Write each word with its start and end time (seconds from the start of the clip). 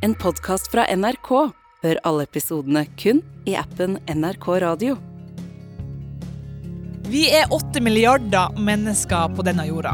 En 0.00 0.14
podkast 0.16 0.70
fra 0.72 0.86
NRK. 0.96 1.28
Hør 1.84 1.98
alle 2.08 2.24
episodene 2.24 2.86
kun 2.96 3.18
i 3.44 3.52
appen 3.60 3.98
NRK 4.08 4.46
Radio. 4.64 4.94
Vi 7.12 7.26
er 7.28 7.52
åtte 7.52 7.82
milliarder 7.84 8.56
mennesker 8.56 9.34
på 9.36 9.44
denne 9.44 9.66
jorda. 9.68 9.92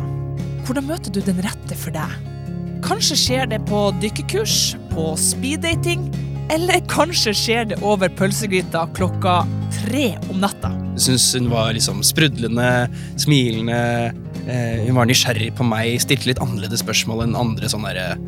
Hvordan 0.69 0.87
møter 0.87 1.11
du 1.11 1.19
den 1.27 1.42
rette 1.42 1.79
for 1.80 1.90
deg? 1.90 2.14
Kanskje 2.87 3.19
skjer 3.19 3.50
det 3.50 3.58
på 3.66 3.80
dykkekurs, 3.98 4.77
på 4.92 5.08
speeddating, 5.19 6.07
eller 6.54 6.86
kanskje 6.86 7.34
skjer 7.34 7.73
det 7.73 7.82
over 7.82 8.12
pølsegryta 8.14 8.86
klokka 8.95 9.41
tre 9.80 10.12
om 10.30 10.38
natta. 10.38 10.70
Jeg 10.95 11.09
syns 11.09 11.32
hun 11.34 11.50
var 11.50 11.75
liksom 11.75 12.07
sprudlende, 12.07 12.86
smilende. 13.18 13.82
Eh, 14.46 14.86
hun 14.86 15.00
var 15.00 15.11
nysgjerrig 15.11 15.50
på 15.59 15.66
meg, 15.66 15.96
stilte 15.98 16.30
litt 16.30 16.38
annerledes 16.38 16.86
spørsmål 16.86 17.27
enn 17.27 17.41
andre 17.43 17.75
sånne 17.75 17.96
der, 17.98 18.20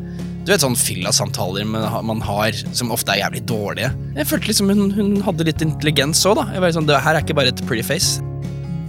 Du 0.49 0.55
vet 0.55 0.63
sånn 0.63 0.73
fylla-samtaler 0.73 1.67
man 1.69 2.23
har 2.25 2.55
som 2.73 2.89
ofte 2.89 3.13
er 3.13 3.19
jævlig 3.19 3.43
dårlige. 3.45 3.91
Jeg 4.15 4.25
følte 4.25 4.49
liksom 4.49 4.71
hun, 4.73 4.87
hun 4.97 5.11
hadde 5.21 5.45
litt 5.45 5.61
intelligens 5.61 6.23
òg, 6.25 6.39
da. 6.39 6.45
Jeg 6.55 6.63
var 6.63 6.71
sånn, 6.73 6.87
det 6.89 7.01
her 7.05 7.17
er 7.19 7.21
ikke 7.21 7.35
bare 7.37 7.51
et 7.51 7.59
pretty 7.69 7.83
face. 7.85 8.23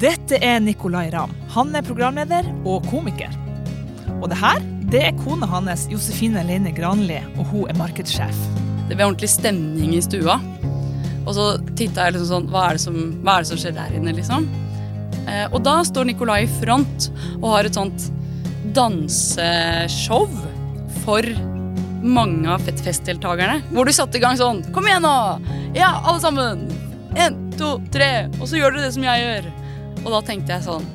Dette 0.01 0.39
er 0.41 0.63
Nicolay 0.65 1.11
Ramm. 1.13 1.35
Han 1.53 1.77
er 1.77 1.85
programleder 1.85 2.47
og 2.65 2.87
komiker. 2.89 3.35
Og 4.23 4.31
det 4.33 4.39
her, 4.41 4.65
det 4.89 5.03
er 5.11 5.19
kona 5.19 5.45
hans, 5.53 5.85
Josefine 5.93 6.41
Leine 6.49 6.73
Granli, 6.73 7.19
og 7.35 7.53
hun 7.53 7.69
er 7.69 7.77
markedssjef. 7.77 8.41
Det 8.89 8.97
ble 8.97 9.11
ordentlig 9.11 9.29
stemning 9.29 9.93
i 9.99 10.01
stua. 10.07 10.39
Og 11.27 11.35
så 11.37 11.51
titta 11.75 12.07
jeg 12.07 12.17
liksom 12.17 12.31
sånn 12.31 12.49
hva 12.55 12.71
er, 12.71 12.81
som, 12.81 12.97
hva 13.21 13.35
er, 13.35 13.45
det 13.45 13.51
som 13.53 13.61
skjer 13.61 13.77
der 13.77 13.99
inne, 14.01 14.17
liksom? 14.17 14.49
Eh, 15.27 15.45
og 15.51 15.61
da 15.69 15.83
står 15.85 16.09
Nicolai 16.09 16.47
i 16.47 16.55
front 16.57 17.11
og 17.43 17.51
har 17.53 17.69
et 17.69 17.77
sånt 17.77 18.09
danseshow 18.73 20.25
for 21.11 21.27
mange 22.03 22.47
av 22.51 22.63
festdeltakerne. 22.63 23.61
Hvor 23.75 23.89
du 23.89 23.95
satte 23.95 24.21
i 24.21 24.23
gang 24.23 24.39
sånn 24.39 24.63
Kom 24.75 24.87
igjen, 24.87 25.05
nå! 25.05 25.17
Ja, 25.77 25.97
alle 26.05 26.21
sammen! 26.23 26.69
Én, 27.19 27.39
to, 27.59 27.75
tre. 27.91 28.29
Og 28.39 28.47
så 28.47 28.61
gjør 28.61 28.77
dere 28.77 28.87
det 28.87 28.95
som 28.95 29.07
jeg 29.07 29.25
gjør. 29.25 29.49
Og 30.05 30.11
da 30.15 30.21
tenkte 30.29 30.55
jeg 30.55 30.67
sånn 30.69 30.87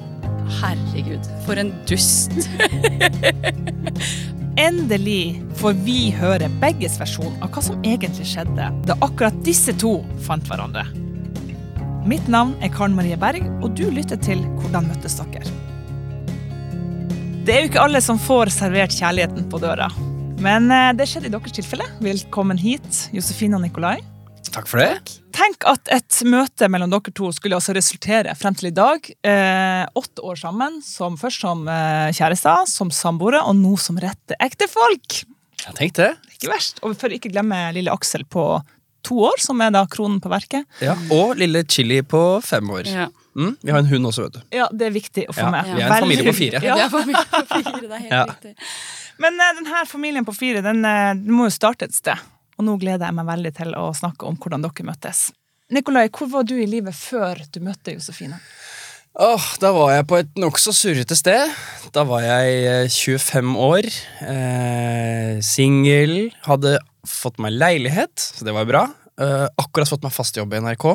Herregud, 0.59 1.27
for 1.43 1.59
en 1.59 1.73
dust. 1.89 2.31
Endelig 4.65 5.41
får 5.59 5.75
vi 5.83 5.97
høre 6.15 6.47
begges 6.61 6.99
versjon 7.01 7.33
av 7.43 7.49
hva 7.51 7.63
som 7.65 7.81
egentlig 7.83 8.29
skjedde 8.29 8.69
da 8.87 8.97
akkurat 9.03 9.41
disse 9.43 9.73
to 9.81 9.97
fant 10.23 10.45
hverandre. 10.47 10.85
Mitt 12.07 12.29
navn 12.31 12.53
er 12.63 12.71
Karen 12.71 12.95
Marie 12.95 13.17
Berg, 13.19 13.49
og 13.65 13.73
du 13.75 13.87
lytter 13.89 14.21
til 14.21 14.45
Hvordan 14.61 14.93
møttes 14.93 15.17
dere? 15.17 15.64
Det 17.45 17.53
er 17.53 17.59
jo 17.61 17.67
ikke 17.69 17.81
alle 17.85 17.99
som 18.01 18.17
får 18.17 18.49
servert 18.49 18.93
kjærligheten 18.97 19.43
på 19.51 19.59
døra. 19.61 19.85
Men 20.41 20.65
eh, 20.73 20.87
det 20.97 21.05
skjedde 21.05 21.29
i 21.29 21.33
deres 21.35 21.53
tilfelle. 21.53 21.85
Velkommen 22.01 22.57
hit, 22.57 23.03
Josefine 23.13 23.59
og 23.59 23.61
Nikolai. 23.61 23.99
Takk 24.49 24.65
for 24.71 24.81
det. 24.81 25.13
Tenk 25.37 25.67
at 25.69 25.91
et 25.93 26.17
møte 26.25 26.65
mellom 26.73 26.89
dere 26.89 27.13
to 27.13 27.29
skulle 27.37 27.59
altså 27.59 27.75
resultere 27.77 28.33
frem 28.39 28.57
til 28.57 28.71
i 28.71 28.73
dag. 28.73 29.11
Eh, 29.29 29.83
åtte 30.01 30.25
år 30.25 30.41
sammen, 30.41 30.79
som 30.81 31.19
først 31.21 31.45
som 31.45 31.61
eh, 31.69 32.09
kjærester, 32.17 32.65
som 32.71 32.89
samboere, 32.89 33.43
og 33.45 33.53
nå 33.61 33.75
som 33.77 34.01
rette 34.01 34.39
ektefolk. 34.41 35.21
Jeg 35.67 35.77
tenkte 35.77 36.09
det. 36.09 36.33
Ikke 36.39 36.49
verst. 36.49 36.81
Og 36.81 36.97
for 36.97 37.13
ikke 37.13 37.29
glemme 37.35 37.61
lille 37.77 37.93
Aksel 37.93 38.25
på 38.25 38.55
to 39.05 39.17
år, 39.29 39.37
som 39.41 39.61
er 39.63 39.71
da 39.75 39.85
kronen 39.91 40.17
på 40.23 40.31
verket. 40.33 40.65
Ja, 40.83 40.95
Og 41.13 41.35
lille 41.39 41.61
Chili 41.69 42.01
på 42.01 42.21
fem 42.45 42.69
år. 42.73 42.89
Ja. 42.89 43.07
Mm, 43.35 43.53
vi 43.61 43.71
har 43.73 43.79
en 43.83 43.89
hund 43.89 44.07
også, 44.09 44.25
vet 44.27 44.37
du. 44.37 44.43
Ja, 44.55 44.67
det 44.71 44.87
er 44.89 44.93
viktig 44.95 45.25
å 45.29 45.33
få 45.35 45.43
Ja, 45.45 45.51
med. 45.51 45.71
vi 45.75 45.81
er 45.83 45.89
en 45.91 46.03
familie 46.05 46.27
på 46.29 46.35
fire. 46.37 46.61
Ja. 46.63 46.89
Familie 46.93 47.25
på 47.31 47.41
fire, 47.51 47.81
det 47.81 47.91
er 47.91 48.03
helt 48.05 48.11
Ja. 48.15 48.25
riktig. 48.31 48.53
Men 49.19 49.39
uh, 49.39 49.49
denne 49.59 49.85
familien 49.87 50.25
på 50.27 50.33
fire 50.35 50.61
den, 50.63 50.83
uh, 50.85 51.13
den 51.15 51.31
må 51.35 51.45
jo 51.49 51.55
starte 51.55 51.85
et 51.89 51.95
sted. 51.95 52.19
Og 52.57 52.63
nå 52.67 52.77
gleder 52.79 53.05
jeg 53.09 53.15
meg 53.17 53.27
veldig 53.27 53.53
til 53.57 53.73
å 53.75 53.89
snakke 53.95 54.27
om 54.29 54.37
hvordan 54.39 54.63
dere 54.63 54.87
møttes. 54.87 55.25
Nikolai, 55.75 56.07
hvor 56.13 56.29
var 56.31 56.43
du 56.47 56.53
i 56.61 56.67
livet 56.69 56.95
før 56.95 57.41
du 57.51 57.59
møtte 57.65 57.95
Josefine? 57.95 58.39
Åh, 59.15 59.45
da 59.63 59.71
var 59.71 59.93
jeg 59.95 60.05
på 60.11 60.17
et 60.19 60.31
nokså 60.39 60.73
surrete 60.75 61.15
sted. 61.15 61.51
Da 61.95 62.03
var 62.07 62.21
jeg 62.23 62.65
eh, 62.67 62.87
25 62.91 63.53
år, 63.63 63.87
eh, 64.27 65.39
singel, 65.43 66.31
hadde 66.47 66.77
fått 67.09 67.39
meg 67.43 67.55
leilighet, 67.55 68.13
så 68.37 68.45
det 68.47 68.53
var 68.55 68.67
bra. 68.69 68.85
Uh, 69.21 69.45
akkurat 69.61 69.89
fått 69.89 70.03
meg 70.03 70.13
fast 70.15 70.35
jobb 70.37 70.53
i 70.53 70.59
NRK. 70.65 70.85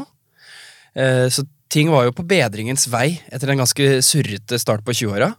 Uh, 0.98 1.26
så 1.32 1.44
ting 1.70 1.90
var 1.92 2.08
jo 2.08 2.12
på 2.16 2.24
bedringens 2.26 2.88
vei 2.90 3.14
etter 3.30 3.52
en 3.52 3.62
ganske 3.62 3.86
surrete 4.02 4.58
start 4.60 4.82
på 4.86 4.92
20-åra. 4.96 5.30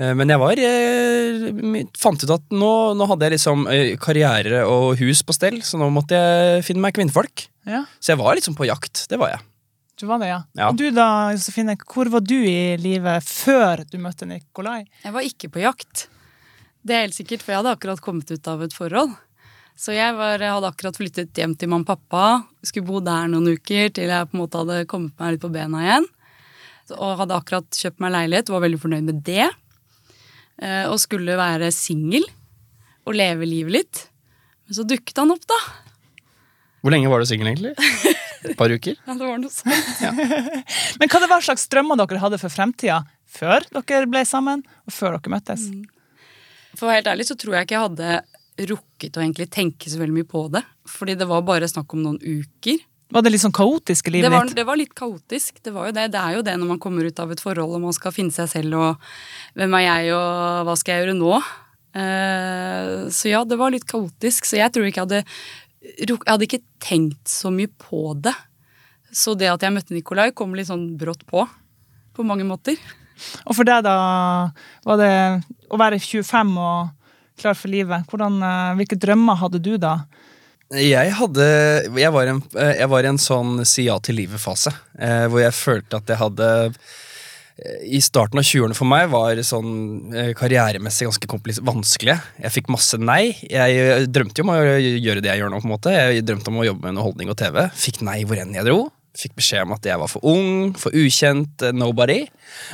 Uh, 0.00 0.14
Men 0.16 0.32
jeg 0.32 0.40
var 0.40 0.56
eh, 0.64 1.84
fant 2.00 2.22
ut 2.24 2.32
at 2.32 2.46
nå, 2.56 2.72
nå 2.96 3.08
hadde 3.10 3.26
jeg 3.28 3.34
liksom 3.36 3.66
eh, 3.68 3.92
karriere 4.00 4.62
og 4.64 4.94
hus 5.02 5.20
på 5.28 5.36
stell, 5.36 5.60
så 5.66 5.76
nå 5.80 5.90
måtte 5.92 6.16
jeg 6.16 6.64
finne 6.64 6.80
meg 6.86 6.96
kvinnfolk. 6.96 7.46
Ja, 7.68 7.84
Så 8.00 8.14
jeg 8.14 8.22
var 8.22 8.38
liksom 8.38 8.56
på 8.56 8.64
jakt. 8.70 9.04
Det 9.10 9.18
var 9.20 9.34
jeg. 9.34 9.44
du 10.00 10.06
var 10.08 10.18
det, 10.22 10.30
ja. 10.30 10.38
Ja. 10.56 10.70
Og 10.70 10.78
du 10.80 10.86
da, 10.96 11.08
Josefine, 11.36 11.74
hvor 11.84 12.08
var 12.08 12.24
du 12.24 12.38
i 12.40 12.78
livet 12.80 13.20
før 13.28 13.82
du 13.84 13.98
møtte 14.00 14.24
Nikolai? 14.24 14.86
Jeg 15.04 15.12
var 15.12 15.26
ikke 15.28 15.50
på 15.52 15.60
jakt. 15.60 16.06
Det 16.80 16.96
er 16.96 17.04
helt 17.04 17.18
sikkert, 17.18 17.44
for 17.44 17.52
jeg 17.52 17.60
hadde 17.60 17.74
akkurat 17.76 18.00
kommet 18.00 18.32
ut 18.32 18.48
av 18.48 18.62
et 18.64 18.72
forhold. 18.72 19.12
Så 19.80 19.94
jeg 19.96 20.12
var, 20.12 20.42
hadde 20.44 20.68
akkurat 20.68 20.98
flyttet 20.98 21.38
hjem 21.40 21.54
til 21.56 21.70
mamma 21.72 21.86
og 21.86 21.88
pappa. 21.94 22.24
Skulle 22.66 22.84
bo 22.90 23.00
der 23.04 23.30
noen 23.32 23.54
uker 23.54 23.88
til 23.96 24.10
jeg 24.12 24.28
på 24.28 24.36
en 24.36 24.42
måte 24.42 24.60
hadde 24.60 24.82
kommet 24.90 25.14
meg 25.16 25.34
litt 25.36 25.44
på 25.44 25.48
bena 25.54 25.80
igjen. 25.86 26.08
Og 26.98 27.20
hadde 27.22 27.36
akkurat 27.38 27.78
kjøpt 27.78 28.02
meg 28.02 28.12
leilighet, 28.12 28.50
var 28.52 28.64
veldig 28.66 28.80
fornøyd 28.82 29.06
med 29.08 29.22
det. 29.24 29.46
Eh, 30.60 30.84
Og 30.90 30.98
skulle 31.00 31.38
være 31.38 31.70
singel 31.72 32.26
og 33.08 33.16
leve 33.16 33.48
livet 33.48 33.72
litt. 33.78 34.02
Men 34.66 34.76
så 34.76 34.84
dukket 34.84 35.22
han 35.22 35.32
opp, 35.32 35.46
da. 35.48 35.56
Hvor 36.84 36.92
lenge 36.92 37.08
var 37.12 37.22
du 37.22 37.28
singel, 37.30 37.48
egentlig? 37.52 37.72
Et 38.44 38.56
par 38.58 38.72
uker? 38.72 38.98
Ja, 39.06 39.16
det 39.16 39.30
var 39.30 39.40
noe 39.40 39.52
sånt. 39.52 40.04
Men 41.00 41.08
hva 41.12 41.22
det 41.24 41.30
var 41.32 41.46
slags 41.46 41.64
drømmer 41.72 41.96
dere 42.02 42.20
hadde 42.20 42.40
for 42.42 42.52
fremtida 42.52 43.00
før 43.30 43.64
dere 43.72 44.10
ble 44.10 44.26
sammen, 44.28 44.66
og 44.84 44.92
før 44.92 45.16
dere 45.16 45.32
møttes? 45.38 45.66
For 46.76 46.84
å 46.84 46.90
være 46.90 47.00
helt 47.00 47.10
ærlig 47.14 47.26
så 47.30 47.36
tror 47.40 47.56
jeg 47.56 47.66
ikke 47.68 47.76
jeg 47.78 47.86
hadde 47.88 48.10
rukket 48.68 49.16
å 49.16 49.22
egentlig 49.22 49.48
tenke 49.52 49.90
så 49.90 50.00
veldig 50.00 50.16
mye 50.20 50.28
på 50.28 50.46
det. 50.52 50.62
Fordi 50.88 51.16
det 51.18 51.28
var 51.30 51.46
bare 51.46 51.68
snakk 51.70 51.94
om 51.96 52.02
noen 52.04 52.20
uker. 52.20 52.80
Var 53.10 53.24
det 53.26 53.32
litt 53.32 53.42
sånn 53.42 53.54
kaotisk 53.54 54.06
i 54.06 54.10
Det 54.10 54.16
livet 54.18 54.32
var, 54.32 54.46
ditt? 54.46 54.56
det 54.58 54.66
var 54.68 54.78
litt 54.78 54.92
kaotisk. 54.94 55.58
Det, 55.64 55.72
var 55.74 55.88
jo 55.88 55.94
det. 55.96 56.06
det 56.14 56.20
er 56.20 56.36
jo 56.36 56.44
det 56.46 56.54
når 56.60 56.70
man 56.74 56.82
kommer 56.82 57.06
ut 57.06 57.22
av 57.22 57.32
et 57.34 57.42
forhold 57.42 57.74
og 57.74 57.82
man 57.82 57.96
skal 57.96 58.14
finne 58.14 58.34
seg 58.34 58.50
selv 58.52 58.78
og 58.78 59.08
hvem 59.58 59.74
er 59.80 59.86
jeg 59.86 60.12
og 60.14 60.68
hva 60.68 60.76
skal 60.78 60.94
jeg 60.94 61.04
gjøre 61.04 61.16
nå? 61.18 61.32
Eh, 61.90 62.92
så 63.10 63.32
ja, 63.32 63.40
det 63.42 63.58
var 63.58 63.74
litt 63.74 63.88
kaotisk. 63.90 64.46
Så 64.46 64.60
jeg 64.60 64.70
tror 64.74 64.86
ikke 64.86 65.02
jeg 65.02 65.08
hadde 65.08 65.24
Jeg 65.80 66.20
hadde 66.28 66.46
ikke 66.46 66.62
tenkt 66.82 67.32
så 67.32 67.50
mye 67.54 67.70
på 67.82 68.12
det. 68.22 68.36
Så 69.10 69.34
det 69.34 69.50
at 69.50 69.62
jeg 69.64 69.74
møtte 69.74 69.96
Nikolai, 69.96 70.30
kom 70.30 70.54
litt 70.54 70.70
sånn 70.70 70.92
brått 71.00 71.24
på. 71.26 71.46
På 72.14 72.26
mange 72.26 72.46
måter. 72.46 72.78
Og 73.48 73.56
for 73.56 73.66
deg, 73.66 73.82
da, 73.84 74.52
var 74.86 75.00
det 75.00 75.12
å 75.70 75.78
være 75.80 75.98
25 75.98 76.52
og 76.60 76.99
klar 77.40 77.56
for 77.58 77.72
livet, 77.72 78.06
hvordan, 78.10 78.40
eh, 78.46 78.74
hvilke 78.80 78.98
drømmer 79.00 79.40
hadde 79.40 79.62
du 79.62 79.74
da? 79.80 80.00
Jeg 80.70 81.14
hadde 81.18 81.46
Jeg 81.98 82.12
var, 82.14 82.28
en, 82.30 82.42
jeg 82.54 82.90
var 82.90 83.02
i 83.02 83.10
en 83.10 83.18
sånn 83.18 83.64
si 83.66 83.88
ja 83.88 83.96
til 83.98 84.20
livet-fase. 84.20 84.70
Eh, 85.02 85.24
hvor 85.26 85.42
jeg 85.42 85.56
følte 85.56 85.98
at 85.98 86.12
jeg 86.12 86.20
hadde 86.20 86.50
eh, 86.70 87.80
I 87.90 87.98
starten 88.04 88.38
av 88.38 88.46
20-årene 88.46 88.78
for 88.78 88.86
meg 88.86 89.08
var 89.10 89.40
sånn 89.46 90.14
eh, 90.14 90.30
karrieremessig 90.38 91.08
ganske 91.10 91.60
vanskelig. 91.66 92.16
Jeg 92.38 92.54
fikk 92.54 92.70
masse 92.70 93.00
nei. 93.02 93.34
Jeg 93.50 94.06
drømte 94.14 94.42
jo 94.42 94.46
om 94.46 94.54
å 94.54 94.60
gjøre 94.62 95.24
det 95.24 95.32
jeg 95.32 95.42
gjør 95.42 95.50
nå. 95.56 95.58
på 95.64 95.70
en 95.70 95.74
måte 95.74 95.96
Jeg 95.96 96.22
drømte 96.28 96.54
om 96.54 96.62
å 96.62 96.70
jobbe 96.70 96.86
med 96.86 96.94
underholdning 96.94 97.34
og 97.34 97.40
TV. 97.42 97.64
Fikk 97.74 98.04
nei 98.06 98.20
hvor 98.22 98.38
enn 98.38 98.54
jeg 98.54 98.70
dro. 98.70 98.84
Fikk 99.18 99.32
beskjed 99.34 99.64
om 99.66 99.72
at 99.74 99.86
jeg 99.88 99.98
var 99.98 100.06
for 100.06 100.22
ung, 100.30 100.70
for 100.78 100.94
ukjent, 100.94 101.64
eh, 101.66 101.72
nobody. 101.74 102.20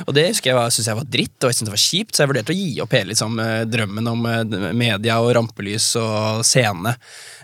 Og 0.05 0.13
det 0.13 0.27
husker 0.27 0.51
jeg 0.51 0.55
var- 0.57 0.69
synes 0.69 0.85
jeg 0.87 0.95
var 0.99 1.07
dritt, 1.09 1.37
og 1.41 1.49
jeg 1.49 1.55
synes 1.57 1.69
det 1.69 1.73
var 1.73 1.85
kjipt, 1.85 2.11
så 2.13 2.21
jeg 2.23 2.29
vurderte 2.29 2.53
å 2.53 2.57
gi 2.57 2.81
opp 2.81 2.91
hele 2.93 3.09
liksom, 3.09 3.39
eh, 3.41 3.65
drømmen 3.65 4.07
om 4.11 4.25
eh, 4.25 4.73
media 4.73 5.17
og 5.19 5.33
rampelys 5.35 5.95
og 5.97 6.43
scene 6.45 6.95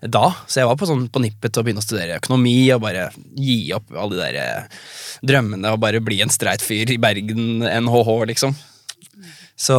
da. 0.05 0.25
Så 0.45 0.61
jeg 0.61 0.67
var 0.69 0.75
på, 0.77 0.85
sånn, 0.85 1.09
på 1.09 1.21
nippet 1.25 1.51
til 1.51 1.63
å 1.63 1.65
begynne 1.65 1.81
å 1.81 1.87
studere 1.87 2.19
økonomi 2.21 2.71
og 2.75 2.81
bare 2.81 3.09
gi 3.35 3.73
opp 3.73 3.89
alle 3.97 4.19
de 4.19 4.31
der 4.37 4.67
drømmene 5.25 5.73
og 5.73 5.79
bare 5.79 5.99
bli 5.99 6.21
en 6.21 6.29
streit 6.29 6.61
fyr 6.61 6.91
i 6.93 6.97
Bergen, 7.01 7.63
NHH, 7.63 8.25
liksom. 8.29 8.53
Så 9.57 9.75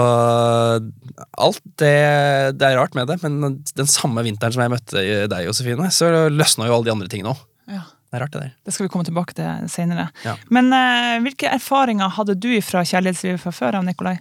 alt 1.38 1.60
det, 1.78 2.56
det 2.58 2.62
er 2.66 2.76
rart 2.78 2.94
med 2.94 3.08
det, 3.10 3.18
men 3.22 3.58
den 3.76 3.86
samme 3.90 4.22
vinteren 4.24 4.54
som 4.54 4.62
jeg 4.64 4.72
møtte 4.74 5.02
deg, 5.28 5.46
Josefine, 5.48 5.90
så 5.94 6.10
løsna 6.32 6.66
jo 6.68 6.76
alle 6.78 6.88
de 6.88 6.94
andre 6.94 7.10
tingene 7.10 7.34
òg. 7.34 7.42
Ja. 7.74 7.82
Det 8.14 8.20
er 8.20 8.22
rart, 8.22 8.34
det 8.36 8.40
der. 8.44 8.50
Det 8.62 8.72
skal 8.76 8.86
vi 8.86 8.90
komme 8.94 9.04
tilbake 9.08 9.34
til 9.34 9.64
senere. 9.72 10.04
Ja. 10.22 10.36
Men 10.54 10.68
eh, 10.76 11.16
hvilke 11.24 11.48
erfaringer 11.50 12.12
hadde 12.14 12.36
du 12.38 12.52
fra 12.62 12.84
kjærlighetslivet 12.86 13.42
fra 13.42 13.50
før 13.56 13.80
av, 13.80 13.86
Nikolai? 13.88 14.12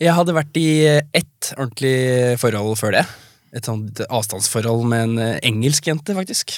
Jeg 0.00 0.14
hadde 0.16 0.32
vært 0.36 0.56
i 0.56 0.68
ett 0.88 1.50
ordentlig 1.58 2.38
forhold 2.40 2.78
før 2.80 2.96
det. 2.96 3.02
Et 3.56 3.68
sånt 3.68 4.00
avstandsforhold 4.08 4.88
med 4.88 5.04
en 5.10 5.20
eh, 5.20 5.36
engelsk 5.50 5.90
jente, 5.92 6.16
faktisk. 6.16 6.56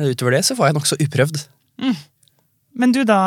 Eh, 0.00 0.10
Utover 0.10 0.34
det 0.34 0.42
så 0.50 0.58
var 0.58 0.72
jeg 0.72 0.78
nokså 0.80 0.98
uprøvd. 1.06 1.38
Men 2.82 2.92
du 2.94 3.02
da, 3.06 3.20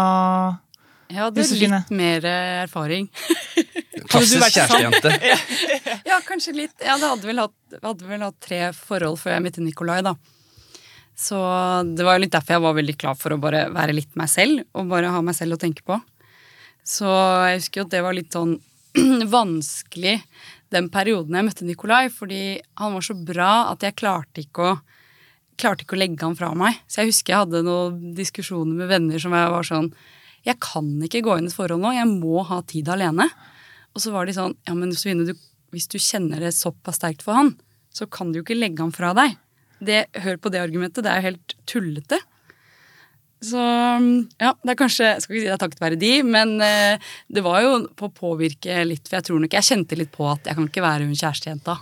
Jeg 1.11 1.21
hadde 1.21 1.43
Josefine? 1.45 1.79
litt 1.85 1.95
mer 1.95 2.27
erfaring. 2.65 3.07
Klassisk 4.11 4.51
kjærestejente. 4.51 5.15
Ja, 6.11 6.19
kanskje 6.27 6.53
litt. 6.59 6.75
Jeg 6.83 6.99
hadde 7.01 7.25
vel 7.25 7.39
hatt, 7.41 7.55
hadde 7.81 8.07
vel 8.07 8.21
hatt 8.27 8.35
tre 8.43 8.59
forhold 8.75 9.17
før 9.23 9.37
jeg 9.39 9.43
møtte 9.47 9.63
Nikolai, 9.63 10.01
da. 10.05 10.11
Så 11.15 11.37
det 11.95 12.03
var 12.03 12.17
jo 12.17 12.25
litt 12.25 12.33
derfor 12.35 12.57
jeg 12.57 12.65
var 12.65 12.75
veldig 12.75 12.97
klar 12.99 13.15
for 13.15 13.33
å 13.33 13.39
bare 13.39 13.65
være 13.73 13.95
litt 13.95 14.17
meg 14.19 14.29
selv, 14.31 14.65
og 14.75 14.89
bare 14.91 15.13
ha 15.13 15.21
meg 15.23 15.37
selv 15.37 15.55
å 15.55 15.61
tenke 15.61 15.85
på. 15.87 15.97
Så 16.85 17.07
jeg 17.07 17.61
husker 17.61 17.81
jo 17.81 17.85
at 17.87 17.93
det 17.95 18.03
var 18.05 18.17
litt 18.17 18.35
sånn 18.35 18.57
vanskelig 19.37 20.19
den 20.75 20.89
perioden 20.91 21.37
jeg 21.37 21.47
møtte 21.47 21.67
Nikolai, 21.67 22.09
fordi 22.11 22.59
han 22.81 22.95
var 22.97 23.05
så 23.05 23.15
bra 23.15 23.51
at 23.71 23.85
jeg 23.85 23.97
klarte 23.99 24.43
ikke 24.43 24.67
å 24.67 24.75
klarte 25.59 25.85
ikke 25.85 25.95
å 25.95 25.99
legge 26.01 26.25
han 26.25 26.35
fra 26.35 26.51
meg. 26.57 26.81
Så 26.87 27.01
jeg 27.01 27.13
husker 27.13 27.33
jeg 27.33 27.43
hadde 27.45 27.63
noen 27.63 28.13
diskusjoner 28.17 28.75
med 28.75 28.91
venner 28.91 29.21
som 29.21 29.35
jeg 29.35 29.51
var 29.53 29.67
sånn 29.67 29.91
Jeg 30.45 30.59
kan 30.61 30.89
ikke 31.01 31.23
gå 31.25 31.37
inn 31.39 31.47
i 31.47 31.49
et 31.49 31.55
forhold 31.55 31.81
nå, 31.81 31.93
jeg 31.95 32.09
må 32.11 32.43
ha 32.45 32.59
tid 32.67 32.89
alene. 32.91 33.29
Og 33.95 34.03
så 34.03 34.11
var 34.13 34.27
de 34.27 34.35
sånn 34.35 34.57
Ja, 34.67 34.75
men 34.75 34.91
Josefine, 34.91 35.37
hvis 35.73 35.87
du 35.89 35.97
kjenner 35.97 36.43
det 36.43 36.53
såpass 36.57 36.99
sterkt 36.99 37.23
for 37.25 37.39
han, 37.39 37.55
så 37.89 38.05
kan 38.05 38.31
du 38.31 38.41
jo 38.41 38.45
ikke 38.45 38.59
legge 38.59 38.83
han 38.83 38.93
fra 38.93 39.13
deg. 39.17 39.39
Det, 39.85 40.05
hør 40.25 40.39
på 40.41 40.51
det 40.53 40.63
argumentet. 40.63 41.03
Det 41.05 41.11
er 41.11 41.21
jo 41.21 41.29
helt 41.29 41.55
tullete. 41.69 42.19
Så 43.45 43.61
ja, 43.61 44.53
det 44.63 44.71
er 44.71 44.77
kanskje 44.79 45.09
Jeg 45.09 45.21
skal 45.21 45.35
ikke 45.35 45.43
si 45.43 45.49
det 45.49 45.53
er 45.53 45.61
takket 45.61 45.83
være 45.83 45.99
de, 46.01 46.11
men 46.25 46.55
eh, 46.63 47.11
det 47.29 47.43
var 47.45 47.61
jo 47.61 47.75
på 47.97 48.09
å 48.09 48.15
påvirke 48.15 48.79
litt. 48.87 49.05
For 49.07 49.19
jeg 49.19 49.27
tror 49.29 49.43
nok 49.43 49.57
jeg 49.57 49.69
kjente 49.69 49.99
litt 49.99 50.13
på 50.15 50.27
at 50.31 50.49
jeg 50.49 50.57
kan 50.57 50.69
ikke 50.71 50.85
være 50.85 51.07
hun 51.09 51.19
kjærestejenta 51.19 51.77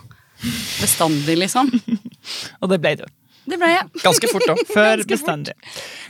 bestandig, 0.82 1.38
liksom. 1.40 1.70
Og 2.60 2.72
det 2.72 2.80
ble 2.82 2.96
du. 3.00 3.06
Det 3.44 3.58
ble 3.60 3.68
jeg. 3.68 3.88
Ganske 4.02 4.30
fort, 4.32 4.46
da. 4.48 4.56
Før 4.74 5.02
bestandig. 5.08 5.54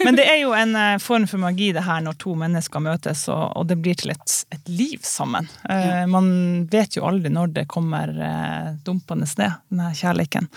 Men 0.05 0.19
det 0.19 0.27
er 0.31 0.39
jo 0.43 0.55
en 0.57 0.75
eh, 0.79 0.97
form 1.03 1.27
for 1.31 1.43
magi 1.43 1.73
det 1.75 1.83
her 1.87 2.03
når 2.05 2.19
to 2.23 2.35
mennesker 2.39 2.83
møtes, 2.85 3.27
og, 3.33 3.45
og 3.59 3.67
det 3.71 3.79
blir 3.83 3.99
til 3.99 4.15
et, 4.15 4.37
et 4.55 4.71
liv 4.71 5.03
sammen. 5.07 5.49
Uh, 5.67 6.05
man 6.11 6.29
vet 6.71 6.99
jo 6.99 7.07
aldri 7.09 7.33
når 7.35 7.55
det 7.59 7.67
kommer 7.71 8.13
uh, 8.15 8.73
dumpende 8.87 9.27
ned, 9.41 9.61
denne 9.73 9.91
kjærligheten. 9.99 10.51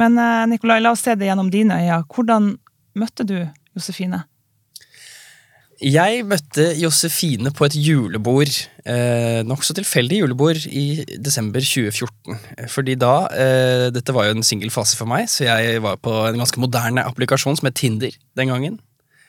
Men 0.00 0.18
uh, 0.18 0.44
Nikolai, 0.50 0.80
la 0.82 0.94
oss 0.94 1.04
se 1.06 1.14
det 1.18 1.30
gjennom 1.30 1.52
dine 1.54 1.78
øyne. 1.82 2.02
Hvordan 2.10 2.54
møtte 2.98 3.26
du 3.28 3.36
Josefine? 3.74 4.24
Jeg 5.82 6.22
møtte 6.28 6.68
Josefine 6.78 7.50
på 7.54 7.66
et 7.66 7.74
julebord, 7.74 8.52
eh, 8.86 9.40
nokså 9.42 9.74
tilfeldig 9.74 10.20
julebord, 10.20 10.66
i 10.70 11.04
desember 11.18 11.64
2014. 11.64 12.38
Fordi 12.70 12.94
da 12.94 13.14
eh, 13.34 13.90
Dette 13.94 14.14
var 14.14 14.28
jo 14.28 14.36
en 14.36 14.46
singel 14.46 14.70
fase 14.70 14.96
for 14.96 15.10
meg, 15.10 15.26
så 15.28 15.48
jeg 15.48 15.82
var 15.82 15.98
på 15.98 16.12
en 16.28 16.38
ganske 16.38 16.62
moderne 16.62 17.02
applikasjon 17.02 17.58
som 17.58 17.66
het 17.66 17.78
Tinder 17.80 18.14
den 18.38 18.52
gangen. 18.52 18.78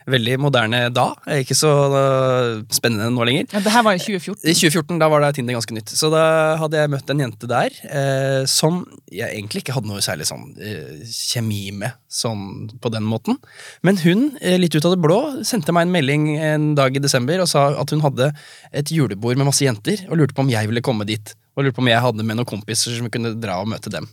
Veldig 0.06 0.36
moderne 0.38 0.84
da, 0.94 1.08
eh, 1.26 1.42
ikke 1.42 1.56
så 1.58 1.70
eh, 1.98 2.60
spennende 2.74 3.08
nå 3.10 3.26
lenger. 3.26 3.48
Ja, 3.56 3.62
det 3.66 3.72
her 3.74 3.86
var 3.88 3.98
i 3.98 4.02
2014. 4.02 4.38
I 4.46 4.54
2014 4.54 5.00
da 5.02 5.08
var 5.10 5.24
det 5.24 5.32
Tinder 5.38 5.58
ganske 5.58 5.74
nytt. 5.74 5.94
Så 5.98 6.12
da 6.14 6.26
hadde 6.62 6.78
jeg 6.78 6.92
møtt 6.94 7.10
en 7.10 7.24
jente 7.24 7.50
der 7.50 7.74
eh, 7.90 8.44
som 8.50 8.84
jeg 9.10 9.32
egentlig 9.32 9.64
ikke 9.64 9.74
hadde 9.78 9.90
noe 9.90 10.04
særlig 10.06 10.28
sånn 10.30 10.52
eh, 10.62 11.02
kjemi 11.10 11.72
med, 11.74 11.98
sånn 12.06 12.70
på 12.82 12.94
den 12.94 13.08
måten. 13.10 13.40
Men 13.86 13.98
hun, 14.04 14.28
eh, 14.42 14.60
litt 14.62 14.78
ut 14.78 14.86
av 14.86 14.94
det 14.94 15.02
blå, 15.02 15.20
sendte 15.48 15.74
meg 15.74 15.88
en 15.88 15.96
melding 15.98 16.30
en 16.38 16.72
dag 16.78 16.94
i 16.94 17.02
desember 17.02 17.42
og 17.42 17.50
sa 17.50 17.72
at 17.74 17.96
hun 17.96 18.06
hadde 18.06 18.30
et 18.78 18.94
julebord 18.94 19.42
med 19.42 19.50
masse 19.50 19.66
jenter, 19.66 20.06
og 20.06 20.22
lurte 20.22 20.38
på 20.38 20.46
om 20.46 20.54
jeg 20.54 20.70
ville 20.70 20.86
komme 20.86 21.08
dit. 21.10 21.34
Og 21.58 21.66
lurte 21.66 21.80
på 21.80 21.86
om 21.86 21.90
jeg 21.90 22.04
hadde 22.04 22.28
med 22.28 22.38
noen 22.38 22.54
kompiser 22.54 22.94
som 22.94 23.10
kunne 23.10 23.34
dra 23.42 23.58
og 23.64 23.72
møte 23.74 23.90
dem. 23.90 24.06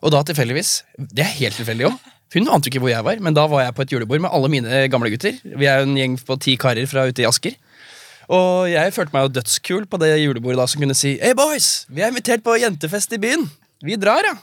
Og 0.00 0.10
da 0.14 0.24
tilfeldigvis, 0.26 0.80
det 0.98 1.22
er 1.22 1.36
helt 1.38 1.60
tilfeldig 1.60 1.90
òg, 1.90 2.10
hun 2.34 2.46
ante 2.54 2.70
ikke 2.70 2.82
hvor 2.82 2.92
jeg 2.92 3.02
var, 3.06 3.18
men 3.18 3.34
da 3.34 3.46
var 3.50 3.64
jeg 3.64 3.74
på 3.74 3.82
et 3.82 3.92
julebord 3.94 4.22
med 4.22 4.30
alle 4.30 4.50
mine 4.52 4.82
gamle 4.92 5.10
gutter. 5.10 5.38
Vi 5.42 5.66
er 5.66 5.80
jo 5.80 5.88
en 5.88 5.96
gjeng 5.98 6.14
på 6.26 6.36
ti 6.38 6.54
karer 6.60 6.86
fra 6.86 7.08
ute 7.10 7.24
i 7.24 7.26
Asker. 7.26 7.56
Og 8.30 8.68
jeg 8.70 8.94
følte 8.94 9.16
meg 9.16 9.24
jo 9.26 9.32
dødskul 9.40 9.88
på 9.90 9.98
det 9.98 10.12
julebordet 10.22 10.60
da 10.60 10.66
som 10.70 10.82
kunne 10.82 10.94
si 10.94 11.16
Hey 11.18 11.34
boys, 11.34 11.88
vi 11.90 12.04
er 12.04 12.12
invitert 12.12 12.44
på 12.46 12.54
jentefest 12.62 13.16
i 13.16 13.18
byen. 13.18 13.48
Vi 13.82 13.98
drar, 13.98 14.22
ja. 14.22 14.36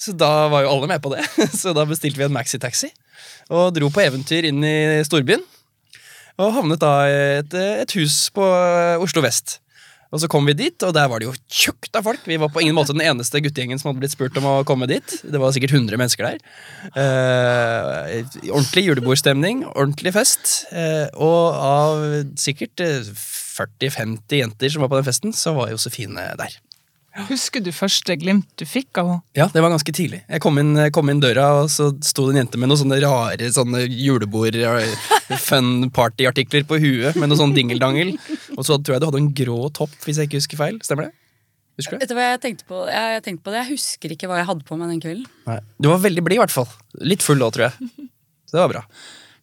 Så 0.00 0.14
da 0.16 0.46
var 0.52 0.64
jo 0.64 0.72
alle 0.72 0.88
med 0.88 1.02
på 1.04 1.12
det. 1.12 1.24
Så 1.60 1.74
da 1.76 1.84
bestilte 1.88 2.20
vi 2.20 2.24
en 2.24 2.32
maxitaxi 2.36 2.88
og 3.52 3.76
dro 3.76 3.90
på 3.92 4.02
eventyr 4.02 4.48
inn 4.48 4.64
i 4.64 5.04
storbyen. 5.06 5.44
Og 6.40 6.52
havnet 6.56 6.80
da 6.80 6.94
i 7.08 7.20
et, 7.42 7.54
et 7.84 7.96
hus 8.00 8.26
på 8.34 8.44
Oslo 9.04 9.22
vest. 9.24 9.58
Og 10.14 10.22
så 10.22 10.28
kom 10.30 10.46
vi 10.46 10.54
dit, 10.56 10.76
og 10.86 10.94
der 10.94 11.08
var 11.10 11.20
det 11.20 11.28
jo 11.28 11.34
tjukt 11.50 11.96
av 11.98 12.06
folk. 12.06 12.22
Vi 12.28 12.38
var 12.40 12.52
på 12.52 12.62
ingen 12.62 12.76
måte 12.76 12.94
den 12.94 13.04
eneste 13.04 13.40
guttegjengen 13.42 13.80
som 13.80 13.90
hadde 13.90 14.04
blitt 14.04 14.14
spurt 14.14 14.36
om 14.38 14.46
å 14.48 14.54
komme 14.68 14.88
dit. 14.90 15.16
Det 15.26 15.40
var 15.42 15.54
sikkert 15.54 15.74
100 15.74 15.98
mennesker 16.00 16.28
der. 16.28 16.38
Eh, 16.92 18.20
ordentlig 18.52 18.86
julebordstemning, 18.86 19.64
ordentlig 19.72 20.14
fest. 20.16 20.54
Eh, 20.70 21.08
og 21.14 21.58
av 21.58 22.06
sikkert 22.38 22.84
eh, 22.84 23.10
40-50 23.56 24.42
jenter 24.42 24.72
som 24.72 24.84
var 24.84 24.92
på 24.92 25.00
den 25.00 25.08
festen, 25.08 25.34
så 25.36 25.56
var 25.56 25.72
Josefine 25.72 26.30
der. 26.38 26.60
Husker 27.30 27.62
du 27.64 27.70
første 27.74 28.16
glimt 28.20 28.48
du 28.60 28.64
fikk 28.68 29.00
av 29.00 29.10
henne? 29.10 29.22
Ja, 29.38 29.46
det 29.52 29.62
var 29.64 29.72
ganske 29.72 29.92
tidlig. 29.96 30.22
Jeg 30.28 30.42
kom 30.44 30.58
inn, 30.60 30.74
kom 30.94 31.10
inn 31.12 31.20
døra, 31.22 31.46
og 31.62 31.70
så 31.72 31.90
sto 32.04 32.26
det 32.26 32.34
en 32.36 32.40
jente 32.44 32.60
med 32.60 32.70
noen 32.70 32.82
sånne 32.82 32.98
rare 33.04 33.50
sånne 33.56 33.84
julebord, 33.88 34.58
fun 35.42 35.88
party-artikler 35.96 36.66
på 36.68 36.80
huet, 36.82 37.16
med 37.16 37.30
noe 37.32 37.40
sånn 37.40 37.54
dingeldangel. 37.56 38.14
Og 38.56 38.66
så 38.68 38.76
tror 38.76 38.96
jeg 38.96 39.04
du 39.04 39.08
hadde 39.08 39.22
en 39.24 39.30
grå 39.42 39.60
topp, 39.76 39.94
hvis 40.04 40.20
jeg 40.20 40.30
ikke 40.30 40.42
husker 40.42 40.60
feil. 40.60 40.80
Stemmer 40.84 41.08
det? 41.08 41.16
Husker 41.76 41.96
du? 41.96 42.04
Vet 42.04 42.12
du 42.12 42.16
hva 42.16 42.30
jeg 42.30 42.42
tenkte 42.44 42.68
på? 42.68 42.82
Jeg, 42.88 43.16
jeg 43.18 43.24
tenkte 43.26 43.44
på 43.44 43.52
det. 43.52 43.62
Jeg 43.62 43.72
husker 43.74 44.12
ikke 44.14 44.30
hva 44.30 44.40
jeg 44.40 44.48
hadde 44.48 44.64
på 44.68 44.78
meg 44.80 44.92
den 44.94 45.02
kvelden. 45.04 45.28
Nei. 45.48 45.60
Du 45.80 45.90
var 45.92 46.00
veldig 46.04 46.24
blid, 46.24 46.38
i 46.38 46.42
hvert 46.44 46.54
fall. 46.54 46.68
Litt 47.04 47.24
full 47.24 47.42
da, 47.42 47.50
tror 47.52 47.68
jeg. 47.68 47.90
Så 48.48 48.56
det 48.56 48.62
var 48.62 48.72
bra. 48.72 48.84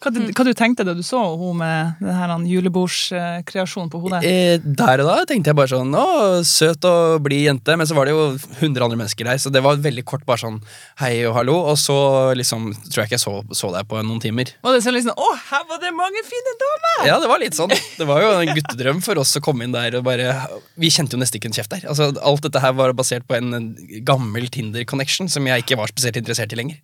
Hva, 0.04 0.12
du, 0.12 0.20
hva 0.36 0.44
du 0.44 0.52
tenkte 0.58 0.84
da 0.84 0.92
du 0.98 1.04
så 1.06 1.20
hun 1.40 1.62
med 1.62 2.02
denne 2.04 2.36
julebordskreasjonen 2.50 3.92
på 3.92 4.02
hodet? 4.04 4.26
Eh, 4.28 4.58
der 4.60 5.00
og 5.00 5.08
da 5.08 5.22
tenkte 5.30 5.54
jeg 5.54 5.58
bare 5.60 5.72
sånn 5.72 5.96
Å, 5.96 6.08
søt 6.48 6.84
og 6.90 7.22
blid 7.24 7.46
jente. 7.48 7.78
Men 7.80 7.88
så 7.88 7.96
var 7.96 8.10
det 8.10 8.16
jo 8.16 8.26
100 8.36 8.84
andre 8.84 9.00
mennesker 9.00 9.30
der, 9.30 9.40
så 9.40 9.52
det 9.54 9.64
var 9.64 9.80
veldig 9.84 10.04
kort 10.10 10.26
bare 10.28 10.44
sånn 10.44 10.60
hei 11.00 11.14
og 11.30 11.38
hallo. 11.38 11.56
Og 11.72 11.80
så 11.80 11.96
liksom 12.36 12.72
tror 12.90 13.04
jeg 13.04 13.14
ikke 13.14 13.20
jeg 13.20 13.24
så, 13.24 13.36
så 13.56 13.72
deg 13.78 13.88
på 13.88 14.02
noen 14.04 14.20
timer. 14.24 14.52
Var 14.66 14.76
det 14.76 14.84
sånn 14.84 14.98
liksom, 14.98 15.16
Å, 15.16 15.30
her 15.54 15.68
var 15.72 15.80
det 15.84 15.94
mange 15.96 16.24
fine 16.28 16.56
damer! 16.66 17.08
Ja, 17.08 17.20
det 17.24 17.32
var 17.32 17.44
litt 17.44 17.56
sånn. 17.58 17.72
Det 17.72 18.08
var 18.10 18.24
jo 18.26 18.34
en 18.42 18.52
guttedrøm 18.58 19.04
for 19.06 19.22
oss 19.22 19.36
å 19.40 19.44
komme 19.44 19.68
inn 19.68 19.76
der 19.76 20.00
og 20.00 20.04
bare 20.08 20.34
Vi 20.82 20.90
kjente 20.92 21.16
jo 21.16 21.22
nesten 21.22 21.40
ikke 21.40 21.52
en 21.52 21.56
kjeft 21.56 21.76
der. 21.78 21.88
Altså, 21.92 22.10
alt 22.20 22.44
dette 22.44 22.62
her 22.64 22.76
var 22.76 22.92
basert 22.98 23.28
på 23.30 23.38
en 23.40 23.72
gammel 24.04 24.50
Tinder-connection 24.52 25.32
som 25.32 25.48
jeg 25.48 25.64
ikke 25.64 25.80
var 25.80 25.94
spesielt 25.94 26.20
interessert 26.20 26.52
i 26.56 26.60
lenger. 26.60 26.82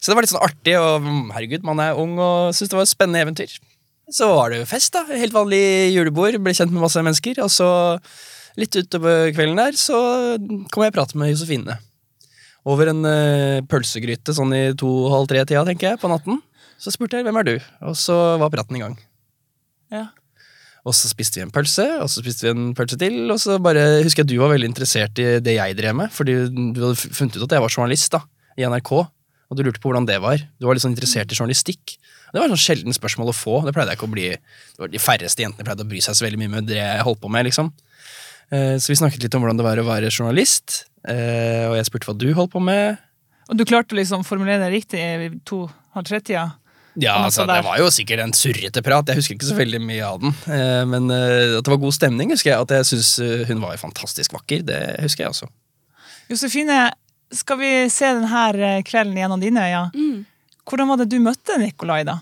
Så 0.00 0.10
det 0.10 0.16
var 0.16 0.24
litt 0.24 0.32
sånn 0.32 0.44
artig, 0.44 0.76
og 0.80 1.08
herregud, 1.34 1.64
man 1.66 1.82
er 1.84 1.98
ung 2.00 2.16
og 2.16 2.54
syntes 2.56 2.72
det 2.72 2.78
var 2.78 2.86
et 2.86 2.92
spennende 2.94 3.20
eventyr. 3.26 3.52
Så 4.10 4.26
var 4.32 4.50
det 4.50 4.62
jo 4.62 4.68
fest, 4.68 4.90
da. 4.96 5.04
Helt 5.06 5.34
vanlig 5.34 5.62
julebord. 5.94 6.38
Ble 6.42 6.54
kjent 6.56 6.72
med 6.74 6.82
masse 6.82 7.02
mennesker. 7.04 7.38
Og 7.44 7.50
så, 7.54 7.68
litt 8.58 8.74
utover 8.74 9.30
kvelden 9.36 9.60
der, 9.60 9.76
så 9.78 9.98
kom 10.72 10.84
jeg 10.84 10.92
i 10.92 10.96
prat 10.96 11.14
med 11.18 11.30
Josefine. 11.30 11.76
Over 12.68 12.90
en 12.90 13.04
uh, 13.06 13.60
pølsegryte 13.70 14.34
sånn 14.36 14.56
i 14.56 14.64
to-halv 14.78 15.30
tre-tida, 15.30 15.62
tenker 15.68 15.92
jeg, 15.92 16.00
på 16.02 16.10
natten. 16.10 16.40
Så 16.80 16.92
spurte 16.94 17.20
jeg 17.20 17.28
hvem 17.28 17.38
er 17.38 17.46
du, 17.46 17.54
og 17.86 17.94
så 17.98 18.16
var 18.40 18.50
praten 18.52 18.76
i 18.76 18.82
gang. 18.82 18.96
Ja. 19.92 20.08
Og 20.88 20.96
så 20.96 21.10
spiste 21.10 21.38
vi 21.38 21.44
en 21.44 21.52
pølse, 21.52 21.84
og 22.00 22.08
så 22.08 22.22
spiste 22.24 22.46
vi 22.46 22.52
en 22.54 22.74
pølse 22.76 22.96
til, 23.00 23.18
og 23.28 23.36
så 23.42 23.58
bare 23.62 24.00
husker 24.04 24.24
jeg 24.24 24.32
du 24.32 24.38
var 24.40 24.54
veldig 24.54 24.70
interessert 24.70 25.20
i 25.20 25.26
det 25.44 25.58
jeg 25.58 25.76
drev 25.76 25.98
med, 25.98 26.12
fordi 26.14 26.38
du 26.48 26.80
hadde 26.80 26.96
funnet 26.96 27.36
ut 27.36 27.44
at 27.44 27.56
jeg 27.56 27.64
var 27.66 27.74
journalist 27.74 28.16
da, 28.16 28.22
i 28.56 28.64
NRK, 28.64 28.94
og 29.50 29.58
du 29.58 29.64
lurte 29.66 29.80
på 29.82 29.90
hvordan 29.90 30.06
det 30.06 30.20
var. 30.22 30.38
Du 30.60 30.66
var 30.68 30.76
litt 30.78 30.84
sånn 30.84 30.94
interessert 30.94 31.32
i 31.32 31.36
journalistikk. 31.38 31.96
Det 32.30 32.38
var 32.38 32.46
et 32.46 32.54
sånn 32.54 32.62
sjelden 32.62 32.94
spørsmål 32.94 33.32
å 33.32 33.34
få. 33.34 33.56
Det 33.66 33.72
pleide 33.74 33.90
jeg 33.90 33.98
ikke 33.98 34.06
å 34.06 34.12
bli 34.14 34.28
Det 34.30 34.78
var 34.78 34.92
De 34.92 35.00
færreste 35.02 35.42
jentene 35.42 35.66
pleide 35.66 35.82
å 35.82 35.88
bry 35.90 35.98
seg 36.04 36.14
så 36.14 36.24
veldig 36.28 36.38
mye 36.38 36.52
med 36.52 36.68
det 36.70 36.78
jeg 36.78 37.02
holdt 37.08 37.20
på 37.24 37.30
med, 37.34 37.48
liksom. 37.48 37.72
Eh, 38.52 38.76
Så 38.78 38.92
vi 38.92 38.98
snakket 39.00 39.24
litt 39.26 39.34
om 39.34 39.42
hvordan 39.42 39.58
det 39.58 39.66
var 39.66 39.82
å 39.82 39.86
være 39.88 40.10
journalist, 40.14 40.84
eh, 41.08 41.66
og 41.66 41.74
jeg 41.74 41.88
spurte 41.90 42.06
hva 42.06 42.16
du 42.18 42.28
holdt 42.38 42.52
på 42.54 42.62
med. 42.62 42.98
Og 43.50 43.58
du 43.58 43.64
klarte 43.66 43.96
å 43.96 43.98
liksom 43.98 44.22
formulere 44.24 44.62
det 44.62 44.70
riktig 44.76 45.02
i 45.02 45.30
to-halv 45.44 46.06
tre-tida? 46.06 46.52
Ja, 47.00 47.16
altså, 47.24 47.46
Det 47.46 47.64
var 47.64 47.78
jo 47.78 47.86
sikkert 47.90 48.20
en 48.22 48.32
surrete 48.34 48.82
prat. 48.82 49.06
Jeg 49.06 49.16
husker 49.18 49.34
ikke 49.34 49.50
så 49.50 49.58
veldig 49.58 49.80
mye 49.82 50.02
av 50.06 50.20
den. 50.20 50.34
Eh, 50.46 50.84
Men 50.86 51.10
at 51.10 51.64
det 51.64 51.70
var 51.70 51.82
god 51.82 51.94
stemning, 51.94 52.30
husker 52.30 52.50
jeg. 52.52 52.60
At 52.60 52.68
jeg 52.70 52.86
syns 52.86 53.46
hun 53.48 53.60
var 53.60 53.76
fantastisk 53.76 54.30
vakker. 54.32 54.62
Det 54.62 55.00
husker 55.02 55.24
jeg 55.24 55.30
også. 55.34 55.50
Josefine, 56.30 56.92
skal 57.34 57.60
vi 57.60 57.70
se 57.92 58.10
denne 58.16 58.80
kvelden 58.86 59.18
gjennom 59.18 59.42
dine 59.42 59.62
øyne? 59.68 60.24
Hvordan 60.70 60.90
var 60.92 61.00
det 61.00 61.10
du 61.10 61.18
møtte 61.22 61.56
Nikolai, 61.58 62.02
da? 62.06 62.20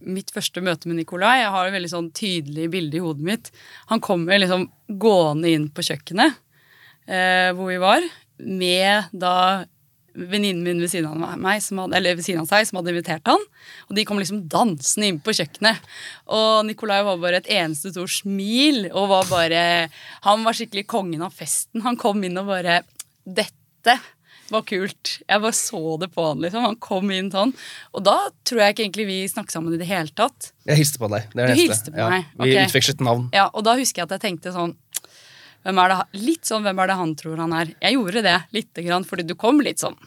Mitt 0.00 0.30
første 0.32 0.62
møte 0.64 0.88
med 0.88 0.96
Nikolai 1.02 1.42
Jeg 1.42 1.50
har 1.52 1.66
et 1.68 1.74
veldig 1.74 1.90
sånn 1.92 2.06
tydelig 2.16 2.70
bilde 2.72 2.96
i 2.96 3.02
hodet 3.04 3.26
mitt. 3.26 3.50
Han 3.90 4.00
kommer 4.00 4.40
liksom 4.40 4.70
gående 5.00 5.50
inn 5.52 5.66
på 5.74 5.84
kjøkkenet 5.84 6.38
eh, 7.10 7.50
hvor 7.56 7.68
vi 7.68 7.76
var, 7.82 8.06
med 8.40 9.10
da 9.12 9.66
venninnen 10.14 10.64
min 10.64 10.80
ved 10.82 10.90
siden, 10.90 11.10
av 11.22 11.38
meg, 11.38 11.60
som 11.62 11.82
hadde, 11.82 11.96
eller 11.98 12.16
ved 12.18 12.26
siden 12.26 12.42
av 12.42 12.48
seg 12.50 12.66
som 12.66 12.80
hadde 12.80 12.92
invitert 12.94 13.28
han. 13.30 13.42
Og 13.88 13.96
de 13.96 14.04
kom 14.08 14.18
liksom 14.20 14.42
dansende 14.50 15.10
inn 15.10 15.20
på 15.22 15.34
kjøkkenet. 15.36 15.84
Og 16.34 16.64
Nikolai 16.66 17.00
var 17.06 17.20
bare 17.22 17.40
et 17.40 17.50
eneste 17.60 17.92
stort 17.92 18.12
smil. 18.16 18.88
Og 18.90 19.10
var 19.12 19.28
bare 19.30 19.62
Han 20.26 20.42
var 20.46 20.56
skikkelig 20.56 20.88
kongen 20.90 21.22
av 21.26 21.36
festen. 21.36 21.84
Han 21.86 21.98
kom 22.00 22.24
inn 22.26 22.40
og 22.40 22.50
bare 22.50 22.80
Dette 23.24 24.00
var 24.52 24.62
kult. 24.68 25.12
Jeg 25.28 25.42
bare 25.44 25.56
så 25.56 25.80
det 26.02 26.08
på 26.14 26.24
han. 26.26 26.40
liksom. 26.44 26.64
Han 26.66 26.76
kom 26.82 27.10
inn 27.14 27.30
sånn. 27.32 27.52
Og 27.96 28.04
da 28.06 28.16
tror 28.48 28.62
jeg 28.64 28.74
ikke 28.76 28.84
egentlig 28.86 29.06
vi 29.08 29.18
snakket 29.30 29.54
sammen 29.56 29.74
i 29.74 29.80
det 29.80 29.88
hele 29.90 30.12
tatt. 30.16 30.50
Jeg 30.68 30.80
hilste 30.82 31.00
på 31.02 31.08
deg. 31.12 31.26
Det 31.32 31.42
er 31.44 31.50
det 31.52 31.56
Du 31.56 31.62
hilste 31.62 31.94
på 31.94 31.98
ja. 32.02 32.08
meg, 32.12 32.28
Vi 32.40 32.54
ok. 32.54 32.68
utvekslet 32.70 33.04
navn. 33.06 33.28
Ja, 33.36 33.48
Og 33.54 33.64
da 33.66 33.76
husker 33.78 34.02
jeg 34.02 34.10
at 34.10 34.16
jeg 34.18 34.24
tenkte 34.28 34.54
sånn 34.56 34.76
hvem 35.60 35.76
er 35.82 35.92
det, 35.92 35.96
litt 36.24 36.48
sånn 36.48 36.62
hvem 36.64 36.78
er 36.80 36.88
det 36.88 36.94
han 36.96 37.10
tror 37.20 37.40
han 37.42 37.52
er. 37.52 37.74
Jeg 37.84 37.98
gjorde 37.98 38.22
det 38.24 38.36
lite 38.56 38.84
grann, 38.86 39.04
fordi 39.04 39.26
du 39.28 39.34
kom 39.36 39.58
litt 39.60 39.82
sånn 39.82 39.98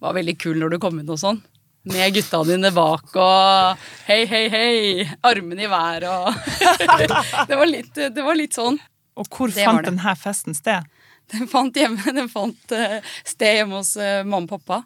Var 0.00 0.14
veldig 0.14 0.36
kul 0.38 0.60
når 0.60 0.76
du 0.76 0.78
kom 0.82 1.00
inn 1.00 1.10
og 1.10 1.18
sånn. 1.18 1.40
Med 1.90 2.12
gutta 2.14 2.42
dine 2.44 2.70
bak 2.76 3.14
og 3.16 3.82
hei, 4.06 4.20
hei, 4.30 4.44
hei. 4.52 5.08
Armene 5.26 5.64
i 5.64 5.70
været 5.72 6.06
og 6.06 6.28
det, 7.48 7.56
var 7.56 7.66
litt, 7.66 7.94
det 7.96 8.22
var 8.22 8.36
litt 8.38 8.54
sånn. 8.54 8.78
Og 9.18 9.26
hvor 9.32 9.50
Det 9.50 9.64
fant 9.66 9.88
denne 9.88 10.14
festen 10.16 10.54
sted? 10.54 10.86
Den 11.32 11.48
fant, 11.50 11.76
hjemme, 11.76 12.12
den 12.16 12.28
fant 12.32 12.72
eh, 12.76 13.00
sted 13.24 13.60
hjemme 13.60 13.80
hos 13.80 13.94
eh, 13.96 14.22
mamma 14.24 14.46
og 14.48 14.54
pappa. 14.58 14.82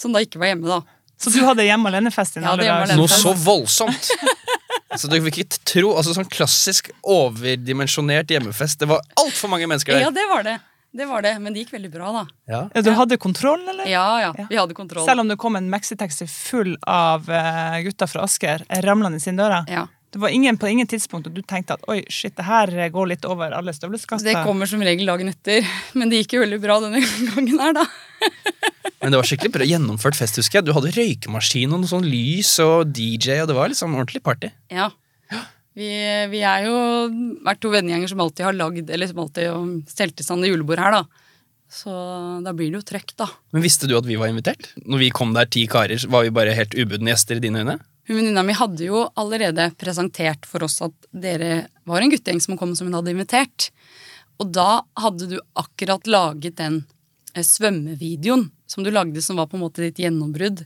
Som 0.00 0.14
da 0.14 0.22
ikke 0.24 0.40
var 0.42 0.52
hjemme, 0.52 0.68
da. 0.70 0.80
Så 1.20 1.30
du 1.30 1.38
hadde 1.46 1.64
hjemme 1.66 1.88
alene-fest 1.90 2.38
i 2.38 2.42
Ja, 2.42 2.52
alle 2.52 2.66
hjemme 2.66 2.88
dager? 2.88 2.98
Noe 3.00 3.10
så 3.12 3.34
voldsomt! 3.38 4.10
Så 4.94 5.08
du 5.10 5.16
vil 5.18 5.32
ikke 5.32 5.58
tro, 5.66 5.88
altså 5.98 6.12
Sånn 6.14 6.28
klassisk 6.30 6.92
overdimensjonert 7.02 8.30
hjemmefest. 8.30 8.78
Det 8.78 8.86
var 8.86 9.02
altfor 9.18 9.50
mange 9.50 9.66
mennesker 9.66 9.96
der. 9.96 10.04
Ja, 10.06 10.12
det 10.14 10.26
var 10.30 10.46
det. 10.46 10.58
Det 10.94 11.08
var 11.10 11.24
det, 11.26 11.32
Men 11.42 11.54
det 11.54 11.64
gikk 11.64 11.72
veldig 11.74 11.90
bra, 11.90 12.12
da. 12.14 12.20
Ja. 12.46 12.60
Ja, 12.74 12.82
Du 12.86 12.92
hadde 12.94 13.16
kontroll, 13.18 13.64
eller? 13.68 13.86
Ja, 13.90 14.20
ja. 14.22 14.30
Ja. 14.38 14.46
Vi 14.50 14.56
hadde 14.60 14.76
kontroll. 14.78 15.06
Selv 15.08 15.24
om 15.24 15.32
det 15.32 15.36
kom 15.42 15.56
en 15.58 15.66
maxitaxi 15.72 16.28
full 16.30 16.76
av 16.86 17.26
eh, 17.26 17.80
gutter 17.88 18.10
fra 18.10 18.22
Asker 18.28 18.62
ramlende 18.86 19.18
inn 19.18 19.40
døra? 19.40 19.64
Ja. 19.66 19.88
Det 20.14 20.20
var 20.22 20.30
ingen 20.30 20.54
på 20.54 20.68
ingen 20.70 20.86
tidspunkt 20.86 21.26
at 21.26 21.34
du 21.34 21.40
tenkte 21.42 21.74
at 21.74 21.86
oi, 21.90 22.04
shit, 22.06 22.36
det 22.38 22.44
her 22.46 22.70
går 22.94 23.08
litt 23.10 23.24
over 23.26 23.50
alle 23.56 23.72
støvleskaster. 23.74 24.28
Det 24.28 24.44
kommer 24.46 24.68
som 24.70 24.82
regel 24.86 25.08
dagen 25.10 25.32
etter. 25.32 25.66
Men 25.98 26.12
det 26.12 26.20
gikk 26.20 26.36
jo 26.36 26.42
veldig 26.44 26.58
bra 26.62 26.76
denne 26.84 27.00
gangen 27.02 27.58
her, 27.58 27.74
da. 27.74 27.86
Men 29.02 29.10
det 29.10 29.18
var 29.18 29.26
skikkelig 29.26 29.52
bra 29.56 29.66
gjennomført 29.66 30.16
fest, 30.16 30.38
husker 30.38 30.60
jeg. 30.60 30.68
Du 30.68 30.72
hadde 30.76 30.92
røykemaskin 30.94 31.74
og 31.74 31.82
noe 31.82 31.90
sånn 31.90 32.06
lys 32.06 32.52
og 32.62 32.92
DJ, 32.94 33.40
og 33.42 33.50
det 33.50 33.56
var 33.58 33.72
liksom 33.72 33.96
ordentlig 33.98 34.22
party. 34.24 34.52
Ja. 34.72 34.92
Vi, 35.74 35.88
vi 36.30 36.44
er 36.46 36.68
jo 36.68 36.76
vært 37.42 37.58
to 37.64 37.72
vennegjenger 37.72 38.12
som 38.12 38.22
alltid 38.22 38.44
har 38.46 38.54
lagd 38.54 38.92
Eller 38.94 39.08
som 39.10 39.24
alltid 39.24 39.48
har 39.50 39.64
stelt 39.90 40.20
i 40.22 40.26
stand 40.26 40.46
julebord 40.46 40.78
her, 40.78 41.00
da. 41.00 41.24
Så 41.74 41.90
da 42.44 42.52
blir 42.54 42.70
det 42.70 42.78
jo 42.78 42.86
trøkk, 42.92 43.16
da. 43.18 43.26
Men 43.50 43.66
visste 43.66 43.90
du 43.90 43.96
at 43.98 44.06
vi 44.06 44.14
var 44.20 44.30
invitert? 44.30 44.70
Når 44.86 45.02
vi 45.02 45.10
kom 45.10 45.34
der 45.34 45.50
ti 45.50 45.66
karer, 45.66 45.98
var 46.06 46.22
vi 46.22 46.30
bare 46.38 46.54
helt 46.54 46.78
ubudne 46.78 47.10
gjester 47.10 47.42
i 47.42 47.44
dine 47.48 47.64
øyne? 47.64 47.80
Hun 48.06 48.18
Venninna 48.18 48.42
mi 48.44 48.52
hadde 48.52 48.84
jo 48.84 49.06
allerede 49.16 49.70
presentert 49.80 50.44
for 50.46 50.66
oss 50.66 50.80
at 50.84 51.06
dere 51.10 51.68
var 51.88 52.04
en 52.04 52.12
guttegjeng 52.12 52.42
som 52.44 52.58
kom 52.60 52.74
som 52.76 52.90
hun 52.90 52.98
hadde 52.98 53.14
invitert. 53.14 53.70
Og 54.42 54.50
da 54.52 54.82
hadde 55.00 55.30
du 55.30 55.38
akkurat 55.56 56.06
laget 56.10 56.58
den 56.60 56.82
eh, 57.34 57.44
svømmevideoen 57.44 58.50
som 58.68 58.84
du 58.84 58.90
lagde, 58.92 59.22
som 59.22 59.38
var 59.40 59.48
på 59.48 59.56
en 59.56 59.64
måte 59.64 59.84
ditt 59.86 60.02
gjennombrudd. 60.02 60.64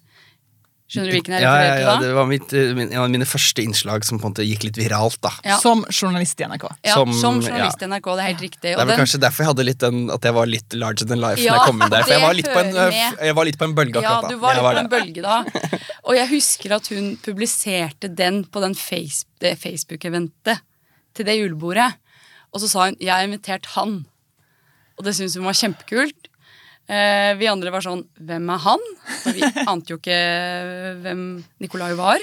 Skjønner 0.88 1.10
du 1.10 1.14
hvilken 1.18 1.34
jeg 1.36 1.42
ja, 1.44 1.48
ja, 1.52 1.64
refererer 1.68 1.84
ja. 1.84 1.94
Det 2.00 2.12
var 2.16 2.26
mitt, 2.30 2.52
eh, 2.56 2.70
min, 2.72 2.92
en 2.94 3.00
av 3.02 3.10
mine 3.12 3.26
første 3.28 3.60
innslag 3.60 4.06
som 4.08 4.16
på 4.16 4.24
en 4.24 4.32
måte 4.32 4.44
gikk 4.48 4.62
litt 4.64 4.78
viralt. 4.80 5.18
da. 5.20 5.32
Ja. 5.44 5.58
Som 5.60 5.82
journalist 5.92 6.40
i 6.40 6.46
NRK. 6.48 6.64
Ja, 6.86 6.94
som, 6.94 7.12
som- 7.12 7.42
journalist 7.44 7.82
i 7.84 7.88
NRK, 7.90 8.08
det 8.16 8.22
er 8.24 8.28
helt 8.30 8.44
riktig. 8.46 8.62
Det 8.62 8.72
er 8.72 8.78
vel 8.80 8.88
den- 8.94 9.00
kanskje 9.02 9.20
derfor 9.20 9.44
jeg 9.44 9.50
hadde 9.50 9.66
litt 9.68 9.78
den, 9.84 9.98
at 10.10 10.22
jeg 10.24 10.32
var 10.38 10.46
litt 10.48 10.72
larger 10.72 11.04
than 11.10 11.20
life 11.20 11.42
Ja, 11.44 11.52
når 11.52 11.58
jeg 11.60 11.66
kom 11.68 11.82
inn 11.82 11.90
der. 11.92 12.02
For 12.08 12.12
jeg 12.16 12.22
var 12.24 12.34
litt 12.40 12.48
på 12.48 12.62
en, 12.64 12.72
jeg 13.28 13.34
var 13.36 13.44
litt 13.50 13.58
på 13.58 13.68
en 13.68 13.74
bølge 13.76 14.00
akkurat 14.00 14.22
da. 14.22 14.28
Ja, 14.28 14.32
du 14.32 14.38
var 14.40 14.54
litt 14.54 14.64
litt 14.64 14.74
på 14.74 14.80
en 14.80 14.92
bølge 14.96 15.22
da. 15.22 15.80
Og 16.08 16.16
jeg 16.16 16.28
husker 16.32 16.72
at 16.78 16.88
hun 16.88 17.16
publiserte 17.20 18.08
den 18.16 18.44
på 18.44 18.60
den 18.64 18.74
face, 18.74 19.26
det 19.44 19.58
Facebook-eventet 19.60 20.64
til 21.14 21.24
det 21.28 21.36
julebordet. 21.36 21.92
Og 22.54 22.60
så 22.62 22.68
sa 22.68 22.84
hun 22.86 22.96
'jeg 22.96 23.12
har 23.12 23.24
invitert 23.28 23.66
han'. 23.76 24.06
Og 24.96 25.04
det 25.04 25.14
syntes 25.14 25.36
hun 25.36 25.44
var 25.44 25.52
kjempekult. 25.52 26.27
Eh, 26.88 27.34
vi 27.36 27.48
andre 27.50 27.70
var 27.70 27.84
sånn 27.84 28.06
'hvem 28.16 28.48
er 28.54 28.62
han?' 28.64 28.86
For 29.22 29.36
vi 29.36 29.42
ante 29.72 29.92
jo 29.92 29.98
ikke 29.98 30.20
hvem 31.02 31.44
Nikolai 31.60 31.92
var. 31.94 32.22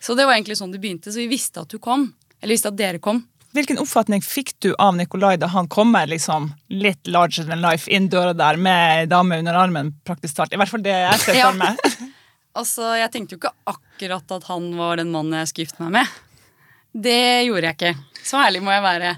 Så 0.00 0.16
det 0.16 0.26
var 0.26 0.34
egentlig 0.34 0.58
sånn 0.58 0.72
det 0.72 0.82
begynte. 0.82 1.12
Så 1.12 1.22
vi 1.22 1.30
visste 1.30 1.62
at 1.62 1.70
du 1.70 1.78
kom. 1.78 2.12
Eller 2.42 2.54
visste 2.54 2.68
at 2.68 2.76
dere 2.76 2.98
kom. 2.98 3.22
Hvilken 3.54 3.78
oppfatning 3.78 4.20
fikk 4.20 4.50
du 4.60 4.74
av 4.82 4.96
Nikolai 4.98 5.36
da 5.38 5.46
han 5.46 5.68
kommer 5.70 6.08
liksom 6.10 6.50
litt 6.74 7.06
larger 7.06 7.46
than 7.46 7.62
life 7.62 7.86
inn 7.88 8.08
døra 8.10 8.34
der 8.34 8.58
med 8.58 8.98
ei 8.98 9.06
dame 9.06 9.38
under 9.38 9.54
armen? 9.54 9.92
praktisk 10.04 10.34
talt? 10.34 10.52
I 10.52 10.58
hvert 10.58 10.68
fall 10.68 10.82
det 10.82 10.90
jeg 10.90 11.20
ser 11.22 11.40
for 11.44 11.60
meg. 11.62 11.78
Altså, 12.54 12.94
Jeg 12.94 13.10
tenkte 13.10 13.34
jo 13.34 13.40
ikke 13.40 13.54
akkurat 13.66 14.34
at 14.36 14.44
han 14.46 14.68
var 14.78 14.98
den 15.00 15.10
mannen 15.10 15.40
jeg 15.40 15.48
skulle 15.50 15.66
gifte 15.66 15.82
meg 15.82 15.96
med. 15.96 16.06
Det 16.94 17.46
gjorde 17.48 17.66
jeg 17.66 17.74
ikke. 17.74 17.94
Så 18.24 18.40
ærlig 18.40 18.62
må 18.64 18.72
jeg 18.72 18.84
være. 18.84 19.16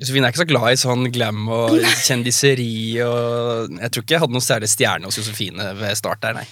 Josefine 0.00 0.28
er 0.28 0.32
ikke 0.32 0.42
så 0.42 0.48
glad 0.48 0.70
i 0.72 0.78
sånn 0.80 1.10
glam 1.12 1.48
og 1.52 1.76
kjendiseri 2.04 2.70
og 3.04 3.76
Jeg 3.78 3.92
tror 3.92 4.04
ikke 4.04 4.16
jeg 4.16 4.22
hadde 4.24 4.36
noen 4.36 4.44
særlig 4.44 4.70
stjerne 4.72 5.08
hos 5.08 5.18
Josefine 5.20 5.70
ved 5.78 5.98
start 5.98 6.24
der, 6.24 6.40
nei. 6.40 6.46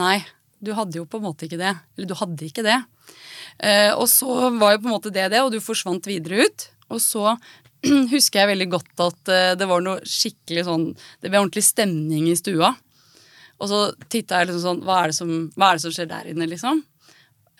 Nei, 0.00 0.18
du 0.62 0.72
hadde 0.76 1.00
jo 1.00 1.06
på 1.08 1.18
en 1.20 1.26
måte 1.26 1.48
ikke 1.48 1.60
det. 1.60 1.72
Eller 1.96 2.10
du 2.10 2.16
hadde 2.18 2.46
ikke 2.46 2.64
det. 2.66 2.76
Eh, 3.58 3.90
og 3.92 4.06
så 4.08 4.50
var 4.56 4.76
jo 4.76 4.82
på 4.84 4.88
en 4.88 4.94
måte 4.94 5.12
det 5.12 5.26
det, 5.32 5.40
og 5.42 5.50
du 5.52 5.58
forsvant 5.64 6.06
videre 6.08 6.46
ut. 6.46 6.68
Og 6.92 7.02
så 7.02 7.34
husker 8.14 8.42
jeg 8.42 8.52
veldig 8.52 8.68
godt 8.76 9.04
at 9.06 9.32
eh, 9.32 9.56
det 9.58 9.68
var 9.68 9.82
noe 9.84 10.04
skikkelig 10.04 10.66
sånn 10.68 10.86
Det 10.92 11.28
ble 11.28 11.40
ordentlig 11.40 11.64
stemning 11.66 12.28
i 12.30 12.38
stua. 12.38 12.74
Og 13.60 13.68
så 13.68 13.80
titta 14.08 14.40
jeg 14.40 14.50
liksom 14.50 14.64
sånn 14.64 14.86
hva 14.86 15.02
er, 15.02 15.12
det 15.12 15.18
som, 15.18 15.34
hva 15.56 15.70
er 15.70 15.76
det 15.76 15.84
som 15.84 15.92
skjer 15.94 16.08
der 16.08 16.30
inne, 16.32 16.48
liksom? 16.48 16.80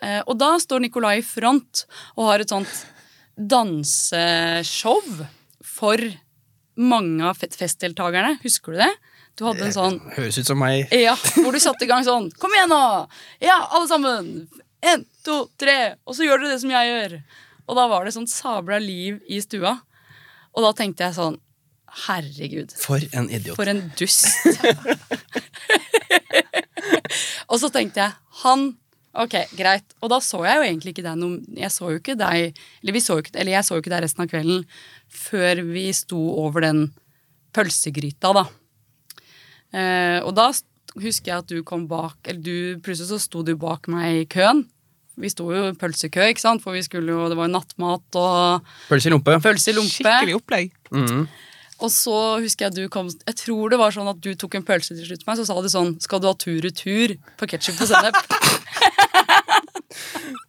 Eh, 0.01 0.21
og 0.25 0.33
da 0.41 0.55
står 0.61 0.81
Nikolai 0.81 1.19
i 1.19 1.25
front 1.25 1.85
og 2.15 2.31
har 2.31 2.41
et 2.41 2.53
sånt 2.53 2.71
danseshow 3.37 5.01
for 5.63 5.97
mange 6.81 7.25
av 7.27 7.37
festdeltakerne. 7.39 8.37
Husker 8.43 8.75
du 8.75 8.81
det? 8.81 8.91
Du 9.39 9.45
hadde 9.47 9.63
en 9.63 9.73
sånn 9.73 9.97
Høres 10.17 10.37
ut 10.41 10.47
som 10.49 10.59
meg. 10.59 10.89
ja, 10.91 11.13
hvor 11.39 11.55
du 11.55 11.59
satte 11.63 11.85
i 11.85 11.87
gang 11.87 12.03
sånn 12.03 12.25
Kom 12.35 12.51
igjen 12.51 12.67
nå! 12.69 13.07
Ja, 13.39 13.55
alle 13.71 13.87
sammen! 13.87 14.27
En, 14.83 15.05
to, 15.23 15.45
tre! 15.61 15.95
Og 16.03 16.17
så 16.17 16.25
gjør 16.27 16.41
dere 16.43 16.51
det 16.55 16.59
som 16.63 16.73
jeg 16.73 16.89
gjør. 16.89 17.15
Og 17.69 17.77
da 17.77 17.85
var 17.87 18.03
det 18.05 18.11
sånn 18.15 18.27
sabla 18.27 18.79
liv 18.81 19.21
i 19.31 19.39
stua. 19.43 19.77
Og 20.51 20.65
da 20.65 20.73
tenkte 20.75 21.07
jeg 21.07 21.15
sånn 21.15 21.39
Herregud, 22.07 22.71
For 22.79 23.03
en 23.15 23.27
idiot. 23.31 23.55
for 23.59 23.67
en 23.67 23.81
dust. 23.99 24.27
og 27.51 27.57
så 27.59 27.67
tenkte 27.73 27.99
jeg 28.05 28.15
Han 28.45 28.71
Ok, 29.13 29.33
greit. 29.59 29.83
Og 29.99 30.07
da 30.13 30.21
så 30.23 30.39
jeg 30.47 30.55
jo 30.55 30.63
egentlig 30.63 30.93
ikke 30.93 31.03
deg 31.03 31.17
noe 31.19 31.41
Jeg 31.59 31.67
så 31.73 31.89
jo 31.91 31.97
ikke 31.99 32.13
deg 32.15 32.53
Eller, 32.55 32.93
vi 32.95 33.01
så 33.03 33.17
jo 33.17 33.23
ikke, 33.25 33.33
eller 33.35 33.51
jeg 33.57 33.67
så 33.67 33.75
jo 33.75 33.83
ikke 33.83 33.91
deg 33.91 34.03
resten 34.05 34.23
av 34.23 34.29
kvelden 34.31 34.61
før 35.11 35.59
vi 35.67 35.89
sto 35.91 36.19
over 36.39 36.63
den 36.63 36.85
pølsegryta, 37.51 38.31
da. 38.37 38.45
Eh, 39.75 40.19
og 40.23 40.31
da 40.37 40.45
husker 41.01 41.31
jeg 41.33 41.43
at 41.43 41.51
du 41.51 41.59
kom 41.67 41.83
bak 41.91 42.15
Eller 42.27 42.39
du, 42.43 42.55
plutselig 42.83 43.11
så 43.11 43.19
sto 43.19 43.43
du 43.47 43.53
bak 43.59 43.87
meg 43.91 44.21
i 44.21 44.25
køen. 44.31 44.65
Vi 45.19 45.29
sto 45.31 45.49
jo 45.51 45.67
i 45.69 45.75
pølsekø, 45.77 46.29
ikke 46.31 46.41
sant? 46.43 46.63
for 46.63 46.71
vi 46.75 46.81
skulle 46.87 47.11
jo, 47.11 47.27
det 47.29 47.35
var 47.37 47.49
jo 47.49 47.53
nattmat 47.57 48.17
og 48.19 48.71
Pølse 48.87 49.11
i 49.11 49.13
lompe. 49.13 49.35
pølse 49.43 49.73
i 49.73 49.75
lompe. 49.75 49.91
Skikkelig 49.99 50.37
opplegg. 50.39 50.71
Mhm. 50.95 51.25
Og 51.81 51.89
så 51.93 52.15
husker 52.43 52.67
jeg 52.67 52.75
du 52.77 52.83
kom 52.93 53.09
Jeg 53.09 53.37
tror 53.39 53.71
det 53.73 53.79
var 53.81 53.93
sånn 53.95 54.09
at 54.11 54.19
du 54.21 54.31
tok 54.37 54.59
en 54.59 54.65
pølse 54.65 54.93
til 54.93 55.07
slutt 55.07 55.25
på 55.25 55.31
meg, 55.31 55.39
så 55.41 55.47
sa 55.49 55.57
du 55.61 55.69
sånn 55.71 55.95
Skal 56.03 56.21
du 56.21 56.29
ha 56.29 56.35
tur-retur 56.37 57.15
på 57.39 57.49
ketsjup 57.49 57.81
og 57.81 57.89
sennep? 57.89 58.19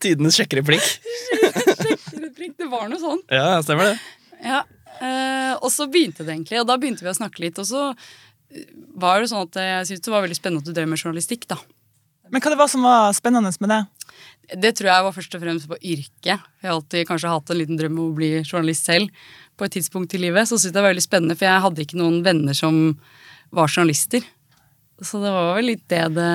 Tidenes 0.03 0.37
sjekkereplikk. 0.39 0.83
sjekkereplikk. 0.83 2.57
det 2.59 2.69
var 2.71 2.89
noe 2.91 3.01
sånn. 3.01 3.23
Ja, 3.31 3.61
stemmer 3.65 3.93
det. 3.93 3.97
Ja. 4.43 4.63
Eh, 5.03 5.55
og 5.59 5.71
så 5.75 5.87
begynte 5.91 6.27
det 6.27 6.35
egentlig, 6.35 6.61
og 6.63 6.69
da 6.69 6.77
begynte 6.81 7.07
vi 7.07 7.11
å 7.11 7.17
snakke 7.17 7.43
litt. 7.45 7.59
Og 7.63 7.69
så 7.69 7.85
eh, 7.93 8.67
var 8.99 9.23
det 9.23 9.31
sånn 9.31 9.47
at 9.47 9.59
jeg 9.63 9.89
syntes 9.91 10.07
det 10.07 10.15
var 10.15 10.25
veldig 10.27 10.39
spennende 10.39 10.63
at 10.63 10.71
du 10.71 10.75
drev 10.77 10.91
med 10.91 11.03
journalistikk, 11.03 11.47
da. 11.51 11.59
Men 12.33 12.41
hva 12.41 12.53
det 12.53 12.61
var 12.61 12.71
som 12.73 12.85
var 12.87 13.13
spennende 13.17 13.53
med 13.61 13.73
det? 13.73 13.83
Det 14.63 14.73
tror 14.77 14.89
jeg 14.89 15.05
var 15.07 15.15
først 15.15 15.35
og 15.37 15.43
fremst 15.45 15.69
på 15.69 15.79
yrket. 15.79 16.41
Jeg 16.61 16.67
har 16.67 16.75
alltid 16.75 17.07
kanskje 17.09 17.33
hatt 17.33 17.53
en 17.53 17.59
liten 17.61 17.79
drøm 17.79 17.99
om 17.99 18.11
å 18.11 18.17
bli 18.17 18.31
journalist 18.41 18.89
selv. 18.89 19.13
På 19.57 19.69
et 19.69 19.75
tidspunkt 19.77 20.15
i 20.17 20.21
livet 20.21 20.49
så 20.49 20.57
syntes 20.57 20.71
jeg 20.71 20.77
det 20.77 20.83
var 20.83 20.95
veldig 20.95 21.05
spennende, 21.05 21.37
for 21.37 21.49
jeg 21.49 21.65
hadde 21.67 21.85
ikke 21.85 22.01
noen 22.01 22.23
venner 22.25 22.57
som 22.57 22.79
var 23.53 23.69
journalister. 23.69 24.25
Så 25.03 25.21
det 25.23 25.33
var 25.35 25.53
vel 25.59 25.69
litt 25.75 25.85
det, 25.93 26.03
det, 26.17 26.31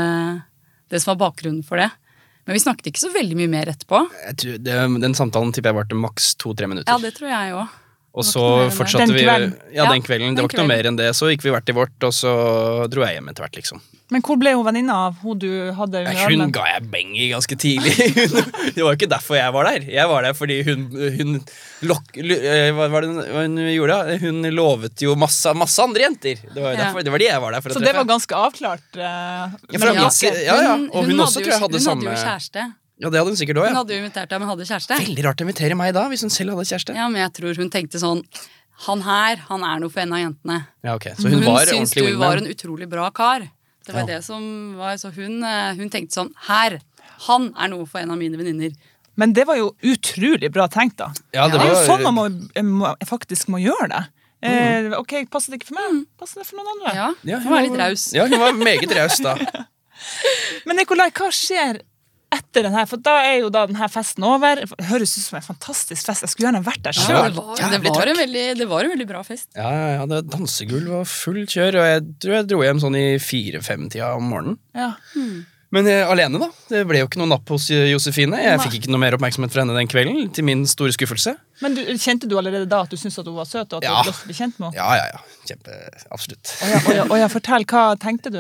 det 0.93 1.01
som 1.01 1.15
var 1.15 1.21
bakgrunnen 1.27 1.65
for 1.65 1.81
det. 1.81 1.89
Men 2.47 2.55
vi 2.55 2.63
snakket 2.63 2.91
ikke 2.91 3.03
så 3.03 3.11
veldig 3.11 3.35
mye 3.41 3.51
mer 3.51 3.73
etterpå. 3.73 4.05
Jeg 4.29 4.39
tror 4.41 4.61
det 4.63 4.77
den 5.03 5.17
samtalen 5.17 5.49
tipper 5.55 5.73
jeg 5.73 5.79
varte 5.81 5.99
maks 5.99 6.29
to-tre 6.39 6.69
minutter. 6.69 6.93
Ja, 6.93 7.01
det 7.01 7.17
tror 7.17 7.33
jeg 7.33 7.57
òg. 7.57 7.75
Og 8.17 8.25
så 8.25 8.43
fortsatte 8.73 9.13
vi. 9.13 9.23
Ja, 9.77 9.85
den 9.91 10.01
kvelden. 10.05 10.33
Det 10.35 10.41
var 10.43 10.49
ikke 10.49 10.63
noe 10.63 10.71
mer 10.73 10.89
enn 10.89 10.97
det. 10.97 11.11
Så 11.17 11.29
gikk 11.29 11.45
vi 11.45 11.53
hvert 11.53 11.67
til 11.69 11.77
vårt, 11.77 11.93
og 12.07 12.15
så 12.17 12.31
dro 12.89 13.05
jeg 13.05 13.19
hjem 13.19 13.29
etter 13.29 13.45
hvert, 13.45 13.59
liksom. 13.61 13.83
Men 14.09 14.21
hvor 14.23 14.37
ble 14.39 14.53
hun 14.55 14.63
venninna 14.63 14.95
av 15.09 15.17
hun 15.19 15.35
du 15.41 15.49
hadde 15.75 15.99
under 15.99 16.19
armen? 16.23 16.43
hun 16.47 16.51
ga 16.55 16.63
jeg 16.69 16.85
beng 16.93 17.09
i 17.19 17.25
ganske 17.33 17.57
tidlig. 17.59 17.91
Det 18.77 18.79
var 18.79 18.93
jo 18.93 18.95
ikke 18.95 19.09
derfor 19.11 19.35
jeg 19.35 19.51
var 19.51 19.67
der. 19.67 19.83
Jeg 19.91 20.07
var 20.07 20.23
der 20.23 20.37
fordi 20.37 20.61
hun, 20.63 20.85
hun 21.17 21.33
lok, 21.91 22.15
eh, 22.15 22.69
Hva 22.77 22.87
var 22.93 23.03
det 23.03 23.11
hun- 23.35 23.59
gjorde? 23.67 23.97
Hun 24.23 24.41
lovet 24.55 25.03
jo 25.03 25.17
masse, 25.19 25.51
masse 25.59 25.83
andre 25.83 26.07
jenter. 26.07 26.39
Det 26.39 26.55
var, 26.55 26.71
jo 26.71 26.77
Ja. 26.77 26.85
derfor, 26.85 27.03
det 27.03 27.11
var 27.11 27.23
de 27.25 27.27
jeg 27.27 27.41
var 27.43 27.51
der 27.57 27.61
for 27.61 27.69
å 27.69 27.73
Så 27.75 27.81
treffe. 27.83 27.91
det 27.91 27.99
var 27.99 28.09
ganske 28.15 28.41
avklart? 28.47 28.87
Uh, 28.95 29.03
Ja, 29.75 30.55
ja, 30.55 30.55
ja. 30.55 30.75
Og 30.93 31.03
hun, 31.03 31.19
også 31.19 31.43
hadde 31.43 31.43
tror 31.43 31.51
jeg 31.51 31.59
hadde, 31.59 31.59
hadde 31.59 31.73
hun 31.73 31.87
samme 31.89 32.07
hadde 32.07 32.15
jo 32.15 32.27
kjæreste. 32.31 32.67
Ja, 32.97 33.09
det 33.13 33.19
hadde 33.19 33.29
hun 33.29 33.37
sikkert 33.37 33.59
òg, 33.61 33.67
Hun 33.69 33.75
hadde 33.77 33.93
jo 33.93 34.01
invitert 34.01 34.29
deg, 34.31 34.39
men 34.41 34.49
hadde 34.49 34.65
kjæreste. 34.65 34.97
Veldig 34.97 35.23
rart 35.27 35.41
å 35.41 35.45
invitere 35.45 35.75
meg 35.77 35.93
da, 35.93 36.07
hvis 36.09 36.23
hun 36.25 36.31
selv 36.33 36.55
hadde 36.55 36.65
kjæreste. 36.65 36.95
Ja, 36.97 37.07
men 37.13 37.21
jeg 37.21 37.33
tror 37.37 37.59
hun 37.61 37.69
tenkte 37.73 38.01
sånn 38.01 38.23
Han 38.87 39.01
her, 39.01 39.37
han 39.49 39.63
er 39.65 39.79
noe 39.81 39.89
for 39.89 40.01
en 40.03 40.11
av 40.13 40.19
jentene. 40.21 40.57
Ja, 40.85 40.95
ok. 40.95 41.07
Så 41.17 41.29
hun, 41.29 41.39
Hun, 41.41 41.45
var 41.49 41.65
syntes 41.65 41.93
ordentlig 41.95 42.11
du 42.13 42.19
var 42.21 42.37
en 42.41 42.49
utrolig 42.51 42.87
bra 42.89 43.09
kar. 43.09 43.47
Det 43.85 43.93
var 43.95 44.01
Ja. 44.03 44.05
det 44.17 44.23
som 44.25 44.75
var 44.77 44.97
Så 44.97 45.09
hun, 45.15 45.43
eh, 45.43 45.73
hun 45.75 45.89
tenkte 45.89 46.13
sånn 46.13 46.33
Her! 46.47 46.79
Han 47.27 47.53
er 47.57 47.67
noe 47.69 47.85
for 47.87 47.99
en 47.99 48.11
av 48.11 48.17
mine 48.17 48.37
venninner. 48.37 48.73
Men 49.15 49.33
det 49.33 49.47
var 49.47 49.55
jo 49.57 49.71
utrolig 49.81 50.51
bra 50.53 50.67
tenkt, 50.67 50.97
da. 50.97 51.07
Ja, 51.33 51.47
Det 51.47 51.57
det 51.57 51.65
er 51.65 51.73
jo 51.73 51.87
sånn 51.87 52.03
man 52.03 52.13
må, 52.13 52.27
må, 52.61 52.95
faktisk 53.05 53.47
må 53.49 53.57
gjøre 53.57 53.89
det. 53.89 54.03
Eh, 54.43 54.91
ok, 54.93 55.25
passer 55.31 55.51
det 55.51 55.61
ikke 55.61 55.71
for 55.73 55.79
meg? 55.81 56.05
Passer 56.19 56.41
det 56.43 56.45
for 56.45 56.57
noen 56.59 56.69
andre? 56.75 56.93
Ja, 56.93 57.07
Ja, 57.25 57.39
Hun 57.39 57.49
var 57.51 57.61
litt 57.65 57.79
raus. 57.79 58.13
Ja, 58.13 58.27
hun 58.27 58.37
var 58.39 58.53
meget 58.53 58.93
raus 58.93 59.17
da. 59.17 59.33
Men 60.67 60.77
Nikolai, 60.77 61.09
hva 61.09 61.31
skjer 61.33 61.81
etter 62.33 62.65
den 62.67 62.75
her? 62.75 62.85
For 62.89 62.99
da 63.01 63.15
er 63.25 63.39
jo 63.41 63.49
da 63.53 63.65
den 63.69 63.77
her 63.79 63.91
festen 63.91 64.25
over. 64.27 64.63
Det 64.63 64.87
høres 64.89 65.13
ut 65.17 65.23
som 65.25 65.39
en 65.39 65.45
fantastisk 65.45 66.05
fest. 66.09 66.25
Jeg 66.25 66.33
skulle 66.33 66.49
gjerne 66.49 66.63
vært 66.65 66.83
der 66.87 66.97
Ja, 66.97 67.25
det, 67.27 67.35
var, 67.37 67.53
det, 67.57 67.91
var 67.95 68.13
en 68.13 68.21
veldig, 68.23 68.45
det 68.59 68.69
var 68.69 68.87
en 68.87 68.93
veldig 68.95 69.09
bra 69.09 69.21
fest. 69.27 69.49
Ja, 69.55 69.67
ja, 69.71 69.91
ja, 69.97 70.07
det 70.09 70.21
var 70.21 70.31
dansegulv 70.37 70.95
og 71.01 71.05
fullt 71.11 71.53
kjør, 71.55 71.79
og 71.81 71.91
jeg 71.91 72.07
tror 72.23 72.39
jeg 72.39 72.49
dro 72.53 72.63
hjem 72.65 72.81
sånn 72.83 72.97
i 72.99 73.05
fire-fem-tida 73.23 74.15
om 74.17 74.27
morgenen. 74.33 74.59
Ja. 74.77 74.93
Men 75.75 75.83
jeg, 75.89 76.03
alene, 76.07 76.39
da. 76.39 76.47
Det 76.71 76.85
ble 76.87 77.01
jo 77.01 77.07
ikke 77.09 77.19
noe 77.19 77.27
napp 77.27 77.49
hos 77.51 77.65
eh, 77.75 77.89
Josefine. 77.91 78.37
Jeg 78.39 78.55
Nei. 78.55 78.63
fikk 78.63 78.77
ikke 78.79 78.91
noe 78.93 79.01
mer 79.03 79.17
oppmerksomhet 79.17 79.51
fra 79.51 79.65
henne 79.65 79.75
den 79.75 79.89
kvelden, 79.91 80.29
til 80.31 80.45
min 80.47 80.61
store 80.69 80.93
skuffelse. 80.95 81.33
Men 81.59 81.75
du, 81.75 81.81
kjente 81.99 82.29
du 82.31 82.37
allerede 82.39 82.69
da 82.71 82.85
at 82.85 82.93
du 82.93 82.95
syntes 82.95 83.19
at 83.19 83.27
hun 83.27 83.35
var 83.35 83.49
søt, 83.49 83.73
og 83.75 83.83
at 83.83 83.87
Ja. 83.89 83.97
du 84.07 84.13
bli 84.29 84.35
kjent 84.37 84.55
med 84.63 84.69
henne? 84.69 84.79
Ja, 84.79 84.87
ja, 84.95 85.09
ja. 85.11 85.41
Kjempe, 85.49 85.75
absolutt. 86.15 86.53
Og 86.63 86.71
ja, 86.71 86.79
og 86.79 86.95
ja, 86.95 87.03
og 87.11 87.19
ja, 87.19 87.27
fortell, 87.31 87.67
hva 87.67 87.83
tenkte 87.99 88.31
du? 88.31 88.39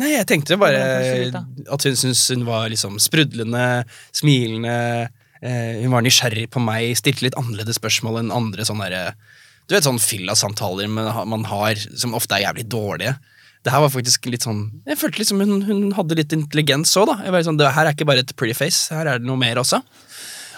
Nei, 0.00 0.14
jeg 0.14 0.28
tenkte 0.30 0.56
bare 0.60 0.80
at 0.80 1.84
hun 1.84 1.98
syntes 1.98 2.22
hun 2.32 2.46
var 2.48 2.70
liksom 2.72 2.96
sprudlende, 3.02 3.84
smilende. 4.16 4.76
Eh, 5.40 5.82
hun 5.82 5.92
var 5.92 6.04
nysgjerrig 6.04 6.46
på 6.52 6.62
meg, 6.64 6.94
stilte 7.00 7.26
litt 7.26 7.36
annerledes 7.40 7.78
spørsmål 7.80 8.22
enn 8.22 8.32
andre 8.34 8.64
sånne 8.68 8.88
der, 8.92 9.12
Du 9.68 9.76
vet 9.76 9.86
sånn 9.86 10.00
fylla-samtaler 10.02 10.88
man 10.90 11.44
har, 11.46 11.78
som 11.94 12.16
ofte 12.18 12.34
er 12.34 12.48
jævlig 12.48 12.64
dårlige. 12.72 13.14
Det 13.60 13.72
her 13.74 13.82
var 13.84 13.92
faktisk 13.92 14.24
litt 14.32 14.44
sånn 14.46 14.62
Jeg 14.88 14.96
følte 14.96 15.20
liksom 15.20 15.42
hun, 15.44 15.58
hun 15.68 15.82
hadde 15.92 16.16
litt 16.16 16.32
intelligens 16.32 16.94
òg, 16.96 17.10
da. 17.12 17.18
Jeg 17.26 17.34
var 17.34 17.44
sånn, 17.44 17.60
det 17.60 17.72
her 17.76 17.86
er 17.86 17.96
ikke 17.96 18.08
bare 18.08 18.24
et 18.24 18.32
pretty 18.40 18.56
face, 18.56 18.88
her 18.94 19.06
er 19.06 19.20
det 19.20 19.28
noe 19.28 19.40
mer 19.40 19.60
også. 19.60 19.82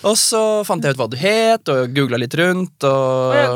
Og 0.09 0.17
så 0.19 0.41
fant 0.67 0.83
jeg 0.83 0.97
ut 0.97 1.01
hva 1.01 1.07
du 1.13 1.17
het, 1.21 1.69
og 1.71 1.93
googla 1.95 2.19
litt 2.19 2.35
rundt, 2.39 2.87
og 2.89 3.37
ja, 3.37 3.53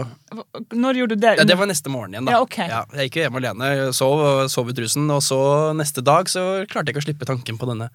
Når 0.76 1.00
gjorde 1.00 1.16
du 1.16 1.22
det? 1.24 1.32
ja, 1.40 1.46
Det 1.48 1.56
var 1.58 1.66
neste 1.70 1.90
morgen 1.90 2.14
igjen, 2.14 2.28
da. 2.28 2.36
Ja, 2.36 2.42
ok. 2.44 2.58
jeg 2.62 3.08
gikk 3.08 3.18
jo 3.18 3.24
hjem 3.26 3.38
alene, 3.40 3.70
sov 3.96 4.22
sov 4.52 4.70
i 4.70 4.76
trusen, 4.78 5.08
og 5.10 5.22
så 5.26 5.40
neste 5.78 6.04
dag 6.06 6.30
så 6.30 6.44
klarte 6.70 6.90
jeg 6.90 6.96
ikke 6.96 7.04
å 7.04 7.06
slippe 7.08 7.28
tanken 7.28 7.58
på 7.58 7.68
denne 7.70 7.90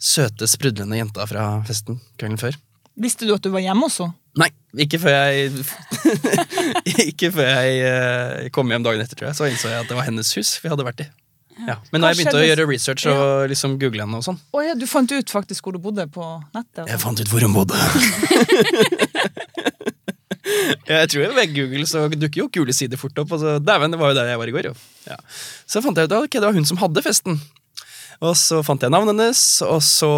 søte, 0.00 0.48
sprudlende 0.48 0.96
jenta 1.00 1.26
fra 1.28 1.46
festen 1.68 2.00
kvelden 2.16 2.40
før. 2.40 2.56
Visste 3.02 3.24
du 3.28 3.32
at 3.36 3.44
du 3.44 3.48
var 3.52 3.64
hjemme 3.64 3.86
også? 3.88 4.10
Nei, 4.40 4.48
ikke 4.84 4.98
før 5.00 5.12
jeg 5.12 5.50
Ikke 7.10 7.28
før 7.32 7.48
jeg 7.48 7.80
eh, 7.84 8.48
kom 8.52 8.68
hjem 8.72 8.84
dagen 8.84 9.00
etter, 9.04 9.16
tror 9.16 9.30
jeg. 9.30 9.36
Så 9.38 9.48
innså 9.48 9.68
jeg 9.72 9.84
at 9.84 9.88
det 9.90 9.96
var 9.96 10.08
hennes 10.08 10.32
hus 10.38 10.54
vi 10.62 10.70
hadde 10.72 10.84
vært 10.86 11.04
i. 11.04 11.08
Ja. 11.66 11.76
Men 11.92 12.00
da 12.02 12.10
jeg 12.10 12.22
begynte 12.22 12.40
å 12.40 12.44
gjøre 12.46 12.64
research 12.68 13.06
og 13.12 13.48
liksom 13.52 13.76
google 13.80 14.06
henne 14.06 14.18
og 14.18 14.24
sånn, 14.26 14.38
Oh, 14.56 14.62
ja, 14.64 14.74
du 14.78 14.86
fant 14.90 15.12
ut 15.12 15.30
faktisk 15.30 15.68
hvor 15.68 15.76
du 15.76 15.80
bodde 15.82 16.06
på 16.10 16.24
nettet? 16.56 16.86
jeg 16.88 17.00
fant 17.02 17.20
ut 17.20 17.28
hvor 17.30 17.44
hun 17.44 17.54
bodde. 17.54 17.76
jeg 20.88 21.10
tror 21.12 21.34
ved 21.36 21.54
Google 21.54 21.86
så 21.88 22.06
dukker 22.10 22.42
jo 22.44 22.48
kule 22.52 22.74
sider 22.76 23.00
fort 23.00 23.18
opp. 23.22 23.34
Altså, 23.36 23.58
Dæven, 23.62 23.94
det 23.94 24.00
var 24.00 24.12
jo 24.12 24.18
der 24.18 24.32
jeg 24.32 24.40
var 24.42 24.50
i 24.50 24.54
går, 24.56 24.70
jo. 24.72 24.74
Ja. 25.08 25.18
Så 25.68 25.82
fant 25.84 25.98
jeg 25.98 26.08
ut 26.08 26.16
at 26.16 26.24
okay, 26.24 26.40
det 26.40 26.48
var 26.48 26.56
hun 26.56 26.68
som 26.68 26.80
hadde 26.82 27.04
festen. 27.04 27.38
Og 28.22 28.36
så 28.38 28.60
fant 28.66 28.82
jeg 28.84 28.92
navnet 28.92 29.16
hennes, 29.16 29.42
og 29.66 29.80
så 29.82 30.08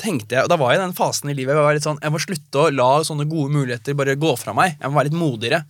tenkte 0.00 0.38
jeg 0.38 0.46
Og 0.46 0.48
da 0.48 0.56
var 0.56 0.70
jeg 0.72 0.78
i 0.80 0.84
den 0.86 0.94
fasen 0.96 1.28
i 1.28 1.34
livet 1.36 1.52
jeg 1.52 1.66
var 1.66 1.74
litt 1.76 1.84
sånn, 1.84 1.98
jeg 2.00 2.14
må 2.14 2.20
slutte 2.22 2.62
å 2.62 2.70
la 2.72 2.86
sånne 3.04 3.26
gode 3.28 3.52
muligheter 3.52 3.96
bare 3.98 4.16
gå 4.20 4.32
fra 4.40 4.54
meg. 4.56 4.78
Jeg 4.78 4.88
må 4.88 4.96
være 4.98 5.10
litt 5.10 5.18
modigere. 5.20 5.60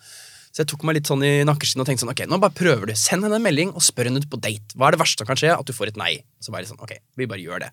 Så 0.52 0.62
jeg 0.62 0.68
tok 0.68 0.82
meg 0.84 0.98
litt 0.98 1.08
sånn 1.08 1.22
i 1.24 1.32
nakkeskinnet 1.48 1.86
og 1.86 1.88
tenkte 1.88 2.04
sånn, 2.04 2.12
ok, 2.12 2.26
nå 2.28 2.38
bare 2.42 2.52
prøver 2.52 2.90
du. 2.90 2.94
Send 2.98 3.24
henne 3.24 3.38
en 3.40 3.44
melding 3.44 3.70
og 3.72 3.84
spør 3.84 4.10
henne 4.10 4.20
ut 4.20 4.28
på 4.28 4.40
date. 4.40 4.76
Hva 4.76 4.90
er 4.90 4.96
det 4.96 5.00
verste 5.00 5.24
som 5.24 5.30
kan 5.30 5.40
skje? 5.40 5.54
At 5.54 5.68
du 5.68 5.72
får 5.72 5.94
et 5.94 6.00
nei. 6.00 6.12
Så 6.44 6.52
var 6.52 6.60
jeg 6.60 6.68
litt 6.68 6.74
sånn, 6.74 6.82
ok, 6.84 6.98
vi 7.16 7.28
bare 7.30 7.40
gjør 7.40 7.64
det. 7.64 7.70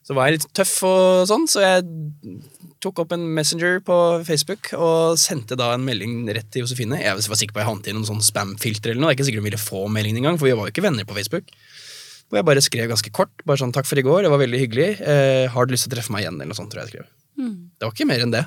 Så 0.00 0.16
var 0.16 0.26
jeg 0.26 0.38
litt 0.38 0.46
tøff 0.56 0.72
og 0.88 1.26
sånn, 1.28 1.44
så 1.50 1.60
jeg 1.60 1.84
tok 2.80 3.02
opp 3.02 3.12
en 3.12 3.26
messenger 3.36 3.82
på 3.84 3.96
Facebook 4.24 4.72
og 4.72 5.20
sendte 5.20 5.58
da 5.60 5.74
en 5.76 5.84
melding 5.84 6.24
rett 6.32 6.48
til 6.48 6.64
Josefine. 6.64 7.02
Jeg 7.02 7.20
var 7.20 7.38
sikker 7.38 7.52
på 7.52 7.60
at 7.60 7.66
jeg 7.66 7.68
havnet 7.68 7.90
i 7.92 7.94
noen 7.94 8.08
sånn 8.08 8.24
spam-filter 8.24 8.94
eller 8.94 9.04
noe. 9.04 9.10
Det 9.12 9.18
er 9.18 9.18
ikke 9.18 9.28
sikkert 9.28 9.44
hun 9.44 9.48
ville 9.50 9.60
få 9.60 9.84
meldingen 9.92 10.22
engang, 10.22 10.40
for 10.40 10.48
vi 10.48 10.56
var 10.56 10.70
jo 10.70 10.72
ikke 10.72 10.86
venner 10.88 11.04
på 11.04 11.18
Facebook. 11.18 11.52
Hvor 12.30 12.40
jeg 12.40 12.48
bare 12.48 12.64
skrev 12.64 12.88
ganske 12.88 13.12
kort. 13.12 13.34
bare 13.44 13.58
sånn, 13.58 13.72
'Takk 13.74 13.86
for 13.86 13.98
i 13.98 14.06
går, 14.06 14.22
det 14.22 14.30
var 14.30 14.40
veldig 14.40 14.60
hyggelig. 14.62 14.90
Eh, 15.02 15.46
har 15.50 15.66
du 15.66 15.74
lyst 15.74 15.84
til 15.84 15.92
å 15.92 15.96
treffe 15.98 16.10
meg 16.14 16.24
igjen?' 16.24 16.40
eller 16.40 16.54
noe 16.54 16.56
sånt, 16.56 16.70
tror 16.72 16.80
jeg 16.80 16.88
jeg 16.88 16.94
skrev. 16.94 17.06
Det 17.76 17.84
var 17.84 17.92
ikke 17.92 18.06
mer 18.06 18.20
enn 18.24 18.32
det. 18.32 18.46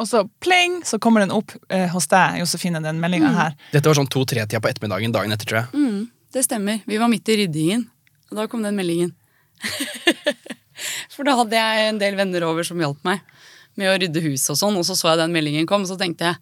Og 0.00 0.08
så 0.08 0.22
pling, 0.40 0.78
så 0.88 0.96
kommer 1.02 1.20
den 1.24 1.32
opp 1.34 1.52
eh, 1.68 1.86
hos 1.92 2.06
deg, 2.08 2.38
Josefine, 2.40 2.80
den 2.80 3.00
meldinga 3.02 3.30
her. 3.36 3.56
Dette 3.74 3.90
var 3.90 3.98
sånn 3.98 4.08
to-tre-tida 4.10 4.62
på 4.64 4.70
ettermiddagen 4.70 5.12
dagen 5.12 5.34
etter, 5.36 5.48
tror 5.50 5.58
jeg. 5.60 5.68
Mm, 5.76 6.06
det 6.32 6.44
stemmer. 6.46 6.78
Vi 6.88 7.00
var 7.02 7.10
midt 7.12 7.28
i 7.28 7.36
ryddingen, 7.42 7.84
og 8.30 8.40
da 8.40 8.46
kom 8.48 8.64
den 8.64 8.78
meldingen. 8.78 9.12
For 11.12 11.28
da 11.28 11.36
hadde 11.36 11.60
jeg 11.60 11.90
en 11.90 12.00
del 12.00 12.16
venner 12.16 12.46
over 12.48 12.64
som 12.64 12.80
hjalp 12.80 13.04
meg 13.04 13.20
med 13.78 13.90
å 13.92 13.98
rydde 14.00 14.22
huset 14.24 14.54
og 14.54 14.58
sånn, 14.62 14.78
og 14.80 14.86
så 14.88 14.96
så 14.96 15.12
jeg 15.12 15.20
den 15.20 15.36
meldingen 15.36 15.68
kom, 15.68 15.84
og 15.84 15.90
så 15.92 15.98
tenkte 16.00 16.30
jeg 16.30 16.40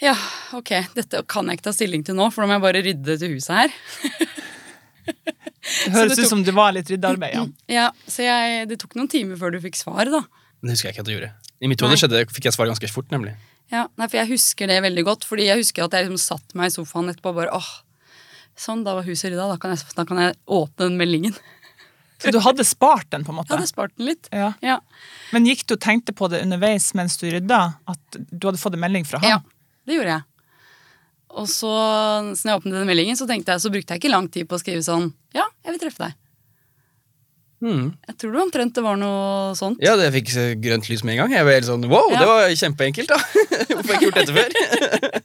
ja, 0.00 0.14
ok, 0.56 0.70
dette 0.96 1.20
kan 1.28 1.44
jeg 1.50 1.58
ikke 1.58 1.66
ta 1.66 1.74
stilling 1.76 2.00
til 2.08 2.16
nå, 2.16 2.30
for 2.32 2.40
da 2.40 2.48
må 2.48 2.56
jeg 2.56 2.64
bare 2.64 2.80
rydde 2.86 3.16
til 3.20 3.34
huset 3.34 3.52
her. 3.52 3.74
Det 5.04 5.92
høres 5.92 6.16
det 6.16 6.24
ut 6.24 6.30
som 6.30 6.40
det 6.46 6.54
var 6.56 6.72
litt 6.72 6.88
ryddearbeid. 6.88 7.34
Ja. 7.36 7.42
Ja, 7.68 7.86
Så 8.08 8.24
jeg, 8.24 8.64
det 8.70 8.78
tok 8.80 8.96
noen 8.96 9.10
timer 9.12 9.36
før 9.40 9.52
du 9.52 9.60
fikk 9.60 9.76
svar, 9.76 10.08
da. 10.08 10.22
Men 10.60 10.70
det 10.70 10.78
husker 10.78 10.88
jeg 10.88 10.96
ikke 10.96 11.04
at 11.04 11.10
du 11.10 11.12
gjorde. 11.18 11.30
I 11.60 11.68
mitt 11.70 11.82
hode 11.84 11.98
skjedde 12.00 12.16
det, 12.16 12.32
fikk 12.32 12.48
jeg 12.48 12.56
svar 12.56 12.70
ganske 12.70 12.88
fort, 12.90 13.10
nemlig. 13.12 13.34
Ja, 13.70 13.84
nei, 14.00 14.08
for 14.08 14.18
jeg 14.18 14.32
husker 14.32 14.70
det 14.70 14.80
veldig 14.82 15.04
godt, 15.06 15.26
fordi 15.28 15.46
jeg 15.46 15.60
husker 15.60 15.84
at 15.84 15.94
jeg 15.94 16.08
liksom 16.08 16.20
satt 16.22 16.56
meg 16.58 16.70
i 16.70 16.74
sofaen 16.74 17.12
etterpå 17.12 17.30
og 17.34 17.38
bare 17.42 17.54
åh, 17.54 17.70
sånn, 18.58 18.82
da 18.86 18.96
var 18.96 19.06
huset 19.06 19.30
rydda, 19.30 19.46
da 19.52 19.58
kan 19.60 19.76
jeg, 19.76 19.84
da 19.96 20.06
kan 20.08 20.22
jeg 20.24 20.36
åpne 20.50 20.88
den 20.88 20.98
meldingen. 21.00 21.36
Så 22.20 22.32
du 22.34 22.40
hadde 22.44 22.66
spart 22.68 23.06
den, 23.14 23.22
på 23.24 23.32
en 23.32 23.38
måte? 23.38 23.52
Jeg 23.52 23.62
hadde 23.62 23.70
spart 23.70 23.94
den 23.96 24.10
litt. 24.10 24.28
Ja. 24.34 24.50
Ja, 24.64 24.80
Men 25.32 25.46
gikk 25.48 25.62
du 25.64 25.78
og 25.78 25.80
tenkte 25.80 26.12
på 26.16 26.28
det 26.28 26.42
underveis 26.44 26.90
mens 26.98 27.16
du 27.20 27.24
rydda? 27.30 27.60
At 27.88 28.18
du 28.18 28.50
hadde 28.50 28.60
fått 28.60 28.76
en 28.76 28.82
melding 28.82 29.06
fra 29.08 29.22
ham? 29.22 29.38
ja 29.38 29.40
det 29.88 29.96
gjorde 29.98 30.16
jeg. 30.16 30.26
Og 31.40 31.46
så, 31.50 31.70
så 32.34 32.46
når 32.46 32.50
jeg 32.50 32.60
åpnet 32.60 32.76
den 32.80 32.90
meldingen, 32.90 33.18
så 33.18 33.26
tenkte 33.28 33.54
jeg, 33.54 33.62
så 33.62 33.70
brukte 33.72 33.94
jeg 33.94 34.02
ikke 34.02 34.12
lang 34.12 34.26
tid 34.32 34.48
på 34.50 34.58
å 34.58 34.62
skrive 34.62 34.82
sånn, 34.86 35.08
ja, 35.36 35.46
jeg 35.64 35.76
vil 35.76 35.82
treffe 35.84 36.04
deg. 36.08 36.16
Mm. 37.60 37.90
Jeg 38.08 38.16
tror 38.16 38.32
det 38.32 38.40
omtrent 38.40 38.72
det 38.78 38.82
var 38.86 38.96
noe 38.96 39.54
sånt. 39.58 39.80
Ja, 39.84 39.92
det 40.00 40.06
fikk 40.14 40.30
grønt 40.64 40.86
lys 40.88 41.02
med 41.04 41.12
en 41.16 41.18
gang. 41.26 41.34
Jeg 41.36 41.44
var 41.44 41.52
helt 41.58 41.68
sånn, 41.68 41.82
wow, 41.90 42.08
Ja. 42.14 42.20
det 42.22 42.28
var 42.30 42.54
kjempeenkelt 42.62 43.10
da. 43.12 43.18
Hvorfor 43.74 43.90
har 43.90 43.90
jeg 43.90 43.98
ikke 43.98 44.06
gjort 44.06 44.20
dette 44.20 44.36
før? 44.36 44.48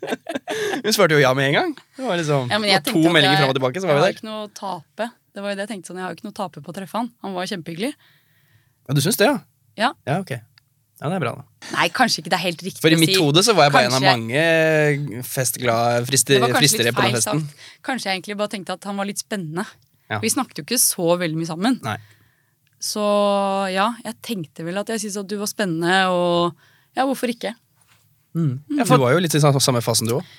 Hun 0.86 0.96
svarte 0.98 1.16
jo 1.16 1.22
ja 1.24 1.32
med 1.38 1.48
en 1.52 1.56
gang. 1.60 1.72
Det 1.96 2.04
var 2.08 2.20
liksom 2.20 2.52
Ja, 2.52 2.60
det 2.60 2.74
var 2.74 2.84
to 2.92 3.04
meldinger 3.08 3.40
fram 3.40 3.54
og 3.54 3.56
tilbake, 3.60 3.80
så 3.84 3.88
var 3.88 3.96
jeg 3.96 4.02
har 4.04 4.10
der. 4.10 4.18
ikke 4.20 4.28
noe 4.28 4.42
å 4.44 4.50
tape. 4.56 5.08
Det 5.36 5.44
var 5.44 5.52
jo 5.54 5.56
det 5.60 5.64
jeg 5.66 5.72
tenkte 5.74 5.92
sånn, 5.92 5.98
jeg 6.02 6.06
har 6.08 6.12
jo 6.12 6.20
ikke 6.20 6.28
noe 6.28 6.36
å 6.36 6.40
tape 6.42 6.64
på 6.66 6.72
å 6.72 6.76
treffe 6.76 7.00
han. 7.00 7.10
Han 7.24 7.34
var 7.36 7.48
kjempehyggelig. 7.52 7.94
Ja, 8.86 8.94
du 8.96 9.02
syns 9.04 9.18
det, 9.20 9.32
ja? 9.32 9.40
Ja. 9.80 9.90
Ja, 10.08 10.20
ok. 10.24 10.36
Ja, 10.36 11.10
det 11.12 11.16
er 11.18 11.24
bra 11.26 11.32
da. 11.36 11.44
Nei, 11.74 11.88
kanskje 11.92 12.22
ikke 12.22 12.32
det 12.32 12.38
er 12.38 12.44
helt 12.46 12.62
riktig 12.64 12.80
For 12.84 12.94
i 12.94 13.00
mitt 13.00 13.18
hode 13.20 13.42
så 13.44 13.52
var 13.58 13.66
jeg 13.68 13.74
bare 13.76 13.90
en 13.90 13.98
av 13.98 14.04
mange 14.06 15.24
festglade 15.28 16.06
fristere 16.08 16.48
frister 16.56 16.88
på 16.88 17.02
den 17.04 17.10
feil 17.10 17.18
festen. 17.18 17.42
sagt. 17.50 17.66
Kanskje 17.84 18.08
jeg 18.12 18.20
egentlig 18.22 18.38
bare 18.40 18.54
tenkte 18.54 18.78
at 18.78 18.88
han 18.88 18.96
var 19.00 19.08
litt 19.10 19.20
spennende. 19.20 19.66
Ja. 20.08 20.20
Vi 20.24 20.30
snakket 20.32 20.62
jo 20.62 20.66
ikke 20.68 20.80
så 20.80 21.16
veldig 21.20 21.40
mye 21.42 21.50
sammen. 21.50 21.80
Nei. 21.84 21.98
Så 22.82 23.02
ja, 23.74 23.92
jeg 24.04 24.18
tenkte 24.26 24.66
vel 24.68 24.78
at 24.82 24.90
jeg 24.94 25.06
syntes 25.06 25.22
at 25.24 25.30
du 25.32 25.38
var 25.40 25.50
spennende, 25.50 26.00
og 26.12 26.54
ja, 26.98 27.06
hvorfor 27.08 27.32
ikke? 27.32 27.56
Mm. 28.36 28.60
Jeg 28.78 28.88
Du 28.90 28.98
var 29.00 29.16
jo 29.16 29.24
litt 29.24 29.36
i 29.36 29.42
samme 29.42 29.62
samme 29.64 29.82
fasen 29.84 30.10
du 30.10 30.18
òg. 30.20 30.36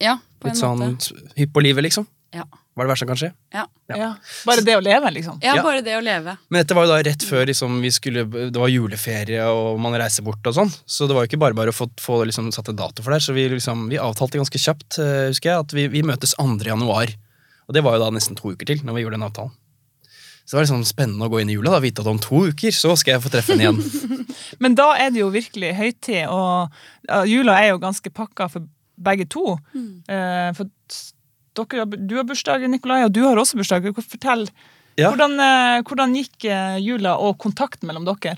Ja, 0.00 0.16
på 0.40 0.48
en 0.48 0.54
Litt 0.54 0.60
sånn 0.62 0.80
måte. 0.80 1.12
hypp 1.36 1.52
på 1.52 1.62
livet, 1.62 1.84
liksom. 1.84 2.06
Ja. 2.32 2.44
Var 2.78 2.86
det 2.86 2.92
verste 2.92 3.02
som 3.02 3.08
kan 3.10 3.18
skje? 3.18 3.28
Ja. 3.52 3.64
Ja. 3.90 4.10
Bare 4.46 4.62
det 4.64 4.76
å 4.78 4.80
leve, 4.80 5.10
liksom. 5.12 5.40
ja, 5.42 5.56
Ja. 5.58 5.62
bare 5.66 5.82
det 5.82 5.96
å 5.98 6.00
leve. 6.00 6.36
Men 6.48 6.62
dette 6.62 6.76
var 6.78 6.86
jo 6.86 6.92
da 6.94 7.02
rett 7.02 7.24
før 7.26 7.44
liksom, 7.50 7.80
vi 7.82 7.90
skulle, 7.90 8.22
det 8.30 8.56
var 8.56 8.70
juleferie 8.70 9.42
og 9.50 9.80
man 9.82 9.92
reiser 9.98 10.22
bort 10.24 10.46
og 10.46 10.54
sånn. 10.54 10.70
Så 10.86 11.08
det 11.10 11.16
var 11.16 11.26
jo 11.26 11.28
ikke 11.32 11.42
bare 11.42 11.58
bare 11.58 11.74
å 11.74 11.76
få, 11.76 11.90
få 12.00 12.24
liksom, 12.30 12.52
satt 12.54 12.70
en 12.70 12.78
dato 12.78 13.02
for 13.02 13.12
det. 13.12 13.20
Så 13.26 13.34
vi, 13.34 13.48
liksom, 13.50 13.88
vi 13.90 13.98
avtalte 14.00 14.38
ganske 14.40 14.56
kjapt, 14.62 15.00
eh, 15.02 15.28
husker 15.34 15.50
jeg, 15.50 15.58
at 15.66 15.74
vi, 15.76 15.88
vi 15.88 16.02
møtes 16.06 16.32
2. 16.38 16.62
januar. 16.64 17.10
Og 17.68 17.74
det 17.74 17.82
var 17.84 17.98
jo 17.98 18.04
da 18.06 18.10
nesten 18.14 18.38
to 18.38 18.54
uker 18.54 18.64
til 18.66 18.80
når 18.86 18.94
vi 18.96 19.02
gjorde 19.04 19.18
den 19.18 19.26
avtalen. 19.28 19.52
Så 20.50 20.56
det 20.56 20.58
var 20.58 20.64
liksom 20.66 20.80
spennende 20.88 21.28
å 21.28 21.30
gå 21.30 21.38
inn 21.44 21.50
i 21.52 21.54
jula 21.54 21.76
og 21.76 21.84
vite 21.84 22.02
at 22.02 22.08
om 22.10 22.18
to 22.18 22.40
uker 22.50 22.74
så 22.74 22.96
skal 22.98 23.12
jeg 23.14 23.22
få 23.22 23.30
treffe 23.30 23.54
henne 23.54 23.68
igjen. 23.68 24.26
Men 24.64 24.74
da 24.74 24.88
er 24.98 25.12
det 25.14 25.20
jo 25.22 25.28
virkelig 25.30 25.70
høytid, 25.78 26.24
og 26.26 26.74
ja, 27.06 27.20
jula 27.30 27.54
er 27.62 27.68
jo 27.70 27.78
ganske 27.84 28.10
pakka 28.10 28.48
for 28.50 28.66
begge 28.98 29.28
to. 29.30 29.54
Mm. 29.76 30.02
Eh, 30.10 30.50
for 30.58 30.66
dere, 31.54 31.86
du 32.02 32.16
har 32.18 32.26
bursdag, 32.26 32.66
Nikolai, 32.72 33.04
og 33.06 33.14
du 33.14 33.22
har 33.28 33.38
også 33.38 33.60
bursdag. 33.62 33.86
Fortell, 33.94 34.48
Ja. 34.98 35.12
hvordan, 35.14 35.38
eh, 35.38 35.82
hvordan 35.86 36.18
gikk 36.18 36.44
eh, 36.50 36.76
jula 36.82 37.14
og 37.22 37.38
kontakten 37.38 37.86
mellom 37.86 38.04
dere? 38.10 38.34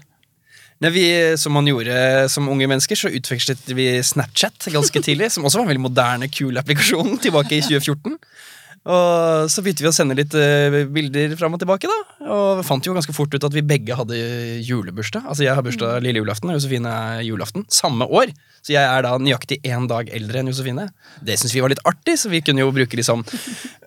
Nei, 0.82 0.90
vi, 0.90 1.06
som 1.40 1.54
man 1.56 1.64
gjorde 1.66 2.28
som 2.28 2.48
unge 2.52 2.66
mennesker, 2.68 2.98
så 2.98 3.08
utvekslet 3.08 3.72
vi 3.72 3.88
Snapchat 4.04 4.68
ganske 4.74 5.00
tidlig, 5.00 5.30
som 5.32 5.44
også 5.48 5.60
var 5.62 5.64
en 5.64 5.72
veldig 5.72 5.84
moderne, 5.88 6.28
kul 6.28 6.58
applikasjon 6.60 7.16
tilbake 7.22 7.56
i 7.56 7.62
2014. 7.70 8.18
Og 8.82 9.50
så 9.52 9.62
begynte 9.62 9.84
vi 9.84 9.90
å 9.90 9.94
sende 9.94 10.16
litt 10.18 10.34
eh, 10.34 10.82
bilder 10.90 11.36
fram 11.38 11.54
og 11.54 11.60
tilbake, 11.62 11.86
da. 11.86 12.30
Og 12.34 12.62
fant 12.66 12.82
jo 12.82 12.94
ganske 12.96 13.14
fort 13.14 13.30
ut 13.30 13.44
at 13.46 13.54
vi 13.54 13.62
begge 13.62 13.94
hadde 13.94 14.18
julebursdag. 14.66 15.22
Altså 15.22 15.46
Jeg 15.46 15.54
har 15.54 15.62
bursdag 15.62 16.02
lille 16.02 16.18
julaften, 16.18 16.50
og 16.50 16.58
Josefine 16.58 16.90
er 16.90 17.22
julaften. 17.22 17.66
Samme 17.70 18.08
år. 18.10 18.32
Så 18.62 18.74
jeg 18.74 18.82
er 18.82 19.02
da 19.02 19.16
nøyaktig 19.18 19.60
én 19.66 19.86
dag 19.90 20.10
eldre 20.14 20.38
enn 20.38 20.50
Josefine. 20.50 20.88
Det 21.22 21.34
syns 21.38 21.54
vi 21.54 21.62
var 21.62 21.70
litt 21.70 21.82
artig, 21.86 22.14
så 22.18 22.30
vi 22.30 22.42
kunne 22.46 22.62
jo 22.62 22.74
bruke 22.74 22.98
liksom 22.98 23.24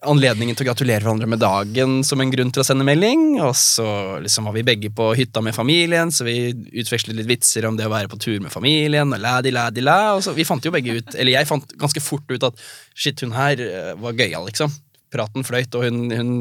anledningen 0.05 0.55
til 0.55 0.65
å 0.65 0.69
gratulere 0.69 1.03
hverandre 1.03 1.29
med 1.31 1.39
dagen 1.43 2.01
som 2.07 2.19
en 2.19 2.31
grunn 2.31 2.51
til 2.55 2.63
å 2.63 2.67
sende 2.67 2.87
melding. 2.87 3.37
Og 3.43 3.51
så 3.59 3.87
liksom 4.23 4.47
var 4.47 4.55
vi 4.55 4.65
begge 4.67 4.91
på 4.95 5.13
hytta 5.15 5.43
med 5.43 5.55
familien, 5.55 6.11
så 6.11 6.27
vi 6.27 6.51
utvekslet 6.51 7.19
litt 7.19 7.31
vitser 7.31 7.67
om 7.67 7.79
det 7.79 7.87
å 7.87 7.93
være 7.93 8.11
på 8.11 8.19
tur 8.19 8.39
med 8.43 8.51
familien. 8.51 9.11
Og 9.11 9.23
la, 9.23 9.37
di, 9.43 9.55
la, 9.55 9.69
di, 9.75 9.83
la. 9.83 9.99
Og 10.15 10.23
så 10.23 10.35
vi 10.35 10.47
fant 10.47 10.63
jo 10.63 10.75
begge 10.75 10.99
ut, 10.99 11.15
eller 11.15 11.35
jeg 11.35 11.51
fant 11.51 11.75
ganske 11.79 12.03
fort 12.03 12.35
ut 12.35 12.47
at 12.51 12.67
shit, 12.95 13.21
hun 13.21 13.35
her 13.35 13.61
eh, 13.61 13.93
var 13.99 14.17
gøyal, 14.17 14.47
liksom 14.47 14.73
praten 15.15 15.45
fløyt, 15.47 15.75
og 15.77 15.85
hun, 15.85 15.99
hun, 16.11 16.31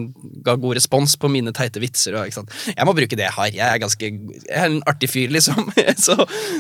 ga 0.45 0.57
god 0.61 0.77
respons 0.79 1.17
på 1.21 1.31
mine 1.33 1.53
teite 1.55 1.81
vitser. 1.83 2.17
Og, 2.19 2.31
jeg 2.71 2.87
må 2.89 2.95
bruke 2.97 3.19
det 3.19 3.27
jeg 3.27 3.37
har. 3.37 3.51
Jeg 3.55 3.65
er, 3.65 3.81
ganske, 3.83 4.11
jeg 4.11 4.49
er 4.51 4.71
en 4.71 4.81
artig 4.91 5.11
fyr, 5.13 5.33
liksom. 5.35 5.69
Så 6.07 6.17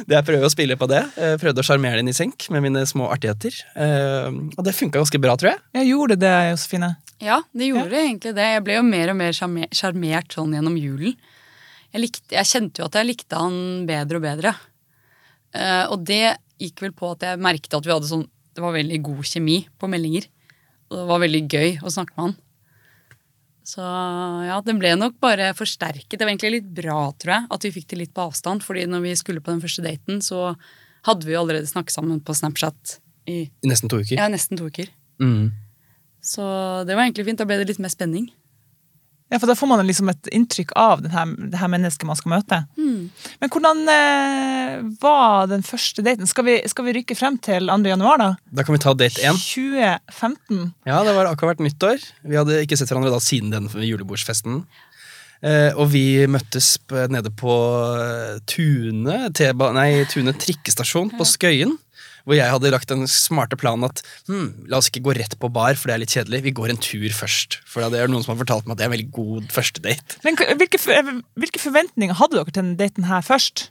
det 0.07 0.18
jeg 0.18 0.26
prøver 0.28 0.46
å 0.46 0.52
spille 0.52 0.78
på 0.80 0.88
det. 0.90 1.02
Jeg 1.18 1.40
prøvde 1.42 1.64
å 1.64 1.66
sjarmere 1.66 2.00
den 2.00 2.12
i 2.12 2.16
senk 2.16 2.48
med 2.54 2.64
mine 2.66 2.85
små 2.88 3.09
artigheter. 3.14 3.57
Eh, 3.74 4.28
og 4.30 4.62
det 4.66 4.76
funka 4.76 5.00
ganske 5.00 5.22
bra, 5.22 5.37
tror 5.40 5.54
jeg. 5.54 5.62
Jeg 5.80 5.90
gjorde 5.92 6.18
det, 6.22 6.35
Josefine. 6.52 6.92
Ja, 7.24 7.40
det 7.57 7.70
gjorde 7.70 7.96
ja. 7.96 8.04
egentlig 8.04 8.35
det. 8.37 8.50
Jeg 8.57 8.66
ble 8.66 8.78
jo 8.78 8.87
mer 8.87 9.14
og 9.14 9.18
mer 9.20 9.35
sjarmert 9.38 10.37
sånn 10.37 10.54
gjennom 10.57 10.78
julen. 10.80 11.18
Jeg, 11.94 12.02
likte, 12.02 12.30
jeg, 12.35 12.50
kjente 12.50 12.83
jo 12.83 12.88
at 12.88 12.96
jeg 12.98 13.07
likte 13.07 13.38
han 13.38 13.59
bedre 13.88 14.18
og 14.18 14.24
bedre. 14.24 14.54
Uh, 15.54 15.85
og 15.94 16.02
det 16.02 16.35
gikk 16.59 16.83
vel 16.83 16.94
på 16.96 17.12
at 17.14 17.22
jeg 17.22 17.42
merket 17.42 17.76
at 17.76 17.87
vi 17.87 17.92
hadde 17.94 18.11
sånn 18.11 18.24
Det 18.55 18.62
var 18.62 18.77
veldig 18.77 19.01
god 19.05 19.27
kjemi 19.29 19.59
på 19.81 19.90
meldinger. 19.90 20.27
Og 20.90 20.99
det 21.01 21.07
var 21.11 21.23
veldig 21.25 21.43
gøy 21.51 21.71
å 21.83 21.93
snakke 21.93 22.14
med 22.14 22.25
han. 22.29 22.35
Så 23.64 23.81
ja, 24.45 24.59
det 24.61 24.75
ble 24.77 24.93
nok 25.01 25.17
bare 25.25 25.49
forsterket. 25.57 26.19
Det 26.19 26.23
var 26.23 26.35
egentlig 26.35 26.59
litt 26.59 26.71
bra, 26.77 26.99
tror 27.17 27.33
jeg, 27.33 27.49
at 27.57 27.64
vi 27.64 27.73
fikk 27.79 27.88
det 27.95 28.01
litt 28.03 28.14
på 28.14 28.27
avstand. 28.29 28.62
fordi 28.62 28.85
når 28.90 29.07
vi 29.07 29.14
skulle 29.17 29.40
på 29.40 29.55
den 29.55 29.62
første 29.64 29.85
daten, 29.87 30.21
så 30.21 30.53
hadde 31.09 31.27
vi 31.27 31.33
jo 31.33 31.40
allerede 31.40 31.69
snakket 31.69 31.97
sammen 31.97 32.21
på 32.25 32.37
Snapchat 32.37 32.99
i, 33.27 33.47
I 33.49 33.71
nesten 33.71 33.88
to 33.88 34.03
uker. 34.03 34.19
Ja, 34.19 34.29
nesten 34.29 34.61
to 34.61 34.69
uker. 34.69 34.90
Mm. 35.21 35.49
Så 36.25 36.45
det 36.85 36.97
var 36.97 37.07
egentlig 37.07 37.25
fint. 37.29 37.40
Da 37.40 37.49
ble 37.49 37.57
det 37.61 37.71
litt 37.73 37.81
mer 37.81 37.93
spenning. 37.93 38.29
Ja, 39.35 39.40
for 39.42 39.51
Da 39.51 39.57
får 39.59 39.66
man 39.66 39.83
liksom 39.83 40.12
et 40.12 40.29
inntrykk 40.31 40.73
av 40.79 41.01
her, 41.11 41.33
det 41.51 41.59
her 41.59 41.70
mennesket 41.73 42.07
man 42.07 42.18
skal 42.18 42.31
møte. 42.37 42.61
Mm. 42.79 43.09
Men 43.42 43.51
hvordan 43.51 43.81
eh, 43.90 44.85
var 45.03 45.49
den 45.51 45.64
første 45.66 46.05
daten? 46.07 46.31
Skal 46.31 46.47
vi, 46.47 46.55
skal 46.70 46.87
vi, 46.87 46.94
rykke 47.01 47.16
frem 47.18 47.40
til 47.42 47.66
2. 47.66 47.81
januar, 47.90 48.20
da? 48.23 48.29
Da 48.55 48.62
kan 48.62 48.77
vi 48.77 48.83
ta 48.85 48.94
date 48.94 49.18
1. 49.18 49.42
2015. 49.42 50.61
Ja, 50.87 51.03
det 51.03 51.16
var 51.18 51.33
akkurat 51.33 51.57
hvert 51.57 51.66
nyttår. 51.66 52.07
Vi 52.23 52.38
hadde 52.38 52.62
ikke 52.62 52.79
sett 52.79 52.92
hverandre 52.92 53.11
da 53.11 53.18
siden 53.23 53.51
den 53.51 53.66
julebordsfesten. 53.75 54.62
Eh, 55.42 55.75
og 55.75 55.90
vi 55.90 56.05
møttes 56.31 56.77
nede 57.11 57.35
på 57.35 57.59
eh, 57.99 58.38
Tune, 58.47 59.18
nei, 59.75 59.88
Tune 60.14 60.38
trikkestasjon 60.47 61.11
på 61.18 61.27
Skøyen. 61.27 61.75
Hvor 62.25 62.39
jeg 62.39 62.49
hadde 62.49 62.73
lagt 62.73 62.89
den 62.89 63.05
smarte 63.11 63.59
planen 63.61 63.89
at 63.89 64.01
hm, 64.31 64.67
la 64.71 64.81
oss 64.81 64.89
ikke 64.89 65.05
gå 65.05 65.17
rett 65.19 65.37
på 65.41 65.51
bar, 65.53 65.77
for 65.77 65.91
det 65.91 65.97
er 65.97 66.03
litt 66.05 66.17
kjedelig. 66.17 66.43
Vi 66.47 66.55
går 66.57 66.73
en 66.73 66.81
tur 66.81 67.07
først. 67.13 67.61
For 67.69 67.85
det 67.93 68.01
er 68.01 68.11
noen 68.13 68.25
som 68.25 68.35
har 68.35 68.41
fortalt 68.41 68.69
meg 68.69 68.77
at 68.77 68.81
det 68.81 68.87
er 68.87 68.93
en 68.93 68.97
veldig 68.97 69.13
god 69.19 69.53
første 69.53 69.85
date. 69.85 70.21
Men 70.25 70.41
hvilke, 70.41 70.81
hvilke 70.81 71.63
forventninger 71.63 72.21
hadde 72.21 72.41
dere 72.41 72.49
til 72.51 72.61
denne 72.63 72.81
daten 72.81 73.09
her 73.11 73.25
først? 73.25 73.69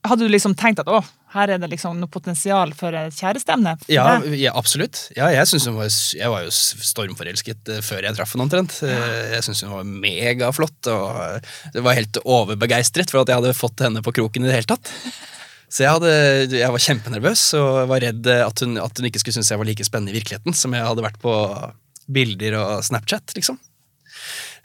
Hadde 0.00 0.24
du 0.24 0.32
liksom 0.32 0.54
tenkt 0.56 0.80
at 0.80 0.88
å, 0.88 1.02
her 1.34 1.50
er 1.52 1.60
det 1.60 1.68
liksom 1.74 1.98
noe 2.00 2.10
potensial 2.10 2.72
for 2.76 2.94
kjærestemne? 3.14 3.74
Ja, 3.92 4.16
ja, 4.32 4.54
absolutt. 4.56 5.02
Ja, 5.12 5.28
jeg, 5.30 5.44
var, 5.76 5.90
jeg 6.16 6.32
var 6.32 6.46
jo 6.46 6.54
stormforelsket 6.54 7.68
eh, 7.76 7.82
før 7.84 8.08
jeg 8.08 8.16
traff 8.16 8.32
henne 8.32 8.46
omtrent. 8.48 8.78
Eh, 8.86 9.34
jeg 9.36 9.44
syntes 9.44 9.60
hun 9.66 9.76
var 9.76 9.90
megaflott, 10.06 10.88
og 10.88 11.20
eh, 11.26 11.52
jeg 11.76 11.84
var 11.84 11.98
helt 12.00 12.20
overbegeistret 12.24 13.12
for 13.12 13.22
at 13.22 13.30
jeg 13.30 13.42
hadde 13.42 13.58
fått 13.58 13.84
henne 13.84 14.02
på 14.06 14.14
kroken 14.22 14.46
i 14.46 14.50
det 14.50 14.56
hele 14.56 14.72
tatt. 14.72 14.90
Så 15.70 15.84
jeg, 15.84 15.94
hadde, 15.94 16.12
jeg, 16.58 16.70
var 16.74 16.82
kjempenervøs 16.82 17.42
og 17.60 17.76
var 17.92 18.02
redd 18.02 18.26
at 18.26 18.62
hun, 18.64 18.74
at 18.82 18.98
hun 18.98 19.06
ikke 19.06 19.22
skulle 19.22 19.36
synes 19.38 19.52
jeg 19.52 19.60
var 19.60 19.68
like 19.68 19.86
spennende 19.86 20.10
i 20.10 20.18
virkeligheten 20.18 20.56
som 20.56 20.74
jeg 20.74 20.82
hadde 20.82 21.04
vært 21.04 21.20
på 21.22 21.34
bilder 22.10 22.56
og 22.58 22.72
Snapchat. 22.82 23.36
liksom. 23.36 23.60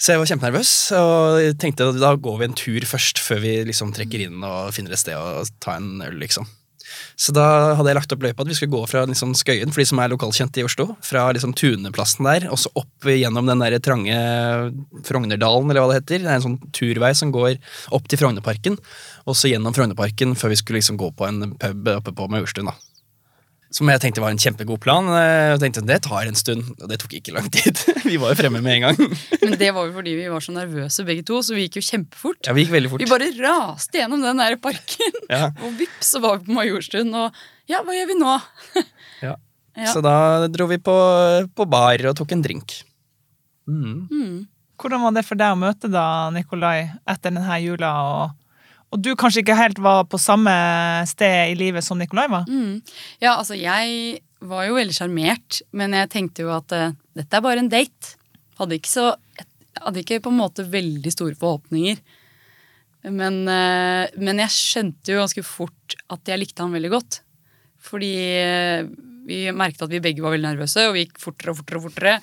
Så 0.01 0.11
jeg 0.11 0.21
var 0.21 0.31
kjempenervøs 0.31 0.71
og 0.97 1.59
tenkte 1.61 1.91
at 1.91 1.99
da 2.01 2.15
går 2.17 2.39
vi 2.41 2.47
en 2.49 2.57
tur 2.57 2.87
først, 2.89 3.21
før 3.21 3.43
vi 3.45 3.53
liksom 3.69 3.93
trekker 3.95 4.25
inn 4.25 4.41
og 4.43 4.73
finner 4.75 4.95
et 4.95 5.03
sted 5.03 5.15
å 5.15 5.45
ta 5.63 5.77
en 5.77 6.01
øl. 6.03 6.17
liksom. 6.23 6.49
Så 7.19 7.33
da 7.35 7.75
hadde 7.77 7.91
jeg 7.91 7.99
lagt 7.99 8.15
opp 8.15 8.25
løypa 8.25 8.45
at 8.45 8.51
vi 8.51 8.57
skulle 8.57 8.75
gå 8.75 8.83
fra 8.89 9.05
liksom 9.09 9.33
Skøyen, 9.37 9.73
for 9.73 9.83
de 9.83 9.87
som 9.89 10.01
er 10.01 10.11
lokalkjente 10.13 10.61
i 10.61 10.65
Oslo. 10.67 10.91
Fra 11.05 11.27
liksom 11.35 11.55
Tuneplassen 11.57 12.27
der, 12.27 12.47
og 12.53 12.61
så 12.61 12.71
opp 12.77 13.09
gjennom 13.09 13.49
den 13.49 13.63
der 13.63 13.77
trange 13.83 14.17
Frognerdalen, 15.07 15.69
eller 15.69 15.83
hva 15.83 15.93
det 15.93 16.01
heter. 16.01 16.25
Det 16.25 16.31
er 16.31 16.39
en 16.39 16.47
sånn 16.49 16.59
turvei 16.75 17.13
som 17.17 17.33
går 17.35 17.57
opp 17.95 18.09
til 18.11 18.21
Frognerparken, 18.21 18.79
og 19.25 19.37
så 19.37 19.51
gjennom 19.51 19.75
Frognerparken 19.75 20.35
før 20.39 20.53
vi 20.53 20.59
skulle 20.61 20.81
liksom 20.81 20.99
gå 21.01 21.11
på 21.15 21.29
en 21.29 21.55
pub 21.59 21.95
oppe 21.97 22.15
på 22.15 22.29
Majorstuen. 22.31 22.71
da. 22.71 22.94
Som 23.73 23.89
jeg 23.89 23.99
tenkte 24.03 24.21
var 24.21 24.31
en 24.31 24.39
kjempegod 24.39 24.79
plan. 24.83 25.07
Eh, 25.17 25.55
jeg 25.55 25.61
tenkte 25.63 25.83
Det 25.89 25.97
tar 26.05 26.29
en 26.29 26.37
stund, 26.37 26.67
og 26.77 26.89
det 26.91 26.99
tok 27.01 27.15
ikke 27.17 27.33
lang 27.35 27.47
tid. 27.51 27.79
Vi 28.09 28.19
var 28.21 28.31
jo 28.33 28.39
fremme 28.39 28.61
med 28.63 28.77
en 28.77 28.85
gang. 28.87 29.15
Men 29.45 29.57
det 29.59 29.71
var 29.75 29.89
jo 29.89 29.95
fordi 29.95 30.13
vi 30.19 30.27
var 30.31 30.43
så 30.43 30.53
nervøse 30.55 31.05
begge 31.07 31.25
to, 31.25 31.41
så 31.43 31.55
vi 31.57 31.65
gikk 31.65 31.79
jo 31.79 31.85
kjempefort. 31.87 32.39
Ja, 32.45 32.53
Vi 32.55 32.65
gikk 32.65 32.75
veldig 32.75 32.91
fort. 32.93 33.03
Vi 33.03 33.09
bare 33.09 33.31
raste 33.39 33.99
gjennom 33.99 34.21
den 34.23 34.41
der 34.41 34.57
parken, 34.61 35.19
ja. 35.31 35.49
og 35.65 35.75
vips, 35.79 36.13
så 36.13 36.21
var 36.23 36.39
vi 36.39 36.49
på 36.49 36.57
Majorstuen. 36.59 37.11
Og 37.17 37.43
ja, 37.71 37.81
hva 37.81 37.97
gjør 37.97 38.09
vi 38.11 38.17
nå? 38.21 38.37
ja. 39.25 39.33
ja. 39.33 39.91
Så 39.91 40.03
da 40.05 40.15
dro 40.53 40.69
vi 40.69 40.79
på, 40.81 40.95
på 41.57 41.69
bar 41.69 42.05
og 42.11 42.17
tok 42.21 42.35
en 42.37 42.45
drink. 42.45 42.79
Mm. 43.65 44.05
Mm. 44.11 44.39
Hvordan 44.81 45.05
var 45.07 45.17
det 45.17 45.25
for 45.25 45.39
deg 45.39 45.55
å 45.55 45.59
møte 45.59 45.89
da, 45.91 46.07
Nikolai, 46.35 46.91
etter 47.09 47.33
denne 47.33 47.61
jula? 47.63 47.93
og 48.05 48.44
og 48.95 49.01
du 49.03 49.11
kanskje 49.19 49.43
ikke 49.43 49.57
helt 49.59 49.81
var 49.83 50.05
på 50.07 50.19
samme 50.21 50.51
sted 51.09 51.51
i 51.51 51.57
livet 51.59 51.83
som 51.83 51.99
Nikolai 51.99 52.29
var? 52.31 52.47
Mm. 52.47 52.79
Ja, 53.19 53.35
altså 53.35 53.57
jeg 53.59 54.21
var 54.45 54.67
jo 54.67 54.77
veldig 54.77 54.95
sjarmert, 54.95 55.59
men 55.75 55.95
jeg 55.97 56.11
tenkte 56.13 56.45
jo 56.45 56.53
at 56.55 56.71
uh, 56.75 56.93
dette 57.17 57.35
er 57.35 57.43
bare 57.43 57.63
en 57.63 57.71
date. 57.71 58.15
Hadde 58.59 58.77
ikke, 58.79 58.91
så, 58.91 59.09
hadde 59.81 60.03
ikke 60.03 60.21
på 60.23 60.31
en 60.31 60.39
måte 60.39 60.67
veldig 60.71 61.11
store 61.11 61.35
forhåpninger. 61.39 61.99
Men, 63.11 63.41
uh, 63.49 64.05
men 64.15 64.43
jeg 64.45 64.55
skjønte 64.55 65.11
jo 65.11 65.19
ganske 65.23 65.43
fort 65.45 65.97
at 66.13 66.31
jeg 66.31 66.41
likte 66.41 66.63
han 66.63 66.75
veldig 66.75 66.93
godt. 66.95 67.19
Fordi 67.85 68.13
uh, 68.39 68.87
vi 69.25 69.39
merket 69.55 69.85
at 69.85 69.91
vi 69.91 70.01
begge 70.03 70.23
var 70.23 70.35
veldig 70.35 70.47
nervøse, 70.51 70.85
og 70.87 70.95
vi 70.95 71.05
gikk 71.05 71.19
fortere 71.21 71.53
og 71.53 71.59
fortere. 71.59 71.79
og 71.79 71.85
fortere. 71.89 72.15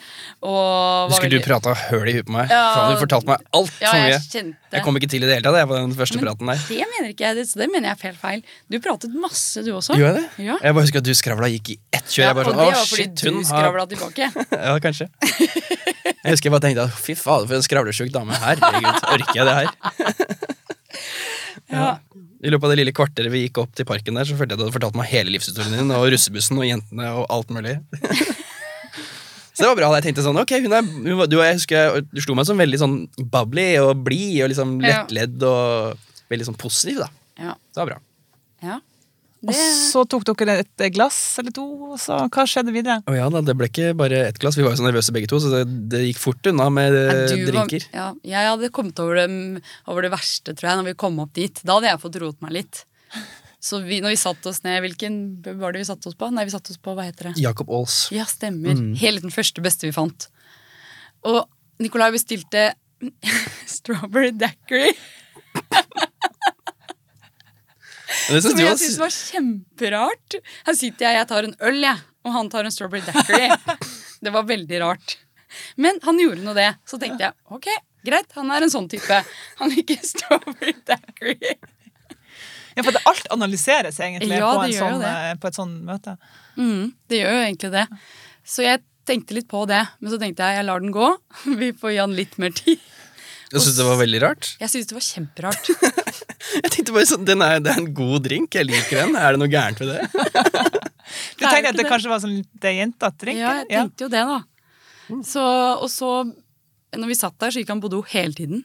Og 0.46 1.12
Husker 1.12 1.26
veldig... 1.26 1.40
du 1.42 1.46
prata 1.46 1.74
høl 1.88 2.10
i 2.10 2.16
huet 2.16 2.28
på 2.28 2.36
meg? 2.36 2.52
Ja, 2.52 2.88
du 2.92 3.00
fortalte 3.00 3.30
meg 3.32 3.46
alt 3.58 3.82
ja, 3.82 3.92
mye. 3.96 4.20
Jeg, 4.72 4.84
kom 4.86 4.98
ikke 5.00 5.10
til 5.12 5.24
i 5.24 5.28
det 5.28 5.38
hele 5.38 5.46
tatt 5.46 5.58
jeg, 5.58 5.68
på 5.68 5.78
den 5.78 5.96
første 5.98 6.20
Men 6.20 6.28
praten 6.28 6.52
der. 6.52 6.62
Det 6.68 6.86
mener 6.94 7.10
ikke 7.12 7.26
jeg, 7.26 7.48
det 7.62 7.68
mener 7.72 7.90
jeg 7.90 7.96
er 7.96 8.02
feil 8.04 8.20
feil. 8.22 8.44
Du 8.70 8.78
pratet 8.84 9.16
masse, 9.18 9.64
du 9.66 9.72
også. 9.74 9.96
Gjør 9.98 10.12
jeg 10.12 10.20
det? 10.20 10.46
Ja. 10.46 10.58
Jeg 10.62 10.78
bare 10.78 10.86
husker 10.86 11.02
at 11.02 11.08
du 11.08 11.12
skravla 11.18 11.50
gikk 11.52 11.74
i 11.74 11.78
ett 11.90 12.06
kjør. 12.06 12.22
Ja, 12.22 12.30
jeg 12.30 12.38
bare 12.38 12.52
sånn, 12.52 12.62
fordi 12.62 13.02
shit, 13.02 13.24
du 13.26 13.42
skravla 13.50 13.86
tilbake. 13.90 14.30
ja, 14.68 14.76
kanskje. 14.86 15.08
Jeg 16.22 16.36
husker 16.36 16.48
jeg 16.48 16.54
bare 16.54 16.64
tenkte 16.68 16.86
at 16.86 17.02
fy 17.02 17.18
fader, 17.18 17.50
for 17.50 17.58
en 17.58 17.66
skravlesjuk 17.66 18.14
dame. 18.14 18.38
Herregud, 18.46 19.02
orker 19.16 19.42
jeg 19.42 19.48
det 19.48 19.58
her? 19.58 19.68
ja. 21.72 21.90
I 22.42 22.50
løpet 22.50 22.66
av 22.66 22.72
det 22.72 22.78
lille 22.80 22.94
kvarteret 22.96 23.30
vi 23.30 23.44
gikk 23.44 23.60
opp 23.62 23.74
til 23.78 23.86
parken 23.86 24.18
der, 24.18 24.26
så 24.26 24.34
følte 24.34 24.52
jeg 24.52 24.58
at 24.58 24.60
du 24.60 24.66
hadde 24.66 24.74
fortalt 24.74 24.98
meg 24.98 25.10
hele 25.12 25.30
livshistorien 25.34 25.76
din, 25.78 25.92
og 25.94 26.08
russebussen 26.10 26.58
og 26.58 26.66
jentene 26.66 27.10
og 27.14 27.26
alt 27.30 27.52
mulig. 27.54 27.76
så 29.54 29.62
det 29.62 29.68
var 29.70 29.78
bra. 29.78 29.90
Jeg 30.00 30.08
tenkte 30.08 30.24
sånn, 30.26 30.40
ok, 30.42 30.56
hun 30.64 30.74
er, 30.74 30.88
hun 31.06 31.22
du, 31.30 31.38
jeg 31.38 31.60
husker 31.60 32.00
du 32.10 32.22
slo 32.24 32.34
meg 32.38 32.48
som 32.48 32.58
veldig 32.58 32.80
sånn 32.82 32.96
bubbly 33.22 33.68
og 33.84 34.02
blid 34.08 34.40
og 34.42 34.50
liksom 34.54 34.80
lettledd 34.82 35.46
og 35.46 36.08
veldig 36.32 36.50
sånn 36.50 36.58
positiv. 36.58 37.04
da. 37.04 37.10
Ja. 37.38 37.54
Det 37.54 37.84
var 37.84 37.92
bra. 37.94 38.00
Ja. 38.66 38.80
Og 39.42 39.56
så 39.58 40.04
tok 40.06 40.22
dere 40.38 40.60
et 40.62 40.82
glass 40.94 41.16
eller 41.42 41.54
to, 41.54 41.64
og 41.92 41.96
så 41.98 42.20
hva 42.30 42.44
skjedde 42.46 42.74
videre? 42.74 43.00
Oh, 43.10 43.16
ja, 43.16 43.26
da, 43.32 43.40
Det 43.42 43.56
ble 43.58 43.66
ikke 43.70 43.90
bare 43.98 44.20
ett 44.28 44.38
glass, 44.42 44.54
vi 44.58 44.62
var 44.62 44.76
jo 44.76 44.78
så 44.78 44.86
nervøse 44.86 45.14
begge 45.14 45.30
to, 45.30 45.40
så 45.42 45.50
det, 45.50 45.62
det 45.90 46.04
gikk 46.04 46.20
fort 46.22 46.46
unna 46.52 46.68
med 46.70 46.94
Ja, 46.94 47.16
eh, 47.24 47.32
du 47.32 47.50
drinker. 47.50 47.86
Var, 47.88 47.98
ja, 47.98 48.06
jeg 48.34 48.50
hadde 48.52 48.70
kommet 48.76 49.02
over 49.02 49.18
det, 49.18 49.26
over 49.90 50.06
det 50.06 50.12
verste, 50.14 50.54
tror 50.54 50.70
jeg, 50.70 50.80
når 50.80 50.90
vi 50.92 50.98
kom 51.02 51.18
opp 51.24 51.32
dit. 51.38 51.62
Da 51.66 51.78
hadde 51.78 51.90
jeg 51.90 52.02
fått 52.04 52.20
roet 52.22 52.38
meg 52.44 52.54
litt. 52.60 52.84
Så 53.62 53.78
vi, 53.82 54.00
når 54.02 54.14
vi 54.14 54.20
satte 54.22 54.50
oss 54.50 54.62
ned, 54.64 54.80
Hvilken 54.82 55.16
var 55.60 55.74
det 55.74 55.82
vi 55.84 55.88
satte 55.90 56.10
oss 56.10 56.18
på? 56.18 56.30
Nei, 56.34 56.46
vi 56.48 56.54
satte 56.54 56.74
oss 56.74 56.80
på, 56.82 56.94
hva 56.98 57.06
heter 57.06 57.30
det? 57.30 57.34
Jacob 57.42 57.70
Aals. 57.70 58.04
Ja, 58.14 58.26
stemmer. 58.30 58.78
Helt 58.98 59.22
den 59.22 59.34
første 59.34 59.62
beste 59.62 59.86
vi 59.86 59.94
fant. 59.94 60.26
Og 61.26 61.44
Nicolai 61.82 62.10
bestilte 62.14 62.72
strawberry 63.76 64.32
daiquiri. 64.34 64.94
Som 68.28 68.58
jeg 68.58 68.68
var- 68.68 68.78
syntes 68.80 68.98
var 68.98 69.12
kjemperart. 69.16 70.36
Her 70.66 70.74
sitter 70.78 71.06
jeg, 71.08 71.18
jeg 71.20 71.28
tar 71.28 71.44
en 71.48 71.54
øl, 71.70 71.80
jeg, 71.84 71.98
og 72.24 72.32
han 72.36 72.50
tar 72.52 72.64
en 72.68 72.74
strawberry 72.74 73.02
daiquiri. 73.06 73.50
Det 74.22 74.32
var 74.32 74.44
veldig 74.46 74.80
rart. 74.84 75.16
Men 75.76 75.98
han 76.04 76.18
gjorde 76.20 76.44
nå 76.44 76.54
det. 76.56 76.70
Så 76.88 76.98
tenkte 77.02 77.26
jeg 77.26 77.32
ok, 77.52 77.66
greit, 78.06 78.30
han 78.38 78.50
er 78.54 78.62
en 78.64 78.70
sånn 78.72 78.88
type. 78.92 79.18
Han 79.60 79.72
liker 79.74 79.98
strawberry 80.06 80.74
daiquiri. 80.88 81.56
Ja, 82.76 82.80
for 82.86 82.94
det 82.96 83.02
alt 83.04 83.26
analyseres 83.34 83.98
egentlig 84.00 84.38
Ja, 84.38 84.54
på, 84.56 84.64
sånn, 84.72 85.02
det. 85.02 85.08
eh, 85.12 85.34
på 85.42 85.50
et 85.50 85.58
sånt 85.58 85.82
møte. 85.84 86.14
Mm, 86.56 86.94
det 87.12 87.18
gjør 87.20 87.34
jo 87.36 87.42
egentlig 87.44 87.70
det. 87.74 87.82
Så 88.48 88.64
jeg 88.64 88.80
tenkte 89.04 89.34
litt 89.36 89.48
på 89.50 89.66
det, 89.68 89.82
men 90.00 90.12
så 90.14 90.16
tenkte 90.22 90.46
jeg 90.46 90.56
jeg 90.62 90.64
lar 90.70 90.80
den 90.80 90.94
gå. 90.94 91.10
Vi 91.60 91.72
får 91.76 91.92
gi 91.92 92.00
han 92.00 92.16
litt 92.16 92.38
mer 92.40 92.54
tid. 92.56 92.80
Jeg 93.52 93.60
syntes 93.60 93.76
det 93.76 93.84
var 93.90 93.98
veldig 94.00 94.20
rart. 94.22 94.48
Jeg 94.62 94.72
syntes 94.72 94.88
det 94.88 94.96
var 94.96 95.04
kjemperart. 95.04 95.68
Jeg 96.58 96.70
tenkte 96.74 96.94
bare 96.94 97.08
sånn, 97.08 97.24
den 97.28 97.42
er, 97.44 97.60
Det 97.64 97.72
er 97.72 97.80
en 97.82 97.92
god 97.96 98.24
drink, 98.26 98.54
jeg 98.58 98.68
liker 98.68 99.02
den. 99.04 99.16
Er 99.16 99.34
det 99.36 99.40
noe 99.42 99.50
gærent 99.52 99.80
ved 99.82 99.92
det? 99.94 100.00
Du 101.38 101.44
er 101.44 101.50
tenkte 101.50 101.72
at 101.72 101.78
det 101.80 101.86
kanskje 101.90 102.10
var 102.12 102.20
sånn 102.22 102.38
det 102.62 102.70
jentete 102.78 103.18
drink? 103.24 103.40
Ja, 103.42 103.54
jeg 103.66 103.72
tenkte 103.88 104.06
jo 104.06 104.10
det, 104.12 104.22
da. 104.28 104.38
Så, 105.28 105.42
og 105.82 105.88
så, 105.92 106.10
når 106.96 107.10
vi 107.10 107.16
satt 107.18 107.34
der, 107.42 107.52
så 107.52 107.60
gikk 107.60 107.72
han 107.74 107.82
på 107.84 107.90
do 107.92 108.02
hele 108.14 108.36
tiden. 108.36 108.62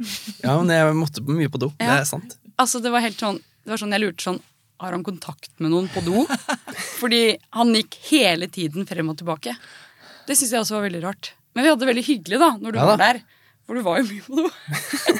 Ja, 0.44 0.54
men 0.56 0.70
jeg 0.72 0.94
måtte 0.96 1.20
mye 1.26 1.50
på 1.52 1.58
do. 1.60 1.70
Det 1.80 1.88
er 1.92 2.06
sant. 2.08 2.36
Altså, 2.60 2.80
det 2.84 2.92
var 2.94 3.02
helt 3.04 3.20
sånn, 3.20 3.40
det 3.64 3.72
var 3.74 3.80
sånn 3.82 3.92
jeg 3.92 4.00
lurte 4.04 4.24
sånn 4.24 4.38
Har 4.80 4.94
han 4.96 5.02
kontakt 5.04 5.50
med 5.60 5.72
noen 5.74 5.90
på 5.92 6.00
do? 6.06 6.22
Fordi 7.00 7.34
han 7.56 7.74
gikk 7.76 7.98
hele 8.08 8.48
tiden 8.48 8.86
frem 8.88 9.10
og 9.12 9.18
tilbake. 9.20 9.52
Det 10.28 10.36
syns 10.38 10.54
jeg 10.54 10.62
også 10.62 10.78
var 10.78 10.86
veldig 10.86 11.02
rart. 11.04 11.32
Men 11.52 11.66
vi 11.66 11.72
hadde 11.72 11.82
det 11.84 11.90
veldig 11.90 12.04
hyggelig 12.06 12.38
da, 12.40 12.48
når 12.62 12.72
du 12.72 12.78
Ja 12.80 12.86
da. 12.86 12.90
var 12.94 13.02
der. 13.02 13.20
For 13.66 13.76
du 13.76 13.84
var 13.84 13.98
jo 14.00 14.06
mye 14.08 14.24
på 14.24 14.38
do. 14.38 14.46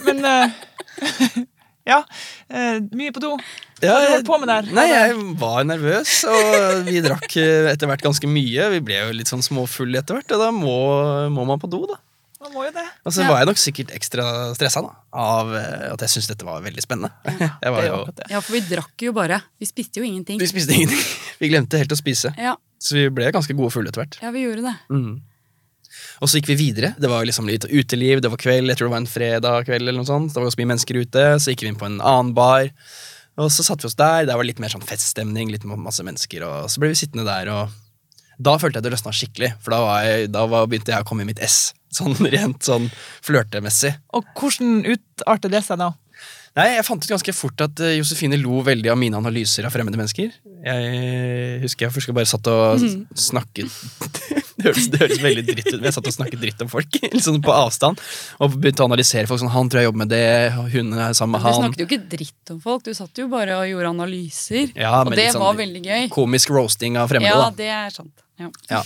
Men 0.07 0.25
eh, 0.31 1.45
Ja. 1.91 2.01
eh, 2.49 2.79
mye 2.97 3.13
på 3.17 3.23
do. 3.25 3.33
Ja, 3.81 3.95
Hva 3.95 3.97
har 3.97 4.07
du 4.07 4.13
holdt 4.19 4.29
på 4.29 4.39
med 4.43 4.51
der? 4.53 4.67
Nei, 4.77 4.87
jeg 4.93 5.17
var 5.41 5.65
nervøs, 5.65 6.19
og 6.29 6.85
vi 6.87 7.01
drakk 7.05 7.37
eh, 7.41 7.71
etter 7.73 7.89
hvert 7.91 8.05
ganske 8.05 8.29
mye. 8.29 8.69
Vi 8.77 8.81
ble 8.85 8.99
jo 9.01 9.15
litt 9.17 9.31
sånn 9.33 9.43
småfulle 9.45 10.03
etter 10.03 10.19
hvert, 10.21 10.35
og 10.37 10.43
da 10.47 10.51
må, 10.55 10.77
må 11.33 11.47
man 11.49 11.59
på 11.63 11.71
do, 11.73 11.83
da. 11.89 11.97
Man 12.41 12.55
må 12.57 12.63
jo 12.65 12.71
det. 12.73 12.85
Og 13.05 13.13
så 13.13 13.21
Ja. 13.21 13.29
var 13.29 13.39
jeg 13.43 13.49
nok 13.51 13.59
sikkert 13.61 13.91
ekstra 13.93 14.25
stressa 14.57 14.81
da, 14.85 14.93
av 15.13 15.51
eh, 15.59 15.91
at 15.93 16.01
jeg 16.07 16.13
syntes 16.15 16.29
dette 16.31 16.47
var 16.49 16.63
veldig 16.65 16.81
spennende. 16.85 17.11
Jeg 17.65 17.73
var 17.75 17.85
jo. 17.85 17.99
Ja, 18.33 18.41
for 18.41 18.55
vi 18.57 18.61
drakk 18.65 19.05
jo 19.05 19.13
bare. 19.17 19.43
Vi 19.61 19.69
spiste 19.69 20.01
jo 20.01 20.07
ingenting. 20.09 20.39
vi 20.41 20.49
spiste 20.49 20.73
ingenting. 20.73 21.03
Vi 21.43 21.49
glemte 21.53 21.77
helt 21.81 21.93
å 21.93 21.99
spise. 22.01 22.33
Ja, 22.41 22.55
Så 22.81 22.97
vi 22.97 23.09
ble 23.13 23.29
ganske 23.33 23.53
gode 23.57 23.73
fulle 23.73 23.89
etter 23.93 24.03
hvert. 24.05 24.17
ja 24.25 24.31
vi 24.33 24.43
gjorde 24.47 24.65
det. 24.71 24.73
Mm. 24.93 25.21
Og 26.23 26.29
så 26.31 26.39
gikk 26.41 26.51
vi 26.53 26.59
videre. 26.61 26.95
Det 27.01 27.09
var 27.11 27.25
liksom 27.27 27.49
litt 27.51 27.65
uteliv, 27.69 28.21
det 28.23 28.31
var 28.33 28.41
kveld, 28.41 28.69
jeg 28.71 28.79
tror 28.81 28.89
det 28.91 28.95
var 28.95 29.03
en 29.05 29.11
fredag 29.11 29.65
kveld 29.69 29.83
eller 29.89 29.99
noe 30.01 30.09
sånt. 30.09 30.33
Det 30.33 30.41
var 30.41 30.49
ganske 30.51 30.63
mye 30.63 30.73
mennesker 30.75 31.01
ute. 31.03 31.25
Så 31.43 31.53
gikk 31.55 31.65
vi 31.67 31.73
inn 31.73 31.81
på 31.81 31.89
en 31.91 32.01
annen 32.01 32.35
bar. 32.37 32.71
Og 33.41 33.49
så 33.55 33.65
satte 33.65 33.87
vi 33.87 33.91
oss 33.91 33.97
der. 33.99 34.27
Der 34.29 34.37
var 34.37 34.45
litt 34.47 34.61
mer 34.63 34.73
sånn 34.73 34.85
feststemning, 34.87 35.51
litt 35.55 35.65
masse 35.65 36.05
mennesker. 36.07 36.45
Og 36.47 36.71
så 36.71 36.83
ble 36.83 36.93
vi 36.93 36.99
sittende 37.01 37.25
der, 37.29 37.49
og 37.55 37.77
da 38.41 38.55
følte 38.61 38.79
jeg 38.81 38.87
det 38.89 38.93
løsna 38.95 39.13
skikkelig. 39.13 39.51
For 39.61 39.75
da, 39.75 39.81
var 39.85 40.05
jeg, 40.07 40.31
da 40.33 40.47
var, 40.49 40.69
begynte 40.71 40.93
jeg 40.95 41.05
å 41.05 41.09
komme 41.09 41.27
i 41.27 41.29
mitt 41.29 41.41
ess. 41.45 41.73
Sånn 41.99 42.15
rent 42.31 42.63
sånn 42.63 42.85
flørtemessig. 43.27 43.91
Og 44.15 44.23
hvordan 44.39 44.85
utartet 44.87 45.51
det 45.51 45.65
seg 45.67 45.81
da? 45.83 45.89
Nei, 46.59 46.67
Jeg 46.77 46.85
fant 46.87 47.03
ut 47.03 47.11
ganske 47.13 47.33
fort 47.35 47.63
at 47.63 47.81
eh, 47.83 47.97
Josefine 47.99 48.39
lo 48.39 48.61
veldig 48.67 48.91
av 48.91 48.99
mine 48.99 49.19
analyser 49.19 49.67
av 49.67 49.75
fremmede 49.75 49.99
mennesker. 49.99 50.33
Jeg 50.67 51.61
husker 51.65 51.87
jeg 51.89 51.95
først 51.95 52.13
bare 52.15 52.27
satt 52.31 52.47
og 52.51 52.81
Mhm. 52.83 53.05
snakket 53.15 53.71
det, 54.61 54.69
høres, 54.69 54.87
det 54.93 55.01
høres 55.03 55.21
veldig 55.23 55.45
dritt 55.49 55.69
ut, 55.71 55.81
jeg 55.81 55.95
satt 55.97 56.09
og 56.11 56.15
snakket 56.15 56.43
dritt 56.45 56.65
om 56.65 56.71
folk. 56.71 57.01
Sånn 57.25 57.41
på 57.45 57.55
avstand. 57.55 58.01
Og 58.39 58.57
begynte 58.57 58.85
å 58.85 58.89
analysere 58.91 59.27
folk. 59.31 59.43
sånn, 59.43 59.53
Han 59.55 59.71
tror 59.73 59.83
jeg 59.83 59.91
jobber 59.91 60.05
med 60.05 60.13
det, 60.13 60.25
hun 60.75 60.95
er 60.95 61.17
sammen 61.17 61.39
med 61.39 61.47
han. 61.47 61.57
Du 61.57 61.63
snakket 61.65 61.85
jo 61.85 61.89
ikke 61.89 62.03
dritt 62.17 62.55
om 62.55 62.63
folk, 62.65 62.85
du 62.87 62.93
satt 62.97 63.23
jo 63.23 63.29
bare 63.33 63.59
og 63.59 63.69
gjorde 63.71 63.93
analyser. 63.97 64.75
Ja, 64.79 64.95
og 65.03 65.15
det 65.17 65.31
sånn 65.35 65.45
var 65.45 65.57
veldig 65.61 65.85
gøy. 65.87 66.09
Komisk 66.15 66.53
roasting 66.55 67.01
av 67.01 67.13
fremmede. 67.13 67.33
Ja, 67.33 67.47
da. 67.49 67.55
det 67.57 67.71
er 67.81 67.97
sant. 67.97 68.27
Ja. 68.41 68.53
Ja. 68.71 68.85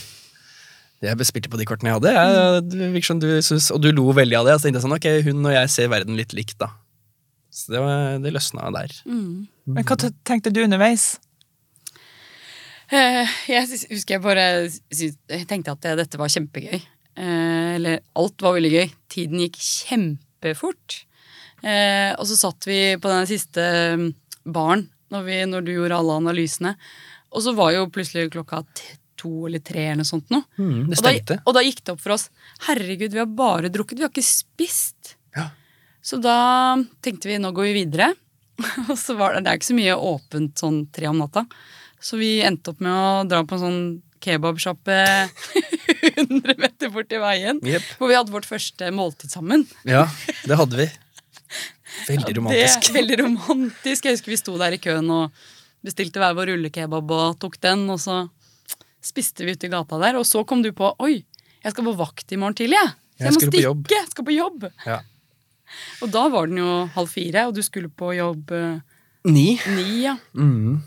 Jeg 1.05 1.21
bespilte 1.21 1.51
på 1.53 1.59
de 1.61 1.67
kortene 1.69 1.91
jeg 1.91 1.99
hadde. 1.99 2.15
Jeg, 2.17 3.19
du 3.21 3.29
synes, 3.45 3.69
og 3.75 3.83
du 3.85 3.91
lo 3.93 4.09
veldig 4.17 4.39
av 4.41 4.49
det. 4.49 4.57
Så 4.57 4.67
tenkte 4.69 4.81
jeg 4.81 4.87
sånn, 4.87 4.97
ok, 4.97 5.09
hun 5.27 5.51
og 5.51 5.57
jeg 5.57 5.73
ser 5.75 5.91
verden 5.93 6.17
litt 6.17 6.33
likt, 6.37 6.57
da. 6.63 6.71
Så 7.55 7.75
det, 7.75 7.83
var, 7.85 8.17
det 8.23 8.33
løsna 8.35 8.71
der. 8.75 8.95
Mm. 9.07 9.45
Men 9.77 9.87
hva 9.87 9.99
tenkte 10.27 10.51
du 10.51 10.65
underveis? 10.65 11.15
Eh, 12.93 13.29
Jeg 13.49 13.69
husker 13.91 14.17
jeg 14.19 14.23
bare 14.25 14.45
jeg 14.93 15.47
tenkte 15.49 15.73
at 15.77 15.87
dette 16.01 16.19
var 16.21 16.29
kjempegøy. 16.33 16.81
Eh, 17.15 17.71
eller 17.79 18.01
alt 18.19 18.43
var 18.45 18.57
veldig 18.59 18.73
gøy. 18.75 18.89
Tiden 19.13 19.41
gikk 19.45 19.61
kjempefort. 19.63 21.05
Eh, 21.65 22.13
og 22.19 22.27
så 22.29 22.37
satt 22.37 22.67
vi 22.69 22.81
på 23.01 23.09
den 23.09 23.29
siste 23.31 23.63
mm, 23.97 24.09
baren 24.53 24.89
når, 25.15 25.23
vi, 25.29 25.39
når 25.49 25.65
du 25.65 25.73
gjorde 25.77 25.97
alle 26.01 26.19
analysene. 26.21 26.75
Og 27.35 27.43
så 27.47 27.55
var 27.57 27.73
jo 27.75 27.87
plutselig 27.93 28.29
klokka 28.35 28.63
to 29.19 29.47
eller 29.49 29.63
tre 29.65 29.87
eller 29.89 30.03
noe 30.03 30.09
sånt 30.11 30.29
noe. 30.35 30.45
Mm, 30.59 30.91
Og 30.93 31.01
da, 31.07 31.39
og 31.47 31.55
da 31.57 31.63
gikk 31.65 31.81
det 31.87 31.95
opp 31.95 32.03
for 32.05 32.17
oss. 32.17 32.29
Herregud, 32.67 33.15
vi 33.15 33.23
har 33.23 33.31
bare 33.31 33.71
drukket, 33.73 33.97
vi 33.99 34.05
har 34.05 34.13
ikke 34.13 34.27
spist. 34.27 35.15
Ja. 35.39 35.49
Så 36.05 36.19
da 36.21 36.37
tenkte 37.03 37.31
vi 37.31 37.39
nå 37.41 37.55
går 37.57 37.71
vi 37.71 37.77
videre. 37.85 38.11
Og 38.91 38.99
så 39.01 39.17
var 39.19 39.35
det, 39.35 39.47
det 39.47 39.51
er 39.55 39.59
ikke 39.59 39.71
så 39.73 39.79
mye 39.79 39.97
åpent 40.13 40.61
sånn 40.61 40.83
tre 40.95 41.09
om 41.11 41.19
natta. 41.23 41.47
Så 42.05 42.19
vi 42.21 42.35
endte 42.45 42.75
opp 42.75 42.83
med 42.85 42.93
å 42.93 43.23
dra 43.29 43.41
på 43.49 43.57
en 43.57 43.63
sånn 43.63 43.85
kebabsjappe 44.25 44.99
100 46.15 46.57
meter 46.61 46.93
borti 46.93 47.21
veien. 47.21 47.61
Yep. 47.65 47.89
Hvor 47.99 48.11
vi 48.13 48.19
hadde 48.19 48.35
vårt 48.35 48.49
første 48.49 48.91
måltid 48.95 49.33
sammen. 49.33 49.65
Ja, 49.89 50.07
det 50.45 50.59
hadde 50.61 50.81
vi. 50.81 50.89
Veldig 52.11 52.37
romantisk. 52.39 52.89
Det 52.89 52.97
veldig 52.99 53.19
romantisk. 53.23 54.09
Jeg 54.09 54.19
husker 54.19 54.35
vi 54.35 54.41
sto 54.41 54.57
der 54.61 54.77
i 54.77 54.81
køen 54.83 55.09
og 55.15 55.45
bestilte 55.85 56.21
hver 56.21 56.35
vår 56.37 56.51
rullekebab 56.53 57.13
og 57.15 57.39
tok 57.43 57.57
den. 57.63 57.87
Og 57.93 58.01
så 58.03 58.25
spiste 59.05 59.47
vi 59.47 59.55
ute 59.55 59.69
i 59.69 59.73
gata 59.73 60.01
der, 60.03 60.19
og 60.19 60.27
så 60.29 60.43
kom 60.49 60.65
du 60.65 60.73
på 60.77 60.91
Oi, 61.05 61.19
jeg 61.65 61.75
skal 61.75 61.87
på 61.87 61.97
vakt 61.99 62.33
i 62.35 62.41
morgen 62.41 62.57
tidlig, 62.59 62.81
jeg. 62.81 62.95
Så 63.15 63.25
Jeg 63.29 63.35
må 63.37 63.43
stikke. 63.45 63.95
Jeg 63.95 64.09
skal 64.11 64.27
på 64.27 64.35
jobb. 64.35 64.65
Ja. 64.89 64.99
Og 66.03 66.11
da 66.13 66.25
var 66.33 66.51
den 66.51 66.59
jo 66.61 66.73
halv 66.97 67.13
fire, 67.13 67.47
og 67.49 67.55
du 67.57 67.63
skulle 67.65 67.89
på 67.93 68.11
jobb 68.17 68.51
eh, 68.55 68.83
Ni. 69.31 69.55
ni, 69.77 69.87
ja. 70.05 70.17
Mm. 70.37 70.83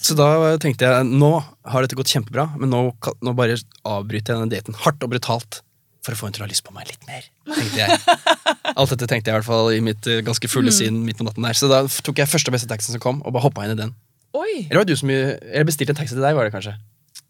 Så 0.00 0.16
da 0.16 0.56
tenkte 0.62 0.88
jeg 0.88 1.08
nå 1.10 1.30
har 1.40 1.84
dette 1.84 1.98
gått 1.98 2.12
kjempebra, 2.12 2.46
men 2.60 2.72
nå, 2.72 2.84
nå 3.20 3.34
bare 3.36 3.58
avbryter 3.84 4.32
jeg 4.32 4.40
denne 4.40 4.52
daten 4.52 4.78
hardt 4.84 5.04
og 5.04 5.12
brutalt 5.12 5.60
for 6.00 6.16
å 6.16 6.16
få 6.16 6.26
henne 6.26 6.38
til 6.38 6.44
å 6.44 6.46
ha 6.46 6.50
lyst 6.50 6.64
på 6.64 6.72
meg 6.72 6.88
litt 6.88 7.02
mer. 7.08 7.26
tenkte 7.50 7.82
jeg. 7.82 7.98
Alt 8.72 8.94
dette 8.94 9.08
tenkte 9.10 9.28
jeg 9.28 9.34
i 9.34 9.36
hvert 9.36 9.48
fall 9.48 9.68
i 9.76 9.82
mitt 9.84 10.06
eh, 10.08 10.22
ganske 10.24 10.48
fulle 10.48 10.72
sinn 10.72 11.02
midt 11.04 11.20
på 11.20 11.26
natten 11.26 11.44
der. 11.44 11.58
Så 11.58 11.68
da 11.68 11.82
tok 11.84 12.22
jeg 12.22 12.30
første 12.30 12.48
og 12.48 12.56
beste 12.56 12.70
taxien 12.70 12.96
som 12.96 13.02
kom, 13.04 13.20
og 13.20 13.36
bare 13.36 13.44
hoppa 13.44 13.66
inn 13.66 13.74
i 13.74 13.78
den. 13.82 13.92
Oi! 14.38 14.64
Eller 14.70 14.80
var 14.80 14.88
det 14.88 14.96
du 14.96 15.00
som 15.02 15.10
Jeg 15.12 15.66
bestilte 15.68 15.92
en 15.92 16.00
taxi 16.00 16.16
til 16.16 16.24
deg, 16.24 16.38
var 16.38 16.48
det 16.48 16.54
kanskje? 16.54 16.76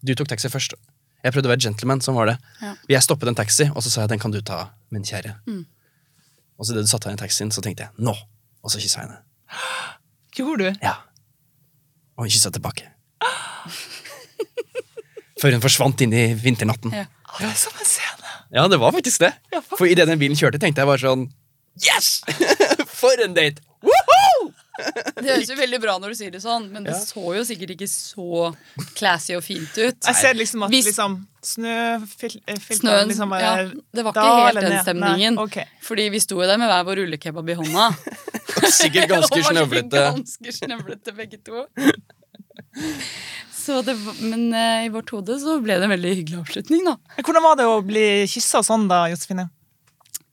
Du 0.05 0.13
tok 0.15 0.31
taxi 0.31 0.51
først. 0.53 0.77
Jeg 1.21 1.35
prøvde 1.35 1.49
å 1.49 1.53
være 1.53 1.65
gentleman, 1.67 2.01
sånn 2.01 2.15
var 2.17 2.31
det. 2.31 2.37
Ja. 2.63 2.73
Jeg 2.95 3.05
stoppet 3.05 3.29
en 3.29 3.37
taxi, 3.37 3.67
og 3.75 3.83
så 3.83 3.91
sa 3.91 4.05
jeg 4.05 4.13
den 4.15 4.21
kan 4.23 4.33
du 4.33 4.39
ta, 4.45 4.63
min 4.93 5.03
kjære. 5.05 5.35
Mm. 5.49 5.65
Og 6.57 6.65
så 6.65 6.73
idet 6.73 6.87
du 6.87 6.91
satte 6.93 7.11
deg 7.11 7.19
i 7.19 7.21
taxien, 7.25 7.51
så 7.53 7.61
tenkte 7.65 7.89
jeg 7.89 8.05
nå! 8.07 8.15
Og 8.61 8.71
så 8.73 8.81
kyssa 8.81 9.01
jeg 9.01 9.09
henne. 9.09 9.21
Gjorde 10.37 10.69
du? 10.69 10.81
Ja. 10.85 10.95
Og 12.19 12.27
kyssa 12.27 12.51
tilbake. 12.53 12.89
Før 15.41 15.55
hun 15.55 15.63
forsvant 15.63 16.01
inn 16.05 16.13
i 16.13 16.25
vinternatten. 16.37 16.93
Ja. 16.93 17.07
Å, 17.31 17.37
det 17.39 17.49
er 17.49 17.57
som 17.57 17.77
en 17.79 17.87
scene. 17.87 18.33
Ja, 18.51 18.65
det 18.67 18.81
var 18.81 18.91
faktisk 18.93 19.23
det. 19.23 19.31
For 19.77 19.87
idet 19.87 20.09
den 20.09 20.19
bilen 20.21 20.37
kjørte, 20.37 20.59
tenkte 20.61 20.83
jeg 20.83 20.89
bare 20.91 21.01
sånn 21.01 21.29
Yes! 21.81 22.19
For 22.99 23.15
en 23.23 23.33
date! 23.37 23.63
Woohoo! 23.81 24.00
Det 25.21 25.27
høres 25.27 25.49
jo 25.51 25.55
veldig 25.59 25.79
bra 25.83 25.95
når 26.01 26.13
du 26.13 26.17
sier 26.19 26.31
det 26.33 26.41
sånn, 26.43 26.69
men 26.73 26.83
det 26.87 26.93
Ja. 26.95 26.99
så 26.99 27.23
jo 27.37 27.43
sikkert 27.47 27.73
ikke 27.75 27.87
så 27.91 28.55
classy 28.97 29.35
og 29.37 29.43
fint 29.45 29.69
ut. 29.77 29.97
Jeg 30.07 30.15
ser 30.19 30.33
liksom 30.37 30.63
at 30.65 30.71
Hvis- 30.73 30.89
liksom, 30.91 31.19
snøfilteren 31.41 32.59
Snøen 32.79 33.07
liksom 33.09 33.33
ja, 33.39 33.53
Det 33.93 34.03
var 34.05 34.13
da 34.13 34.25
ikke 34.25 34.45
helt 34.47 34.61
den 34.67 34.83
stemningen. 34.85 35.35
Nei, 35.35 35.43
ok. 35.43 35.57
Fordi 35.81 36.09
vi 36.13 36.19
sto 36.19 36.35
jo 36.41 36.47
der 36.49 36.57
med 36.61 36.69
hver 36.69 36.83
vår 36.89 37.01
rullekebab 37.03 37.49
i 37.49 37.57
hånda. 37.61 37.87
Sikkert 38.81 39.09
ganske 39.09 39.41
snøvlete. 39.49 40.05
Ganske 40.11 40.53
snøvlete 40.59 41.15
begge 41.17 41.37
to. 41.43 41.65
Så 43.61 43.81
det, 43.85 43.93
men 44.25 44.47
uh, 44.53 44.85
i 44.85 44.89
vårt 44.93 45.09
hode 45.13 45.35
så 45.41 45.59
ble 45.61 45.75
det 45.77 45.85
en 45.85 45.93
veldig 45.93 46.13
hyggelig 46.17 46.39
avslutning, 46.41 46.85
da. 46.87 46.95
Hvordan 47.21 47.43
var 47.45 47.57
det 47.59 47.67
å 47.69 47.81
bli 47.85 48.05
kyssa 48.31 48.63
sånn, 48.65 48.87
da, 48.89 49.03
Josefine? 49.11 49.49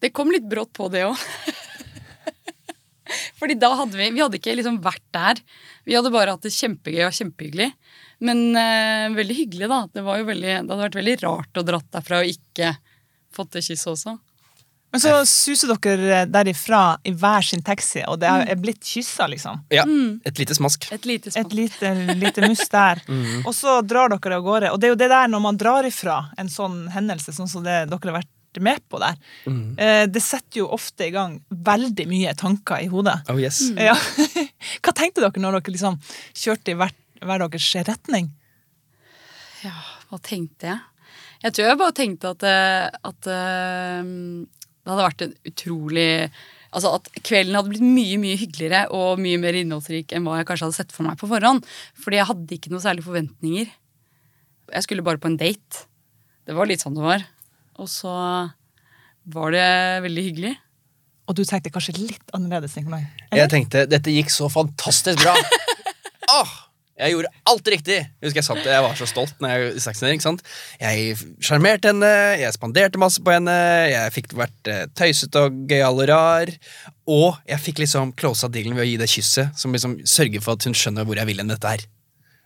Det 0.00 0.12
kom 0.14 0.30
litt 0.32 0.46
brått 0.48 0.70
på, 0.76 0.86
det 0.92 1.02
òg. 1.08 1.18
Fordi 3.38 3.54
da 3.58 3.72
hadde 3.78 3.98
vi 3.98 4.10
Vi 4.14 4.22
hadde 4.22 4.38
ikke 4.40 4.56
liksom 4.58 4.80
vært 4.84 5.04
der. 5.14 5.40
Vi 5.86 5.96
hadde 5.96 6.12
bare 6.14 6.34
hatt 6.34 6.46
det 6.46 6.54
kjempegøy 6.54 7.04
og 7.06 7.16
kjempehyggelig. 7.16 7.72
Men 8.26 8.40
uh, 8.56 9.14
veldig 9.14 9.36
hyggelig, 9.42 9.68
da. 9.70 9.82
Det, 9.94 10.04
var 10.06 10.20
jo 10.20 10.30
veldig, 10.30 10.54
det 10.54 10.72
hadde 10.72 10.84
vært 10.86 10.98
veldig 10.98 11.18
rart 11.22 11.60
å 11.60 11.66
dratt 11.66 11.92
derfra 11.94 12.22
og 12.24 12.32
ikke 12.32 12.72
fått 13.34 13.54
det 13.54 13.62
kysset 13.68 13.92
også. 13.94 14.16
Men 14.88 15.02
så 15.02 15.10
suser 15.28 15.68
dere 15.84 16.22
derifra 16.32 16.96
i 17.04 17.12
hver 17.12 17.44
sin 17.44 17.60
taxi, 17.64 18.00
og 18.08 18.22
det 18.22 18.28
er 18.30 18.56
blitt 18.56 18.80
kyssa, 18.80 19.26
liksom. 19.28 19.60
Ja, 19.68 19.84
Et 20.24 20.40
lite 20.40 20.56
smask. 20.56 20.86
Et 20.92 21.04
lite 21.04 21.30
smask. 21.30 21.44
Et 21.44 21.56
lite, 21.58 21.90
lite 22.16 22.48
mus 22.48 22.64
der. 22.72 23.02
Og 23.46 23.52
så 23.54 23.82
drar 23.84 24.08
dere 24.14 24.38
av 24.40 24.46
gårde. 24.46 24.72
Og 24.72 24.80
det 24.80 24.88
er 24.88 24.94
jo 24.94 25.00
det 25.02 25.10
der 25.12 25.28
når 25.28 25.44
man 25.44 25.60
drar 25.60 25.84
ifra 25.84 26.16
en 26.40 26.48
sånn 26.48 26.86
hendelse, 26.94 27.36
sånn 27.36 27.50
som 27.52 27.66
det 27.66 27.82
dere 27.90 28.00
har 28.08 28.20
vært 28.22 28.32
med 28.64 28.82
på 28.90 29.00
der, 29.02 29.16
eh, 29.48 30.04
det 30.10 30.22
setter 30.24 30.62
jo 30.62 30.68
ofte 30.74 31.08
i 31.08 31.14
gang 31.14 31.38
veldig 31.50 32.06
mye 32.10 32.34
tanker 32.38 32.82
i 32.84 32.90
hodet. 32.92 33.20
Oh 33.32 33.40
yes. 33.40 33.62
Ja. 33.76 33.96
Hva 34.82 34.94
tenkte 34.96 35.24
dere 35.24 35.42
når 35.42 35.58
dere 35.58 35.74
liksom 35.76 35.98
kjørte 36.32 36.74
i 36.74 36.78
hver, 36.78 36.94
hver 37.22 37.46
deres 37.46 37.70
retning? 37.88 38.30
Ja, 39.64 39.74
hva 40.10 40.20
tenkte 40.22 40.70
jeg? 40.70 40.84
Jeg 41.44 41.54
tror 41.54 41.68
jeg 41.68 41.78
bare 41.78 41.94
tenkte 41.94 42.30
at, 42.34 42.44
eh, 42.46 42.86
at 43.10 43.28
eh, 43.30 44.06
det 44.08 44.92
hadde 44.92 45.10
vært 45.10 45.26
en 45.26 45.34
utrolig 45.50 46.12
Altså 46.68 46.90
at 46.98 47.06
kvelden 47.24 47.56
hadde 47.56 47.70
blitt 47.72 47.80
mye 47.84 48.18
mye 48.20 48.36
hyggeligere 48.36 48.82
og 48.92 49.20
mye 49.24 49.38
mer 49.40 49.56
innholdsrik 49.56 50.12
enn 50.12 50.26
hva 50.26 50.34
jeg 50.36 50.48
kanskje 50.50 50.66
hadde 50.66 50.76
sett 50.76 50.90
for 50.92 51.06
meg 51.06 51.16
på 51.16 51.28
forhånd. 51.30 51.64
Fordi 51.96 52.18
jeg 52.18 52.28
hadde 52.28 52.56
ikke 52.58 52.72
noe 52.74 52.84
særlig 52.84 53.06
forventninger. 53.06 53.70
Jeg 54.74 54.84
skulle 54.84 55.04
bare 55.06 55.20
på 55.22 55.30
en 55.30 55.38
date. 55.40 55.86
det 56.44 56.52
var 56.56 56.68
litt 56.68 56.84
sånn 56.84 56.98
det 56.98 57.06
var. 57.06 57.24
Og 57.78 57.90
så 57.90 58.12
var 59.28 59.52
det 59.54 59.68
veldig 60.06 60.24
hyggelig. 60.30 60.54
Og 61.28 61.36
du 61.36 61.44
tenkte 61.44 61.72
kanskje 61.72 61.98
litt 61.98 62.32
annerledes, 62.36 62.74
Nikolai? 62.78 63.02
Jeg 63.36 63.52
tenkte 63.52 63.84
dette 63.88 64.14
gikk 64.14 64.32
så 64.32 64.48
fantastisk 64.52 65.20
bra. 65.20 65.34
Åh, 66.38 66.54
jeg 66.98 67.12
gjorde 67.14 67.30
alt 67.52 67.68
riktig! 67.70 67.98
Jeg 68.00 68.26
husker 68.26 68.40
jeg 68.40 68.46
satt 68.46 68.64
Jeg 68.66 68.82
var 68.82 68.96
så 68.98 69.06
stolt 69.06 69.42
når 69.42 69.52
jeg 69.52 69.66
i 69.68 69.82
saksinering, 69.84 70.18
ikke 70.18 70.26
sant? 70.26 70.40
Jeg 70.80 71.18
sjarmerte 71.44 71.92
henne, 71.92 72.10
jeg 72.40 72.56
spanderte 72.56 73.00
masse 73.00 73.22
på 73.22 73.34
henne, 73.34 73.54
jeg 73.92 74.14
fikk 74.16 74.34
vært 74.40 74.72
eh, 74.72 74.86
tøysete 74.98 75.44
og 75.46 75.60
gøyal 75.70 76.02
og 76.02 76.08
rar. 76.10 76.52
Og 77.08 77.38
jeg 77.48 77.64
fikk 77.68 77.84
liksom 77.84 78.14
closa 78.18 78.50
dealen 78.52 78.76
ved 78.78 78.86
å 78.86 78.88
gi 78.88 78.96
det 79.04 79.10
kysset 79.12 79.60
som 79.60 79.76
liksom 79.76 80.00
sørger 80.08 80.42
for 80.44 80.58
at 80.58 80.66
hun 80.66 80.76
skjønner 80.76 81.06
hvor 81.06 81.20
jeg 81.20 81.30
vil 81.30 81.44
hen 81.44 81.52
dette 81.52 81.76
her. 81.76 81.84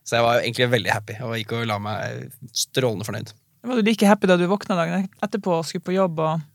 Så 0.02 0.18
jeg 0.18 0.26
var 0.26 0.42
egentlig 0.42 0.68
veldig 0.74 0.92
happy 0.92 1.18
og 1.22 1.38
gikk 1.38 1.56
og 1.56 1.68
la 1.70 1.78
meg 1.80 2.26
strålende 2.50 3.06
fornøyd. 3.06 3.32
Var 3.62 3.78
du 3.78 3.86
like 3.86 4.06
happy 4.06 4.26
da 4.26 4.36
du 4.38 4.48
våkna 4.50 4.78
dagen 4.78 5.06
etterpå 5.22 5.60
og 5.60 5.68
skulle 5.68 5.86
på 5.86 5.94
jobb? 5.94 6.18
og... 6.22 6.48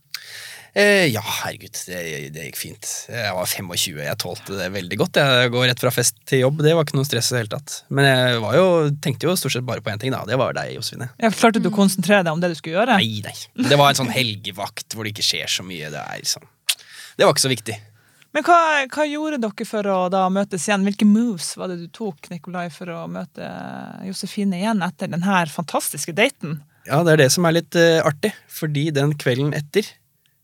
Eh, 0.76 1.08
ja, 1.08 1.22
herregud, 1.24 1.74
det, 1.88 2.00
det 2.34 2.44
gikk 2.50 2.58
fint. 2.60 2.88
Jeg 3.08 3.32
var 3.34 3.48
25, 3.48 3.96
jeg 4.04 4.18
tålte 4.20 4.58
det 4.58 4.68
veldig 4.74 4.98
godt. 5.00 5.18
Jeg 5.18 5.52
går 5.54 5.64
rett 5.70 5.80
fra 5.82 5.92
fest 5.94 6.20
til 6.28 6.44
jobb, 6.44 6.60
det 6.62 6.74
var 6.76 6.84
ikke 6.84 6.98
noe 6.98 7.08
stress 7.08 7.30
i 7.32 7.34
det 7.34 7.40
hele 7.40 7.52
tatt. 7.56 7.78
Men 7.88 8.06
jeg 8.06 8.42
var 8.44 8.58
jo, 8.58 8.66
tenkte 9.02 9.26
jo 9.26 9.34
stort 9.40 9.56
sett 9.56 9.66
bare 9.66 9.82
på 9.82 9.90
én 9.90 10.02
ting, 10.02 10.12
da. 10.14 10.20
Det 10.28 10.38
var 10.38 10.54
deg, 10.58 10.74
Josefine. 10.76 11.08
Ja, 11.18 11.32
klarte 11.34 11.64
du 11.64 11.70
å 11.72 11.74
konsentrere 11.74 12.26
deg 12.26 12.36
om 12.36 12.44
det 12.44 12.52
du 12.52 12.58
skulle 12.60 12.78
gjøre? 12.78 13.00
Nei, 13.00 13.24
nei. 13.24 13.34
Det 13.72 13.80
var 13.80 13.90
en 13.90 14.00
sånn 14.02 14.12
helgevakt 14.12 14.94
hvor 14.94 15.08
det 15.08 15.16
ikke 15.16 15.26
skjer 15.32 15.50
så 15.56 15.66
mye. 15.66 15.90
Det, 15.94 16.04
er 16.04 16.28
sånn. 16.28 16.46
det 17.16 17.26
var 17.26 17.34
ikke 17.34 17.46
så 17.48 17.54
viktig. 17.56 17.80
Men 18.36 18.44
hva, 18.44 18.60
hva 18.92 19.08
gjorde 19.08 19.40
dere 19.40 19.66
for 19.66 19.88
å 19.88 19.98
da 20.12 20.26
møtes 20.30 20.68
igjen? 20.68 20.84
Hvilke 20.84 21.08
moves 21.08 21.54
var 21.58 21.72
det 21.72 21.80
du 21.80 21.88
tok 21.90 22.28
Nikolai, 22.30 22.68
for 22.70 22.92
å 22.92 23.06
møte 23.10 23.48
Josefine 24.06 24.60
igjen 24.60 24.84
etter 24.84 25.10
denne 25.10 25.46
fantastiske 25.50 26.12
daten? 26.14 26.60
Ja, 26.88 27.02
det 27.04 27.14
er 27.14 27.22
det 27.24 27.30
som 27.34 27.46
er 27.46 27.58
litt 27.58 27.76
uh, 27.76 28.00
artig, 28.08 28.32
fordi 28.52 28.88
den 28.96 29.14
kvelden 29.20 29.54
etter 29.56 29.86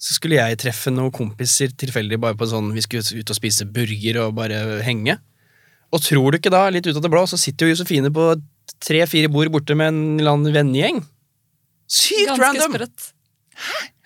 så 0.04 0.16
skulle 0.18 0.36
jeg 0.36 0.58
treffe 0.60 0.92
noen 0.92 1.12
kompiser 1.14 1.70
tilfeldig 1.80 2.18
bare 2.20 2.36
på 2.36 2.48
sånn 2.50 2.72
Vi 2.74 2.82
skulle 2.84 3.22
ut 3.22 3.30
og 3.32 3.38
spise 3.38 3.64
burger 3.64 4.18
og 4.26 4.34
bare 4.36 4.58
henge. 4.84 5.16
Og 5.94 6.02
tror 6.04 6.34
du 6.34 6.40
ikke 6.40 6.52
da, 6.52 6.66
litt 6.74 6.84
ut 6.84 6.98
av 6.98 7.04
det 7.04 7.10
blå, 7.12 7.22
så 7.30 7.38
sitter 7.40 7.68
jo 7.68 7.72
Josefine 7.76 8.10
på 8.12 8.34
tre-fire 8.84 9.30
bord 9.32 9.52
borte 9.54 9.76
med 9.78 9.92
en 9.92 10.02
eller 10.18 10.34
annen 10.34 10.56
vennegjeng. 10.56 11.00
Sykt 11.88 12.26
Ganske 12.32 12.42
random! 12.42 12.74
sprøtt. 12.74 13.08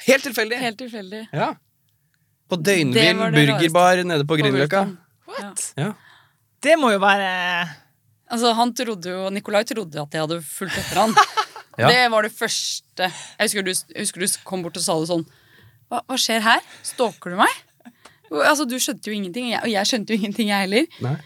Helt 0.07 0.27
tilfeldig. 0.29 0.61
Helt 0.63 0.79
tilfeldig. 0.85 1.25
Ja. 1.35 1.51
På 2.49 2.61
døgnvill 2.61 3.25
burgerbar 3.35 4.05
nede 4.07 4.29
på 4.29 4.39
Grünerløkka. 4.39 4.85
Ja. 5.39 5.51
Ja. 5.81 5.91
Det 6.65 6.79
må 6.81 6.91
jo 6.95 7.03
være 7.03 7.29
Altså, 8.29 8.51
han 8.53 8.73
trodde 8.77 9.09
jo, 9.09 9.29
Nikolai 9.33 9.63
trodde 9.65 10.03
at 10.03 10.13
jeg 10.13 10.21
hadde 10.21 10.41
fulgt 10.45 10.77
etter 10.77 11.01
han. 11.01 11.15
Ja. 11.79 11.89
Det 11.93 12.05
var 12.11 12.27
det 12.27 12.33
første. 12.35 13.09
Jeg 13.39 13.45
husker, 13.47 13.63
du, 13.67 13.71
jeg 13.95 14.03
husker 14.05 14.25
du 14.25 14.37
kom 14.49 14.65
bort 14.67 14.77
og 14.81 14.83
sa 14.85 14.97
det 14.99 15.09
sånn. 15.13 15.25
Hva, 15.89 16.03
hva 16.05 16.19
skjer 16.21 16.43
her? 16.45 16.65
Stalker 16.85 17.33
du 17.33 17.39
meg? 17.41 17.55
Altså, 18.29 18.67
Du 18.69 18.75
skjønte 18.83 19.09
jo 19.09 19.15
ingenting, 19.17 19.53
og 19.57 19.69
jeg 19.71 19.89
skjønte 19.89 20.13
jo 20.13 20.19
ingenting, 20.21 20.51
jeg 20.51 20.67
heller. 20.67 20.89
Nei. 21.05 21.17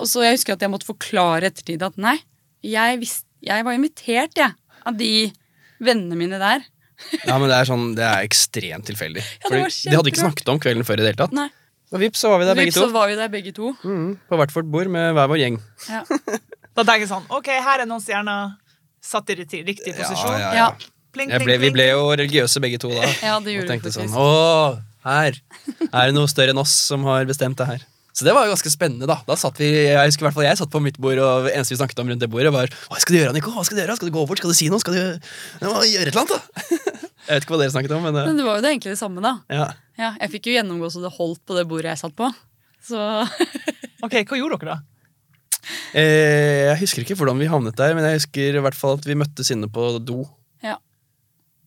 Og 0.00 0.08
så 0.08 0.24
jeg 0.24 0.38
husker 0.38 0.56
at 0.56 0.62
jeg 0.64 0.72
måtte 0.72 0.88
forklare 0.88 1.50
ettertid 1.52 1.82
at 1.84 1.98
nei, 2.00 2.16
jeg, 2.64 2.98
visst, 3.02 3.26
jeg 3.44 3.64
var 3.66 3.76
invitert, 3.76 4.32
jeg, 4.40 4.54
av 4.88 4.96
de 4.98 5.10
vennene 5.82 6.16
mine 6.18 6.40
der. 6.42 6.64
Ja, 7.26 7.34
men 7.42 7.48
det 7.50 7.56
er 7.58 7.66
sånn, 7.66 7.88
det 7.98 8.04
er 8.06 8.22
ekstremt 8.22 8.86
tilfeldig. 8.86 9.22
Ja, 9.42 9.48
det 9.50 9.60
Fordi 9.66 9.90
de 9.90 9.96
hadde 9.98 10.10
ikke 10.12 10.20
snakket 10.22 10.50
om 10.52 10.60
kvelden 10.62 10.86
før 10.86 11.00
i 11.00 11.02
det 11.02 11.08
hele 11.12 11.18
tatt. 11.24 11.32
Nei, 11.34 11.48
Og 11.90 11.98
vips, 11.98 12.20
så 12.22 12.30
var 12.30 12.38
vi 12.40 12.46
der 12.46 12.54
begge 12.58 12.70
Vips, 12.70 12.78
to. 12.78 12.84
så 12.86 12.94
var 12.94 13.08
vi 13.10 13.16
der 13.18 13.30
begge 13.32 13.52
to. 13.56 13.72
Mm, 13.82 14.12
på 14.30 14.38
hvert 14.38 14.54
vårt 14.54 14.68
bord 14.70 14.90
med 14.94 15.08
hver 15.18 15.30
vår 15.32 15.40
gjeng. 15.42 15.60
Ja. 15.90 16.02
Da 16.72 16.86
tenker 16.88 17.02
jeg 17.04 17.10
sånn 17.10 17.26
Ok, 17.36 17.50
her 17.52 17.82
er 17.82 17.88
noen 17.90 18.00
stjerner 18.00 18.54
satt 19.02 19.30
i 19.34 19.38
riktig 19.42 19.62
riktig 19.68 19.94
posisjon. 19.98 20.38
Ja, 20.38 20.48
ja, 20.48 20.54
Ja. 20.62 20.90
Pling, 21.12 21.28
pling, 21.28 21.44
ble, 21.44 21.58
vi 21.60 21.68
ble 21.74 21.84
jo 21.90 22.04
religiøse 22.16 22.60
begge 22.64 22.78
to 22.80 22.88
da. 22.88 23.04
Ja, 23.28 23.34
det 23.44 23.52
Og 23.52 23.56
gjorde 23.58 23.66
vi 23.66 23.70
tenkte 23.74 23.90
sånn. 23.92 24.14
Å, 24.16 24.78
her 25.04 25.36
er 25.90 26.06
det 26.08 26.14
noe 26.16 26.30
større 26.30 26.54
enn 26.54 26.60
oss 26.62 26.72
som 26.88 27.04
har 27.04 27.26
bestemt 27.28 27.58
det 27.60 27.66
her. 27.68 27.82
Så 28.16 28.24
det 28.24 28.32
var 28.36 28.46
jo 28.46 28.52
ganske 28.54 28.70
spennende, 28.72 29.08
da. 29.08 29.18
Da 29.26 29.36
satt 29.40 29.60
vi, 29.60 29.68
Jeg 29.90 29.96
husker 30.08 30.24
i 30.24 30.26
hvert 30.28 30.36
fall 30.36 30.44
jeg 30.46 30.58
satt 30.60 30.72
på 30.72 30.80
mitt 30.84 30.96
bord, 31.00 31.20
og 31.20 31.46
det 31.48 31.52
eneste 31.56 31.74
vi 31.74 31.78
snakket 31.80 32.00
om 32.00 32.10
rundt 32.12 32.20
det 32.24 32.28
bordet, 32.32 32.52
var 32.52 32.72
Hva 32.88 33.00
skal 33.00 33.16
du 33.16 33.18
gjøre, 33.20 33.32
Nico? 33.36 33.52
Hva 33.52 33.64
skal 33.64 33.76
du 33.76 33.82
gjøre? 33.82 33.96
Skal 34.00 34.08
du 34.08 34.14
gå 34.16 34.24
bort? 34.28 34.40
Skal 34.40 34.52
du 34.52 34.56
si 34.56 34.68
noe? 34.72 34.80
Skal 34.84 34.96
du 34.96 35.00
gjøre 35.00 35.20
et 35.20 36.08
eller 36.08 36.20
annet, 36.22 36.32
da? 36.32 36.40
Jeg 37.28 37.36
vet 37.36 37.44
ikke 37.46 37.54
hva 37.54 37.60
dere 37.62 37.72
snakket 37.76 37.94
om, 37.96 38.04
men 38.08 38.16
eh, 38.20 38.28
Men 38.28 38.40
det 38.40 38.46
var 38.48 38.56
jo 38.58 38.64
det 38.64 38.72
egentlig 38.72 38.94
det 38.94 39.00
samme, 39.00 39.24
da. 39.24 39.34
ja. 39.52 39.68
Ja, 40.00 40.14
jeg 40.16 40.30
fikk 40.32 40.46
jo 40.48 40.54
gjennomgå 40.56 40.88
så 40.90 41.02
det 41.04 41.10
holdt 41.18 41.42
på 41.44 41.54
det 41.54 41.66
bordet 41.68 41.90
jeg 41.92 42.00
satt 42.00 42.14
på. 42.16 42.30
Så 42.82 42.96
Ok, 44.04 44.16
hva 44.24 44.38
gjorde 44.40 44.56
dere 44.62 44.72
da? 44.72 44.78
Eh, 45.94 46.72
jeg 46.72 46.78
husker 46.80 47.04
ikke 47.04 47.14
hvordan 47.20 47.38
vi 47.38 47.46
havnet 47.50 47.76
der, 47.78 47.94
men 47.94 48.04
jeg 48.08 48.18
husker 48.20 48.58
i 48.58 48.62
hvert 48.64 48.76
fall 48.78 48.96
at 48.98 49.06
vi 49.06 49.14
møttes 49.18 49.50
inne 49.54 49.68
på 49.72 49.84
do. 50.02 50.24
Ja. 50.64 50.76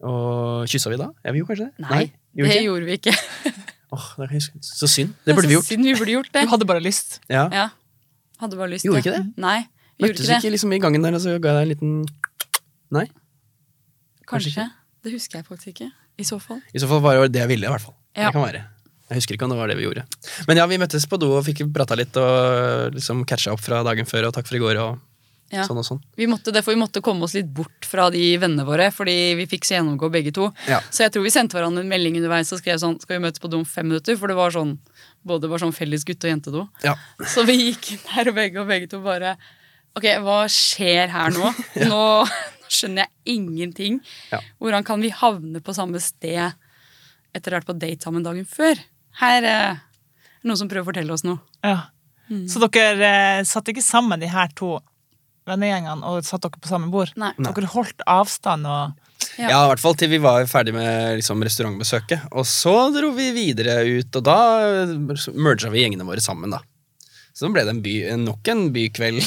Og 0.04 0.66
kyssa 0.72 0.92
vi 0.92 1.00
da? 1.00 1.12
Ja, 1.24 1.32
vi 1.32 1.42
gjorde 1.42 1.56
kanskje 1.56 1.70
det? 1.70 1.86
nei, 1.88 2.04
gjorde 2.36 2.52
det 2.52 2.58
ikke? 2.58 2.66
gjorde 2.68 2.86
vi 2.90 2.98
ikke. 3.00 3.16
Åh, 3.96 4.06
det 4.20 4.28
kan 4.28 4.36
jeg 4.36 4.42
huske. 4.44 4.60
Så 4.66 4.90
synd. 4.92 5.14
Det 5.24 5.36
burde 5.38 5.48
vi 5.48 5.56
gjort. 5.56 5.70
Synd 5.70 5.88
vi 5.88 5.94
burde 5.96 6.16
gjort 6.18 6.32
det. 6.34 6.44
Du 6.44 6.52
hadde 6.52 6.68
bare 6.68 6.84
lyst. 6.84 7.20
Ja. 7.32 7.46
Ja. 7.54 7.68
Hadde 8.42 8.58
bare 8.60 8.74
lyst 8.74 8.84
Gjorde 8.84 9.00
ikke 9.06 9.14
det? 9.16 9.24
Nei, 9.40 9.62
vi 9.96 10.10
Møttes 10.10 10.10
gjorde 10.10 10.18
vi 10.20 10.24
ikke 10.26 10.32
det. 10.34 10.40
ikke 10.44 10.56
liksom 10.58 10.74
i 10.76 10.80
gangen 10.84 11.06
der, 11.08 11.16
og 11.16 11.24
så 11.24 11.38
ga 11.40 11.54
jeg 11.54 11.56
deg 11.56 11.64
en 11.64 11.72
liten 11.72 11.94
Nei? 12.96 13.06
kanskje 14.28 14.52
Kanskje. 14.52 14.66
Det 15.06 15.14
husker 15.14 15.40
jeg 15.40 15.46
faktisk 15.48 15.68
ikke. 15.72 15.92
I 16.18 16.26
så 16.28 16.40
fall. 16.42 16.60
I 16.74 16.82
så 16.82 16.88
fall 16.90 17.02
var 17.04 17.22
det 17.24 17.34
det 17.36 17.44
jeg 17.46 17.52
ville, 17.54 17.68
i 17.68 17.72
hvert 17.72 17.84
fall. 17.84 17.96
Ja. 18.16 18.28
Det 18.28 18.36
kan 18.36 18.44
være. 18.44 18.64
Jeg 19.10 19.20
husker 19.20 19.36
ikke 19.38 19.46
om 19.46 19.52
det 19.54 19.58
var 19.60 19.70
det 19.70 19.76
vi 19.78 19.84
gjorde. 19.86 20.04
Men 20.48 20.58
ja, 20.58 20.66
vi 20.66 20.80
møttes 20.82 21.06
på 21.06 21.20
do 21.22 21.28
og 21.38 21.44
fikk 21.46 21.62
prata 21.76 21.94
litt 22.00 22.16
og 22.18 22.96
liksom 22.96 23.26
catcha 23.30 23.52
opp 23.54 23.62
fra 23.62 23.84
dagen 23.86 24.08
før, 24.10 24.28
og 24.30 24.34
takk 24.34 24.48
for 24.50 24.58
i 24.58 24.64
går, 24.64 24.80
og 24.82 25.04
Ja. 25.54 25.62
sånn 25.68 25.78
og 25.78 25.86
sånn. 25.86 26.00
Vi 26.18 26.26
måtte, 26.26 26.50
derfor 26.52 26.74
vi 26.74 26.80
måtte 26.82 27.04
komme 27.06 27.22
oss 27.24 27.36
litt 27.38 27.46
bort 27.54 27.86
fra 27.86 28.10
de 28.10 28.24
vennene 28.42 28.66
våre, 28.66 28.88
fordi 28.92 29.36
vi 29.38 29.46
fikk 29.46 29.64
så 29.64 29.76
gjennomgå 29.78 30.10
begge 30.12 30.34
to. 30.34 30.48
Ja. 30.68 30.80
Så 30.90 31.06
jeg 31.06 31.12
tror 31.14 31.22
vi 31.24 31.30
sendte 31.30 31.54
hverandre 31.54 31.84
en 31.86 31.88
melding 31.92 32.18
underveis 32.18 32.52
og 32.52 32.60
skrev 32.64 32.80
sånn 32.82 33.00
Skal 33.00 33.20
vi 33.20 33.28
møtes 33.28 33.40
på 33.40 33.48
do 33.54 33.60
om 33.62 33.64
fem 33.66 33.86
minutter? 33.88 34.18
For 34.18 34.28
det 34.28 34.36
var 34.36 34.50
sånn 34.50 34.80
både 35.24 35.48
var 35.48 35.60
sånn 35.62 35.72
felles 35.72 36.04
gutte- 36.04 36.26
og 36.26 36.34
jentedo. 36.34 36.70
Ja. 36.84 36.96
Så 37.30 37.46
vi 37.46 37.54
gikk 37.72 37.92
inn 37.94 38.02
der 38.10 38.30
og 38.34 38.36
begge 38.36 38.58
og 38.62 38.68
begge 38.68 38.90
to 38.90 39.00
bare 39.06 39.38
Ok, 39.96 40.04
hva 40.26 40.42
skjer 40.50 41.08
her 41.14 41.30
nå? 41.30 41.54
Nå 41.94 42.02
skjønner 42.68 43.06
jeg 43.06 43.38
ingenting. 43.38 44.02
Ja. 44.34 44.42
Hvordan 44.60 44.84
kan 44.84 45.00
vi 45.00 45.10
havne 45.14 45.62
på 45.64 45.74
samme 45.78 46.02
sted 46.02 46.52
etter 47.36 47.52
å 47.52 47.54
ha 47.54 47.60
vært 47.62 47.70
på 47.70 47.78
date 47.80 48.02
sammen 48.04 48.26
dagen 48.26 48.44
før? 48.50 48.82
Her 49.22 49.48
eh, 49.48 49.52
er 49.52 49.78
det 50.42 50.50
noen 50.50 50.60
som 50.60 50.72
prøver 50.72 50.86
å 50.86 50.92
fortelle 50.92 51.16
oss 51.16 51.26
noe. 51.28 51.42
Ja. 51.66 51.88
Så 52.50 52.62
dere 52.64 53.08
eh, 53.40 53.46
satt 53.48 53.70
ikke 53.72 53.86
sammen, 53.86 54.22
de 54.22 54.30
her 54.32 54.52
to 54.58 54.78
vennegjengene, 55.46 56.02
og 56.10 56.26
satt 56.26 56.46
dere 56.46 56.62
på 56.62 56.72
samme 56.72 56.90
bord? 56.94 57.14
Nei. 57.22 57.34
Dere 57.38 57.74
holdt 57.76 58.06
avstand 58.10 58.70
og 58.70 59.02
Ja. 59.36 59.48
Ja, 59.50 59.58
i 59.66 59.70
hvert 59.72 59.82
fall 59.82 59.96
til 60.00 60.10
vi 60.12 60.20
var 60.22 60.46
ferdig 60.48 60.74
med 60.76 61.18
liksom, 61.18 61.42
restaurantbesøket. 61.44 62.28
Og 62.36 62.46
så 62.48 62.74
dro 62.94 63.10
vi 63.16 63.30
videre 63.36 63.82
ut, 63.84 64.16
og 64.16 64.24
da 64.24 64.38
merga 65.34 65.72
vi 65.74 65.82
gjengene 65.82 66.08
våre 66.08 66.24
sammen, 66.24 66.54
da. 66.54 66.62
Så 67.36 67.44
nå 67.44 67.56
ble 67.56 67.66
det 67.68 67.74
en 67.74 67.82
by, 67.84 67.94
nok 68.22 68.48
en 68.48 68.62
bykveld 68.72 69.18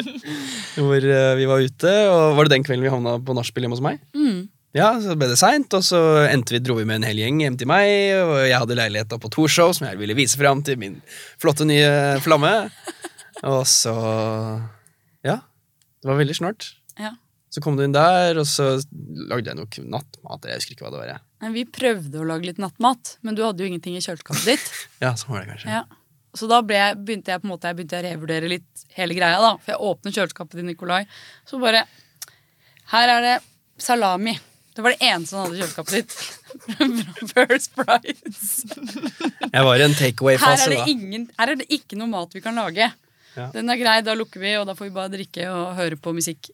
hvor 0.86 1.04
uh, 1.04 1.34
vi 1.36 1.48
var 1.50 1.64
ute. 1.64 1.92
Og 2.08 2.38
var 2.38 2.48
det 2.48 2.54
den 2.54 2.64
kvelden 2.64 2.86
vi 2.86 2.92
havna 2.92 3.18
på 3.20 3.36
nachspiel 3.36 3.66
hjemme 3.66 3.76
hos 3.76 3.84
meg? 3.84 4.00
Mm. 4.16 4.35
Ja, 4.74 4.90
så 5.00 5.14
ble 5.16 5.28
det 5.30 5.38
seint, 5.40 5.72
og 5.72 5.82
så 5.86 5.98
endte 6.28 6.52
vi, 6.52 6.58
dro 6.60 6.74
vi 6.76 6.84
med 6.84 6.96
en 7.00 7.06
hel 7.08 7.16
gjeng 7.22 7.38
hjem 7.40 7.56
til 7.56 7.68
meg. 7.70 7.86
Og 8.20 8.34
jeg 8.44 8.58
hadde 8.60 8.76
leilighet 8.76 9.14
på 9.22 9.30
Torshov 9.32 9.72
som 9.78 9.86
jeg 9.88 9.96
ville 10.00 10.16
vise 10.18 10.36
fram 10.36 10.62
til 10.66 10.76
min 10.80 10.98
flotte 11.40 11.64
nye 11.68 12.18
flamme. 12.24 12.70
Og 13.46 13.62
så 13.68 13.94
Ja. 15.24 15.38
Det 16.02 16.10
var 16.10 16.18
veldig 16.20 16.36
snart. 16.36 16.74
Ja. 17.00 17.14
Så 17.50 17.62
kom 17.64 17.76
du 17.76 17.82
inn 17.86 17.92
der, 17.96 18.36
og 18.38 18.44
så 18.46 18.76
lagde 19.30 19.48
jeg 19.48 19.56
nok 19.56 19.78
nattmat. 19.88 20.44
Jeg 20.44 20.58
husker 20.60 20.74
ikke 20.76 20.84
hva 20.84 20.90
det 20.92 21.00
var. 21.00 21.08
jeg. 21.14 21.52
Vi 21.54 21.64
prøvde 21.64 22.20
å 22.20 22.26
lage 22.28 22.44
litt 22.50 22.58
nattmat, 22.60 23.16
men 23.22 23.34
du 23.34 23.42
hadde 23.46 23.60
jo 23.64 23.66
ingenting 23.70 23.96
i 23.96 24.00
kjøleskapet 24.04 24.44
ditt. 24.44 24.66
Ja, 25.04 25.14
sånn 25.16 25.32
var 25.32 25.44
det 25.44 25.54
kanskje. 25.54 25.72
Ja. 25.72 25.84
Så 26.36 26.48
da 26.50 26.60
ble, 26.60 26.76
jeg- 26.76 26.98
begynte 27.00 27.32
jeg 27.32 27.40
på 27.40 27.48
en 27.48 27.52
måte 27.54 27.70
jeg 27.70 27.76
begynte 27.78 27.96
å 27.96 28.04
revurdere 28.04 28.48
litt 28.52 28.84
hele 28.92 29.14
greia. 29.16 29.40
da 29.40 29.54
For 29.56 29.72
jeg 29.72 29.80
åpner 29.88 30.12
kjøleskapet 30.12 30.50
til 30.60 30.64
Nikolai, 30.68 31.06
så 31.48 31.58
bare 31.60 31.86
Her 32.92 33.08
er 33.16 33.20
det 33.24 33.36
salami. 33.82 34.36
Det 34.76 34.84
var 34.84 34.92
det 34.92 35.08
eneste 35.08 35.38
han 35.38 35.46
hadde 35.46 35.56
i 35.56 35.62
kjøleskapet 35.62 35.94
sitt. 35.96 36.12
First 37.32 37.72
Price. 37.78 38.66
Jeg 39.48 39.64
var 39.64 39.80
i 39.80 39.86
en 39.86 39.94
er, 39.94 39.96
takeaway-fase 39.96 40.68
da. 40.74 40.84
ingen, 40.92 41.30
her 41.38 41.52
er 41.54 41.58
det 41.62 41.66
ikke 41.72 41.96
noe 41.96 42.10
mat 42.12 42.36
vi 42.36 42.42
kan 42.44 42.60
lage. 42.60 42.90
Ja. 43.36 43.48
Den 43.54 43.72
er 43.72 43.80
grei, 43.80 43.96
da 44.04 44.12
lukker 44.16 44.42
vi, 44.42 44.52
og 44.60 44.68
da 44.68 44.76
får 44.76 44.90
vi 44.90 44.94
bare 44.98 45.12
drikke 45.12 45.48
og 45.48 45.74
høre 45.78 45.96
på 46.00 46.12
musikk. 46.16 46.50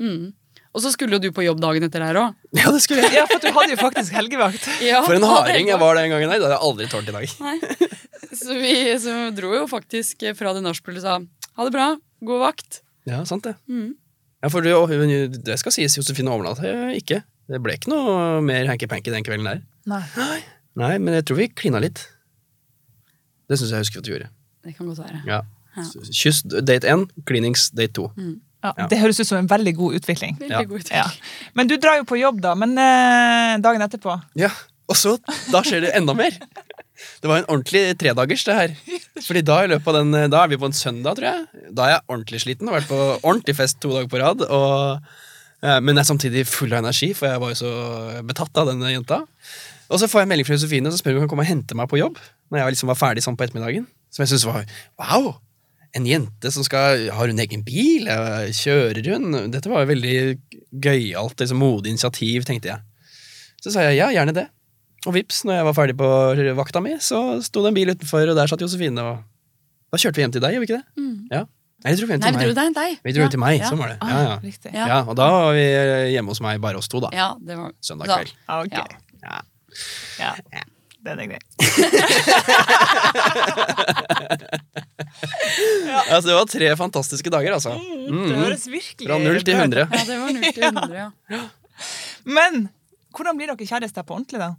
Mm. 0.00 0.32
Og 0.76 0.82
så 0.84 0.92
skulle 0.92 1.16
jo 1.16 1.22
du 1.24 1.30
på 1.36 1.44
jobb 1.44 1.60
dagen 1.60 1.84
etter 1.84 2.04
her 2.04 2.20
òg. 2.20 2.40
Ja, 2.56 2.72
det 2.72 2.80
skulle 2.84 3.04
jeg. 3.04 3.12
Ja, 3.16 3.26
for 3.28 3.44
du 3.44 3.48
hadde 3.52 3.76
jo 3.76 3.78
faktisk 3.80 4.16
helgevakt. 4.16 4.66
Ja, 4.84 5.04
For 5.04 5.16
en 5.16 5.28
harding 5.28 5.68
jeg 5.68 5.80
var 5.80 6.00
den 6.00 6.12
gangen. 6.12 6.32
Nei, 6.32 6.40
det 6.40 6.48
hadde 6.48 6.56
jeg 6.56 6.68
aldri 6.70 6.88
tålt 6.92 7.12
i 7.12 7.16
dag. 7.16 7.36
Nei. 7.44 7.92
Så 8.36 8.56
vi 8.56 8.74
så 9.00 9.14
dro 9.36 9.52
jo 9.56 9.68
faktisk 9.68 10.24
fra 10.36 10.56
det 10.56 10.64
nachspielet 10.64 11.04
og 11.04 11.06
sa 11.06 11.20
ha 11.56 11.64
det 11.64 11.72
bra, 11.72 11.92
god 12.28 12.42
vakt. 12.44 12.82
Ja, 13.08 13.22
sant 13.28 13.46
det. 13.48 13.54
Mm. 13.68 13.94
Ja, 14.44 14.50
for 14.52 14.64
det, 14.64 15.16
det 15.44 15.56
skal 15.60 15.72
sies, 15.72 15.96
Josefine 15.96 16.32
overnatta 16.32 16.92
ikke. 16.96 17.22
Det 17.46 17.60
ble 17.62 17.76
ikke 17.78 17.90
noe 17.92 18.40
mer 18.42 18.66
hanky-panky 18.70 19.12
den 19.14 19.24
kvelden 19.26 19.46
der. 19.46 19.60
Nei. 19.86 20.02
Nei, 20.76 20.94
men 20.98 21.14
jeg 21.14 21.24
tror 21.28 21.38
vi 21.38 21.46
klina 21.54 21.78
litt. 21.82 22.02
Det 23.46 23.58
syns 23.60 23.70
jeg 23.74 23.84
husker 23.84 24.02
at 24.02 24.06
du 24.08 24.10
gjorde. 24.14 24.30
Det 24.66 24.74
kan 24.76 24.88
godt 24.90 24.98
være. 25.04 25.20
Ja. 25.28 25.40
Ja. 25.76 25.84
Kyss 26.10 26.40
date 26.48 26.88
1, 26.90 27.06
klinings 27.28 27.68
date 27.76 27.94
2. 28.00 28.08
Mm. 28.16 28.34
Ja, 28.64 28.72
Ja. 28.80 28.86
Det 28.90 28.98
høres 28.98 29.20
ut 29.20 29.28
som 29.28 29.38
en 29.38 29.46
veldig 29.46 29.76
god 29.76 29.94
utvikling. 30.00 30.38
Veldig 30.40 30.50
Ja. 30.50 30.62
god 30.64 30.80
utvikling. 30.80 30.98
Ja. 30.98 31.50
Men 31.54 31.68
du 31.70 31.76
drar 31.76 31.98
jo 32.00 32.04
på 32.08 32.18
jobb, 32.18 32.40
da. 32.42 32.54
Men 32.58 32.72
eh, 32.78 33.58
dagen 33.62 33.80
etterpå 33.84 34.16
Ja, 34.34 34.50
Og 34.88 34.96
så, 34.96 35.16
da 35.52 35.62
skjer 35.62 35.80
det 35.82 35.94
enda 35.98 36.14
mer. 36.14 36.30
Det 37.20 37.28
var 37.28 37.38
en 37.38 37.44
ordentlig 37.50 37.98
tredagers, 37.98 38.44
det 38.44 38.54
her. 38.54 38.74
Fordi 39.26 39.42
da, 39.42 39.60
i 39.64 39.68
løpet 39.68 39.86
av 39.86 39.94
den, 40.00 40.30
da 40.30 40.42
er 40.44 40.48
vi 40.48 40.56
på 40.56 40.66
en 40.66 40.72
søndag, 40.72 41.16
tror 41.18 41.26
jeg. 41.26 41.72
Da 41.74 41.82
er 41.86 41.90
jeg 41.96 42.04
ordentlig 42.08 42.40
sliten. 42.40 42.68
Har 42.70 42.80
vært 42.80 42.88
på 42.90 43.00
ordentlig 43.22 43.56
fest 43.58 43.80
to 43.82 43.90
dager 43.92 44.08
på 44.08 44.18
rad. 44.22 44.42
Og, 44.46 45.02
eh, 45.62 45.78
jeg 45.78 45.96
er 45.96 46.08
samtidig 46.08 46.44
full 46.48 46.74
av 46.74 46.82
energi, 46.84 47.12
for 47.16 47.30
jeg 47.30 47.42
var 47.42 47.52
jo 47.52 47.58
så 47.62 47.72
betatt 48.26 48.60
av 48.62 48.70
denne 48.72 48.92
jenta. 48.92 49.22
Og 49.86 50.00
så 50.02 50.08
får 50.10 50.24
jeg 50.24 50.30
melding 50.32 50.48
fra 50.48 50.56
Josefine 50.56 50.90
som 50.90 51.00
spør 51.00 51.16
om 51.16 51.22
hun 51.22 51.26
kan 51.26 51.34
komme 51.34 51.46
og 51.46 51.50
hente 51.50 51.76
meg 51.78 51.88
på 51.90 52.00
jobb. 52.00 52.18
Når 52.50 52.60
jeg 52.60 52.76
liksom 52.76 52.90
var 52.90 52.98
ferdig 52.98 53.22
sånn 53.24 53.36
på 53.38 53.46
ettermiddagen. 53.46 53.86
Som 54.10 54.24
jeg 54.24 54.32
syntes 54.32 54.48
var 54.48 54.66
wow! 55.00 55.36
En 55.96 56.04
jente 56.04 56.50
som 56.52 56.64
skal 56.66 57.06
Har 57.14 57.30
hun 57.30 57.38
egen 57.40 57.62
bil? 57.64 58.08
Eh, 58.10 58.50
Kjører 58.56 59.06
hun? 59.14 59.30
Dette 59.52 59.70
var 59.70 59.84
jo 59.84 59.92
veldig 59.94 60.16
gøyalt, 60.84 61.38
liksom, 61.40 61.62
modig 61.62 61.94
initiativ, 61.94 62.44
tenkte 62.48 62.74
jeg. 62.74 62.82
Så 63.62 63.72
sa 63.72 63.86
jeg 63.86 64.00
ja, 64.00 64.10
gjerne 64.12 64.34
det. 64.36 64.48
Og 65.06 65.14
vips, 65.14 65.44
når 65.46 65.60
jeg 65.60 65.66
var 65.68 65.76
ferdig 65.76 65.96
på 65.98 66.08
vakta 66.58 66.82
mi, 66.82 66.96
så 67.02 67.38
sto 67.44 67.62
det 67.62 67.70
en 67.70 67.78
bil 67.78 67.92
utenfor, 67.94 68.26
og 68.26 68.36
der 68.36 68.50
satt 68.50 68.62
Josefine. 68.64 69.02
og 69.06 69.22
Da 69.94 70.00
kjørte 70.02 70.18
vi 70.18 70.26
hjem 70.26 70.34
til 70.34 70.42
deg, 70.44 70.56
gjorde 70.56 70.66
vi 70.66 70.68
ikke 70.68 70.80
det? 70.80 71.02
Mm. 71.02 71.16
Ja. 71.30 71.42
Nei, 71.84 71.92
vi 71.92 71.96
dro 72.00 72.06
hjem 72.08 72.20
Nei, 72.20 72.30
til 72.30 72.38
vi 72.38 72.44
dro 72.44 72.48
meg. 72.48 72.54
deg 72.56 72.74
deg. 72.74 72.98
Vi 73.04 73.12
dro 73.12 73.22
ja. 73.22 73.28
til 73.28 73.38
meg, 73.42 73.58
Ja. 73.60 73.68
sånn 73.70 73.78
var 73.78 73.88
det. 73.92 73.98
Ah, 74.00 74.08
Ja, 74.10 74.20
ja. 74.28 74.38
Riktig. 74.42 74.72
Ja. 74.74 74.86
ja, 74.88 75.02
Og 75.06 75.16
da 75.16 75.30
var 75.30 75.52
vi 75.54 75.64
hjemme 76.14 76.28
hos 76.32 76.40
meg, 76.40 76.60
bare 76.60 76.76
oss 76.80 76.88
to, 76.88 77.00
da. 77.00 77.08
Ja, 77.12 77.34
det 77.38 77.56
var 77.56 77.70
Søndag 77.84 78.06
kveld. 78.08 78.32
Da. 78.48 78.60
ok. 78.62 78.72
Ja. 79.22 79.40
Ja. 80.18 80.34
Ja. 80.52 80.60
Den 81.06 81.18
er 81.20 81.26
grei. 81.30 81.38
Altså, 86.06 86.28
det 86.28 86.34
var 86.36 86.44
tre 86.50 86.68
fantastiske 86.78 87.30
dager, 87.32 87.52
altså. 87.56 87.70
Det 87.76 88.12
Mm. 88.12 88.34
høres 88.38 88.66
virkelig 88.68 89.08
Fra 89.08 89.18
null 89.18 89.40
til 89.42 89.54
bra 89.54 89.58
ut. 89.58 89.62
hundre. 89.66 89.80
Ja, 89.90 90.04
det 90.04 90.18
var 90.20 90.32
0 90.32 90.52
til 90.52 90.62
100, 90.62 91.12
ja. 91.30 91.40
Men 92.24 92.68
hvordan 93.14 93.36
blir 93.38 93.46
dere 93.52 93.66
kjærester 93.66 94.02
på 94.06 94.14
ordentlig, 94.14 94.38
da? 94.38 94.50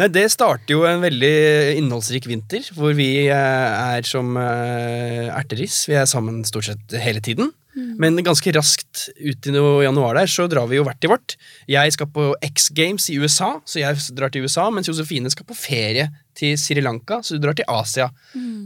Nei, 0.00 0.08
Det 0.10 0.24
starter 0.32 0.74
jo 0.74 0.84
en 0.88 1.04
veldig 1.04 1.34
innholdsrik 1.78 2.26
vinter, 2.26 2.66
hvor 2.74 2.96
vi 2.98 3.28
eh, 3.28 3.34
er 3.94 4.06
som 4.08 4.34
eh, 4.40 5.30
erteris. 5.30 5.84
Vi 5.90 5.94
er 5.98 6.08
sammen 6.10 6.42
stort 6.48 6.66
sett 6.70 6.96
hele 6.98 7.22
tiden. 7.22 7.52
Men 7.74 8.18
ganske 8.22 8.52
raskt 8.54 9.08
ut 9.18 9.46
i 9.50 9.52
januar 9.52 10.14
der, 10.14 10.30
så 10.30 10.46
drar 10.50 10.68
vi 10.70 10.78
jo 10.78 10.84
hvert 10.86 11.00
til 11.02 11.10
vårt. 11.10 11.34
Jeg 11.70 11.94
skal 11.94 12.06
på 12.14 12.28
X 12.46 12.68
Games 12.74 13.08
i 13.10 13.16
USA, 13.18 13.56
så 13.66 13.80
jeg 13.80 13.98
drar 14.14 14.30
til 14.30 14.46
USA, 14.46 14.68
mens 14.70 14.90
Josefine 14.90 15.30
skal 15.32 15.46
på 15.48 15.56
ferie 15.58 16.06
til 16.38 16.54
Sri 16.58 16.82
Lanka, 16.82 17.18
så 17.22 17.34
du 17.34 17.42
drar 17.42 17.56
til 17.58 17.66
Asia. 17.70 18.10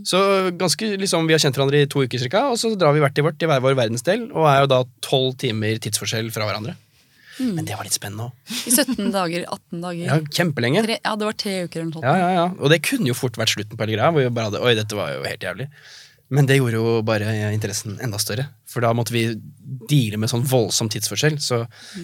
Så 0.04 0.20
ganske 0.60 0.90
liksom, 1.00 1.26
Vi 1.28 1.36
har 1.36 1.40
kjent 1.40 1.56
hverandre 1.56 1.84
i 1.84 1.88
to 1.88 2.04
uker 2.04 2.20
cirka, 2.20 2.50
og 2.52 2.60
så 2.60 2.74
drar 2.76 2.92
vi 2.92 3.00
hvert 3.04 3.16
til 3.16 3.24
vårt 3.24 3.40
i 3.40 3.48
hver 3.48 3.64
vår 3.64 3.80
verdensdel, 3.80 4.28
og 4.32 4.48
er 4.48 4.60
jo 4.64 4.72
da 4.74 4.82
tolv 5.04 5.36
timer 5.40 5.80
tidsforskjell 5.80 6.30
fra 6.32 6.48
hverandre. 6.48 6.76
Men 7.38 7.68
det 7.68 7.76
var 7.78 7.86
litt 7.86 7.96
spennende 7.96 8.28
òg. 8.28 8.56
I 8.66 8.72
17 8.72 9.12
dager, 9.14 9.44
18 9.46 9.84
dager. 9.84 10.02
Ja, 10.08 10.18
kjempelenge. 10.40 10.82
Tre, 10.86 10.98
ja, 11.04 11.14
det 11.18 11.28
var 11.28 11.38
tre 11.38 11.54
uker 11.64 11.80
eller 11.80 11.88
noe 11.90 11.96
sånt. 12.00 12.08
Ja, 12.08 12.16
ja, 12.18 12.28
ja. 12.34 12.44
Og 12.58 12.72
det 12.72 12.82
kunne 12.86 13.10
jo 13.10 13.16
fort 13.18 13.38
vært 13.40 13.54
slutten 13.54 13.78
på 13.78 13.86
hele 13.86 13.96
greia. 13.96 14.12
Hvor 14.14 14.26
vi 14.26 14.34
bare 14.34 14.50
hadde, 14.50 14.62
Oi, 14.64 14.74
dette 14.78 14.98
var 14.98 15.14
jo 15.14 15.24
helt 15.26 15.46
jævlig. 15.46 15.68
Men 16.34 16.48
det 16.48 16.58
gjorde 16.58 16.76
jo 16.76 16.96
bare 17.08 17.32
interessen 17.54 17.96
enda 18.04 18.20
større. 18.20 18.48
For 18.68 18.84
da 18.84 18.90
måtte 18.96 19.14
vi 19.14 19.24
deale 19.88 20.20
med 20.20 20.32
sånn 20.32 20.44
voldsom 20.48 20.90
tidsforskjell. 20.92 21.38
Så 21.40 21.62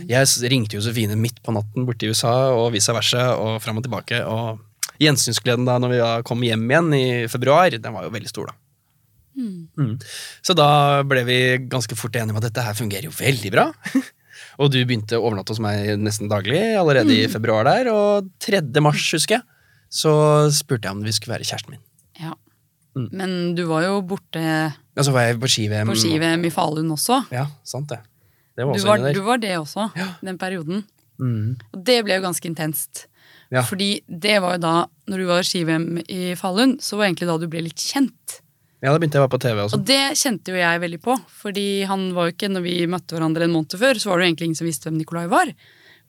jeg 0.09 0.53
ringte 0.53 0.79
Josefine 0.79 1.19
midt 1.21 1.43
på 1.45 1.53
natten 1.53 1.85
borte 1.89 2.07
i 2.07 2.15
USA, 2.15 2.55
og 2.57 2.71
vice 2.77 2.95
versa, 2.97 3.35
og 3.37 3.59
fram 3.65 3.83
og 3.83 3.85
tilbake. 3.85 4.23
Og 4.25 4.63
gjensynsgleden 5.03 5.69
da 5.69 5.77
når 5.83 5.93
vi 5.93 6.03
kom 6.31 6.45
hjem 6.47 6.69
igjen 6.71 6.93
i 6.97 7.07
februar, 7.29 7.75
den 7.75 7.97
var 7.97 8.07
jo 8.07 8.15
veldig 8.15 8.33
stor, 8.33 8.53
da. 8.53 8.61
Mm. 9.35 9.97
Så 10.47 10.55
da 10.55 11.03
ble 11.03 11.25
vi 11.27 11.39
ganske 11.67 11.97
fort 11.99 12.15
enige 12.17 12.37
om 12.37 12.39
at 12.39 12.47
dette 12.47 12.65
her 12.65 12.77
fungerer 12.79 13.09
jo 13.11 13.17
veldig 13.19 13.51
bra. 13.55 13.71
og 14.59 14.71
du 14.73 14.79
begynte 14.85 15.19
å 15.19 15.25
overnatte 15.27 15.55
hos 15.55 15.63
meg 15.63 15.95
nesten 16.01 16.31
daglig 16.31 16.63
allerede 16.79 17.15
i 17.15 17.27
februar 17.31 17.67
der, 17.69 17.91
og 17.93 18.31
3. 18.45 18.63
mars, 18.85 19.07
husker 19.17 19.39
jeg, 19.39 19.45
så 19.95 20.15
spurte 20.55 20.89
jeg 20.89 20.97
om 20.97 21.05
vi 21.07 21.15
skulle 21.15 21.37
være 21.37 21.49
kjæresten 21.49 21.77
min. 21.77 21.85
Ja. 22.21 22.35
Mm. 22.95 23.09
Men 23.19 23.31
du 23.59 23.65
var 23.67 23.87
jo 23.89 23.99
borte 24.07 24.41
Ja, 24.41 25.03
så 25.03 25.11
var 25.15 25.27
jeg 25.27 25.41
på 25.43 25.51
ski-VM. 25.51 25.91
ski-VM 25.99 26.45
i 26.47 26.53
Falun 26.55 26.93
også. 26.95 27.25
Ja, 27.35 27.49
sant 27.67 27.91
det. 27.91 27.99
Det 28.55 28.67
var 28.69 28.79
Du 28.79 28.85
var, 28.87 29.09
du 29.17 29.21
var 29.27 29.41
det 29.43 29.57
også, 29.59 29.89
den 30.23 30.39
perioden. 30.39 30.85
Mm. 31.19 31.57
Og 31.75 31.83
det 31.87 32.05
ble 32.07 32.21
jo 32.21 32.27
ganske 32.29 32.47
intenst. 32.47 33.07
Ja. 33.51 33.63
Fordi 33.67 34.03
det 34.09 34.39
var 34.43 34.57
jo 34.57 34.63
da, 34.63 34.75
når 35.11 35.19
du 35.19 35.27
var 35.29 35.47
ski-VM 35.47 36.01
i 36.07 36.35
Falun, 36.39 36.77
så 36.83 36.99
var 36.99 37.09
egentlig 37.09 37.29
da 37.31 37.37
du 37.39 37.49
ble 37.51 37.65
litt 37.67 37.83
kjent. 37.83 38.41
Ja, 38.83 38.93
da 38.93 38.99
begynte 38.99 39.17
jeg 39.17 39.23
å 39.23 39.27
være 39.27 39.35
på 39.37 39.43
TV 39.45 39.61
også. 39.63 39.79
Og 39.79 39.87
det 39.89 40.03
kjente 40.21 40.53
jo 40.53 40.59
jeg 40.59 40.83
veldig 40.83 41.01
på. 41.05 41.17
Fordi 41.41 41.67
han 41.89 42.09
var 42.17 42.29
jo 42.29 42.35
ikke, 42.35 42.51
når 42.53 42.65
vi 42.67 42.75
møtte 42.91 43.17
hverandre 43.17 43.47
en 43.47 43.55
måned 43.55 43.77
før, 43.81 44.01
så 44.01 44.11
var 44.11 44.21
det 44.21 44.27
jo 44.27 44.33
egentlig 44.33 44.51
ingen 44.51 44.61
som 44.61 44.69
visste 44.69 44.91
hvem 44.91 44.99
Nikolai 45.01 45.25
var. 45.33 45.53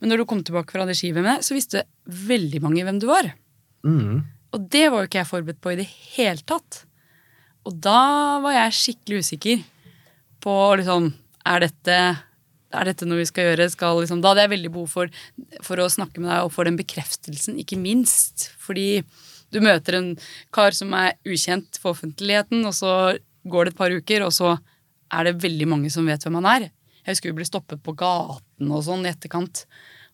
Men 0.01 0.11
når 0.11 0.21
du 0.21 0.27
kom 0.29 0.41
tilbake 0.43 0.75
fra 0.75 0.87
det 0.87 0.97
ski-VM-et, 0.99 1.45
så 1.45 1.55
visste 1.55 1.85
veldig 2.05 2.61
mange 2.65 2.83
hvem 2.83 2.99
du 2.99 3.07
var. 3.07 3.31
Mm. 3.87 4.25
Og 4.55 4.67
det 4.71 4.85
var 4.91 5.03
jo 5.03 5.09
ikke 5.09 5.21
jeg 5.21 5.29
forberedt 5.31 5.61
på 5.63 5.73
i 5.73 5.79
det 5.79 5.87
hele 6.15 6.43
tatt. 6.47 6.81
Og 7.65 7.77
da 7.81 8.01
var 8.43 8.57
jeg 8.57 8.77
skikkelig 8.77 9.23
usikker 9.25 9.63
på 10.45 10.55
liksom 10.77 11.13
Er 11.45 11.61
dette, 11.61 11.95
er 12.73 12.87
dette 12.89 13.05
noe 13.05 13.19
vi 13.19 13.27
skal 13.29 13.51
gjøre? 13.51 13.67
Skal, 13.69 13.99
liksom, 14.01 14.21
da 14.21 14.31
hadde 14.31 14.45
jeg 14.47 14.53
veldig 14.55 14.71
behov 14.73 14.89
for, 14.89 15.11
for 15.65 15.81
å 15.81 15.91
snakke 15.93 16.21
med 16.21 16.31
deg 16.31 16.47
og 16.47 16.53
få 16.55 16.65
den 16.65 16.79
bekreftelsen, 16.79 17.59
ikke 17.61 17.77
minst. 17.77 18.47
Fordi 18.57 19.03
du 19.55 19.61
møter 19.63 19.97
en 19.97 20.13
kar 20.55 20.75
som 20.75 20.93
er 20.97 21.15
ukjent 21.25 21.79
for 21.81 21.95
offentligheten, 21.95 22.65
og 22.67 22.75
så 22.75 22.91
går 23.47 23.65
det 23.65 23.75
et 23.75 23.79
par 23.79 23.93
uker, 23.93 24.25
og 24.25 24.33
så 24.35 24.55
er 25.13 25.27
det 25.27 25.39
veldig 25.43 25.67
mange 25.69 25.91
som 25.93 26.07
vet 26.09 26.23
hvem 26.25 26.39
han 26.41 26.49
er. 26.51 26.69
Jeg 27.05 27.15
husker 27.15 27.31
vi 27.31 27.39
ble 27.39 27.47
stoppet 27.47 27.83
på 27.85 27.93
gaten 27.97 28.71
og 28.73 28.83
sånn 28.85 29.05
i 29.05 29.11
etterkant. 29.11 29.65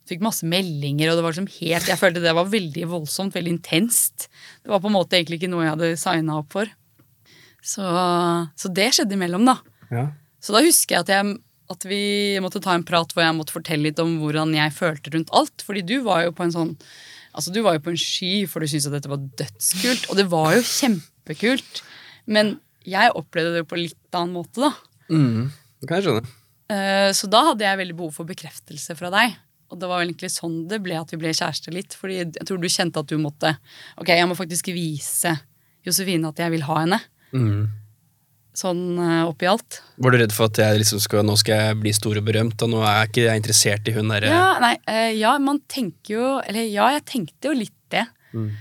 Fikk 0.10 0.24
masse 0.26 0.48
meldinger, 0.50 1.12
og 1.12 1.18
det 1.18 1.24
var 1.24 1.36
liksom 1.36 1.52
helt 1.62 1.88
Jeg 1.88 2.00
følte 2.00 2.24
det 2.24 2.34
var 2.36 2.50
veldig 2.52 2.88
voldsomt, 2.90 3.36
veldig 3.38 3.54
intenst. 3.54 4.28
Det 4.64 4.72
var 4.72 4.82
på 4.84 4.90
en 4.90 4.98
måte 4.98 5.18
egentlig 5.18 5.40
ikke 5.40 5.52
noe 5.54 5.64
jeg 5.64 5.76
hadde 5.76 5.92
signa 6.02 6.40
opp 6.42 6.52
for. 6.58 6.72
Så, 7.62 7.86
så 8.58 8.72
det 8.74 8.90
skjedde 8.98 9.16
imellom, 9.16 9.46
da. 9.48 9.60
Ja. 9.94 10.08
Så 10.42 10.56
da 10.56 10.64
husker 10.66 10.98
jeg 10.98 11.06
at, 11.06 11.14
jeg 11.14 11.38
at 11.72 11.88
vi 11.88 12.04
måtte 12.44 12.62
ta 12.64 12.74
en 12.76 12.86
prat 12.88 13.14
hvor 13.14 13.24
jeg 13.24 13.38
måtte 13.38 13.56
fortelle 13.56 13.88
litt 13.88 14.02
om 14.04 14.18
hvordan 14.22 14.56
jeg 14.58 14.76
følte 14.76 15.14
rundt 15.16 15.32
alt. 15.38 15.64
Fordi 15.64 15.86
du 15.86 16.00
var 16.08 16.26
jo 16.26 16.36
på 16.36 16.48
en 16.48 16.56
sånn 16.56 16.74
Altså 17.34 17.54
du 17.54 17.62
var 17.64 17.78
jo 17.78 17.84
på 17.86 17.94
en 17.94 18.00
sky, 18.02 18.32
for 18.50 18.60
du 18.64 18.68
syntes 18.68 18.90
at 18.90 18.96
dette 18.98 19.12
var 19.12 19.22
dødskult. 19.40 20.10
Og 20.12 20.18
det 20.20 20.26
var 20.32 20.56
jo 20.58 20.64
kjempekult. 20.68 21.82
Men 22.28 22.58
jeg 22.88 23.14
opplevde 23.18 23.60
det 23.60 23.68
på 23.70 23.80
litt 23.80 24.18
annen 24.18 24.36
måte, 24.36 24.62
da. 24.68 24.72
Mm. 25.12 25.52
Det 25.82 25.88
kan 25.90 26.00
jeg 26.02 26.08
skjønne. 26.10 26.34
Eh, 26.72 27.12
Så 27.18 27.30
da 27.32 27.44
hadde 27.52 27.66
jeg 27.66 27.80
veldig 27.82 27.98
behov 28.00 28.14
for 28.16 28.28
bekreftelse 28.30 28.96
fra 29.00 29.12
deg. 29.14 29.38
Og 29.72 29.80
det 29.80 29.88
var 29.88 30.02
vel 30.02 30.10
egentlig 30.12 30.32
sånn 30.34 30.66
det 30.68 30.82
ble 30.84 30.98
at 31.00 31.12
vi 31.14 31.20
ble 31.22 31.32
kjærester 31.32 31.72
litt. 31.76 31.96
Fordi 31.96 32.18
jeg 32.22 32.46
tror 32.48 32.60
du 32.60 32.68
kjente 32.68 33.00
at 33.00 33.08
du 33.08 33.16
måtte 33.22 33.54
Ok, 33.98 34.12
jeg 34.12 34.28
må 34.28 34.36
faktisk 34.36 34.68
vise 34.76 35.32
Josefine 35.88 36.28
at 36.30 36.42
jeg 36.44 36.52
vil 36.54 36.66
ha 36.68 36.82
henne. 36.84 37.00
Mm. 37.32 37.70
Sånn 38.58 39.00
eh, 39.00 39.22
oppi 39.24 39.48
alt. 39.48 39.80
Var 40.04 40.12
du 40.12 40.20
redd 40.20 40.34
for 40.36 40.52
at 40.52 40.60
jeg 40.60 40.82
liksom 40.82 41.00
skal, 41.00 41.24
nå 41.24 41.38
skal 41.40 41.62
jeg 41.62 41.78
bli 41.86 41.94
stor 41.96 42.20
og 42.20 42.26
berømt, 42.28 42.60
og 42.66 42.74
nå 42.74 42.82
er 42.84 42.98
jeg 42.98 43.12
ikke 43.12 43.38
interessert 43.40 43.88
i 43.88 43.94
hun 43.96 44.12
derre 44.12 44.34
Ja, 44.34 44.50
nei, 44.60 44.74
eh, 44.92 45.14
ja, 45.16 45.38
man 45.40 45.62
tenker 45.72 46.18
jo 46.18 46.26
Eller 46.44 46.68
ja, 46.68 46.90
jeg 46.98 47.06
tenkte 47.08 47.52
jo 47.52 47.56
litt 47.56 47.78
det. 47.96 48.04
Mm. 48.36 48.52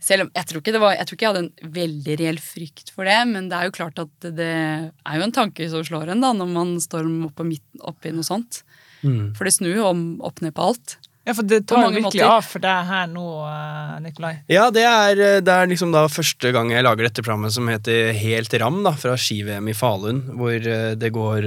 Selv 0.00 0.24
om 0.24 0.30
jeg 0.32 0.48
tror, 0.48 0.62
ikke 0.62 0.74
det 0.74 0.82
var, 0.82 0.94
jeg 0.96 1.08
tror 1.08 1.18
ikke 1.18 1.26
jeg 1.26 1.34
hadde 1.34 1.42
en 1.44 1.74
veldig 1.74 2.14
reell 2.22 2.38
frykt 2.40 2.94
for 2.94 3.10
det, 3.10 3.18
men 3.28 3.50
det 3.50 3.58
er 3.58 3.68
jo 3.68 3.74
klart 3.76 4.00
at 4.00 4.30
det 4.38 4.48
er 4.48 5.18
jo 5.18 5.26
en 5.26 5.34
tanke 5.36 5.66
som 5.68 5.84
slår 5.84 6.14
en 6.14 6.24
da, 6.24 6.30
når 6.36 6.54
man 6.54 6.72
står 6.80 7.10
oppe, 7.28 7.44
midt, 7.44 7.66
oppi 7.84 8.14
noe 8.14 8.24
sånt. 8.24 8.62
Mm. 9.02 9.34
For 9.36 9.44
det 9.44 9.52
snur 9.58 9.74
jo 9.76 9.90
om 9.90 10.02
opp 10.24 10.40
ned 10.44 10.54
på 10.56 10.70
alt. 10.70 10.96
Ja, 11.28 11.34
for 11.36 11.44
det 11.44 11.66
tar 11.68 11.82
virkelig 11.84 12.02
måter. 12.06 12.22
av 12.24 12.46
for 12.48 12.62
deg 12.64 12.86
her 12.88 13.08
nå, 13.12 13.24
eh, 13.44 13.96
Nikolai. 14.00 14.32
Ja, 14.48 14.70
det 14.72 14.86
er, 14.88 15.20
eh, 15.20 15.40
det 15.44 15.52
er 15.52 15.68
liksom 15.68 15.92
da 15.92 16.06
første 16.08 16.48
gang 16.56 16.70
jeg 16.72 16.82
lager 16.86 17.04
dette 17.04 17.20
programmet 17.20 17.52
som 17.52 17.68
heter 17.68 18.14
Helt 18.16 18.54
ram, 18.62 18.80
da, 18.82 18.94
fra 18.96 19.18
ski-VM 19.20 19.68
i 19.68 19.76
Falun, 19.76 20.22
hvor 20.40 20.56
eh, 20.56 20.94
det 20.96 21.12
går 21.12 21.44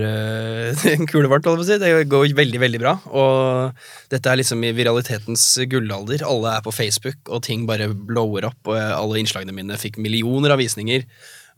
en 0.94 1.10
kulevart, 1.10 1.50
holdt 1.50 1.58
jeg 1.58 1.64
på 1.64 1.66
å 1.66 1.70
si. 1.72 1.80
Det 1.82 2.10
går 2.14 2.36
veldig, 2.38 2.62
veldig 2.62 2.82
bra. 2.84 2.94
Og 3.10 3.88
dette 4.14 4.30
er 4.30 4.38
liksom 4.44 4.62
i 4.62 4.76
viralitetens 4.78 5.48
gullalder. 5.72 6.22
Alle 6.30 6.60
er 6.60 6.66
på 6.66 6.76
Facebook, 6.76 7.18
og 7.30 7.42
ting 7.50 7.66
bare 7.66 7.90
blower 7.90 8.52
opp, 8.52 8.62
og 8.70 8.78
alle 8.78 9.24
innslagene 9.24 9.58
mine 9.58 9.80
fikk 9.82 9.98
millioner 9.98 10.54
av 10.54 10.62
visninger. 10.62 11.08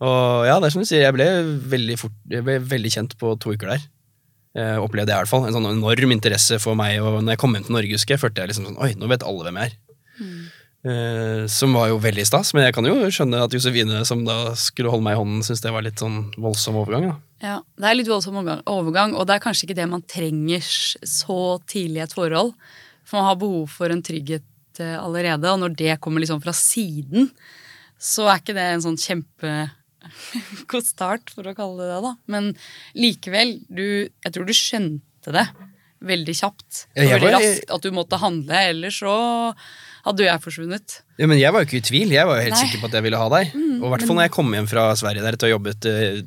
Og 0.00 0.48
ja, 0.48 0.56
det 0.56 0.70
er 0.70 0.72
som 0.74 0.84
du 0.84 0.88
sier, 0.88 1.04
jeg 1.04 1.16
ble 1.16 1.28
veldig, 1.68 2.00
fort, 2.00 2.16
jeg 2.32 2.44
ble 2.48 2.58
veldig 2.64 2.96
kjent 2.96 3.16
på 3.20 3.36
to 3.40 3.52
uker 3.52 3.76
der. 3.76 3.84
Eh, 4.56 4.76
opplevde 4.80 5.12
jeg 5.12 5.18
i 5.18 5.22
hvert 5.24 5.28
fall. 5.28 5.44
En 5.44 5.52
sånn 5.52 5.68
enorm 5.68 6.12
interesse 6.14 6.56
for 6.62 6.78
meg. 6.78 6.96
Og 7.04 7.18
når 7.20 7.34
jeg 7.34 7.40
kom 7.42 7.56
hjem 7.56 7.66
til 7.66 7.76
Norge, 7.76 7.98
husker 7.98 8.16
jeg, 8.16 8.22
følte 8.22 8.40
jeg 8.40 8.54
liksom 8.54 8.70
sånn 8.70 8.78
Oi, 8.80 8.94
nå 8.96 9.10
vet 9.10 9.26
alle 9.26 9.44
hvem 9.44 9.58
jeg 9.60 9.74
er. 9.74 9.80
Eh, 10.86 11.46
som 11.50 11.72
var 11.74 11.88
jo 11.90 11.96
veldig 11.98 12.24
stas, 12.28 12.52
men 12.54 12.62
jeg 12.62 12.74
kan 12.76 12.86
jo 12.86 12.94
skjønne 13.10 13.40
at 13.42 13.54
Josefine, 13.56 14.04
som 14.06 14.20
da 14.24 14.54
skulle 14.60 14.92
holde 14.92 15.02
meg 15.02 15.16
i 15.16 15.18
hånden, 15.18 15.42
syntes 15.42 15.64
det 15.64 15.72
var 15.74 15.82
litt 15.82 15.98
sånn 15.98 16.28
voldsom 16.38 16.78
overgang. 16.78 17.08
da. 17.08 17.16
Ja, 17.42 17.56
Det 17.76 17.84
er 17.90 17.98
litt 17.98 18.08
voldsom 18.08 18.38
overgang- 18.38 19.16
og 19.16 19.26
det 19.26 19.34
er 19.34 19.44
kanskje 19.44 19.66
ikke 19.66 19.76
det 19.76 19.88
man 19.90 20.02
trenger 20.02 20.62
så 20.62 21.60
tidlig 21.66 22.00
i 22.00 22.04
et 22.06 22.14
forhold. 22.14 22.54
For 23.04 23.18
man 23.18 23.26
har 23.26 23.36
behov 23.36 23.68
for 23.68 23.90
en 23.90 24.02
trygghet 24.02 24.42
eh, 24.78 24.96
allerede, 24.96 25.44
og 25.44 25.60
når 25.60 25.76
det 25.76 26.00
kommer 26.00 26.20
liksom 26.20 26.40
fra 26.40 26.52
siden, 26.52 27.30
så 27.98 28.30
er 28.30 28.38
ikke 28.38 28.54
det 28.54 28.68
en 28.76 28.86
sånn 28.86 28.96
god 30.72 30.86
start, 30.88 31.32
for 31.34 31.48
å 31.48 31.54
kalle 31.56 31.82
det 31.84 31.90
det, 31.94 32.02
da. 32.06 32.14
Men 32.32 32.52
likevel, 32.98 33.56
du 33.68 33.86
Jeg 34.08 34.32
tror 34.34 34.46
du 34.48 34.54
skjønte 34.56 35.34
det 35.34 35.48
veldig 36.06 36.34
kjapt. 36.38 36.86
Ja, 36.94 37.16
veldig 37.16 37.30
var- 37.32 37.40
raskt 37.40 37.70
at 37.72 37.82
du 37.82 37.90
måtte 37.96 38.18
handle, 38.20 38.58
ellers 38.70 38.98
så 39.00 39.14
hadde 40.06 40.22
jeg 40.22 40.42
forsvunnet. 40.44 41.00
Ja, 41.18 41.26
men 41.26 41.38
jeg 41.40 41.50
var 41.50 41.64
jo 41.64 41.66
ikke 41.66 41.80
i 41.80 41.86
tvil. 41.88 42.12
Jeg 42.14 42.28
var 42.28 42.36
jo 42.38 42.44
helt 42.44 42.54
Nei. 42.54 42.60
sikker 42.66 42.82
på 42.82 42.86
at 42.90 42.92
jeg 42.98 43.02
ville 43.08 43.18
ha 43.18 43.26
deg. 43.32 43.54
og 43.56 43.86
i 43.88 43.90
hvert 43.90 44.04
fall 44.06 44.18
når 44.18 44.26
jeg 44.28 44.34
kom 44.36 44.52
hjem 44.54 44.68
fra 44.70 44.84
Sverige 44.94 45.24
der 45.24 45.34
etter 45.34 45.48
å 45.48 45.50
ha 45.50 45.54
jobbet 45.56 45.88
eh, 45.90 46.20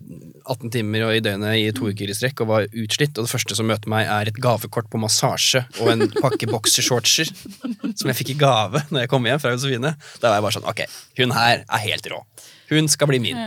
18 0.49 0.73
timer 0.73 1.05
og 1.05 1.13
i 1.15 1.21
døgnet 1.23 1.61
i 1.61 1.71
to 1.77 1.87
uker 1.87 2.11
i 2.11 2.17
strekk 2.17 2.41
og 2.43 2.49
var 2.49 2.67
utslitt, 2.67 3.15
og 3.15 3.23
det 3.29 3.31
første 3.31 3.55
som 3.55 3.69
møter 3.69 3.93
meg, 3.93 4.09
er 4.09 4.27
et 4.33 4.41
gavekort 4.41 4.89
på 4.91 4.99
massasje 4.99 5.63
og 5.79 5.93
en 5.93 6.07
pakke 6.17 6.49
boksershortser 6.53 7.29
som 7.31 8.09
jeg 8.09 8.17
fikk 8.19 8.33
i 8.35 8.39
gave 8.41 8.83
når 8.89 9.05
jeg 9.05 9.11
kom 9.13 9.29
hjem 9.29 9.39
fra 9.39 9.53
Josefine. 9.55 9.93
Da 10.19 10.33
var 10.33 10.39
jeg 10.41 10.47
bare 10.49 10.57
sånn 10.59 10.69
Ok, 10.73 10.83
hun 11.21 11.37
her 11.37 11.63
er 11.63 11.85
helt 11.85 12.11
rå. 12.11 12.23
Hun 12.69 12.87
skal 12.91 13.09
bli 13.09 13.17
min. 13.23 13.37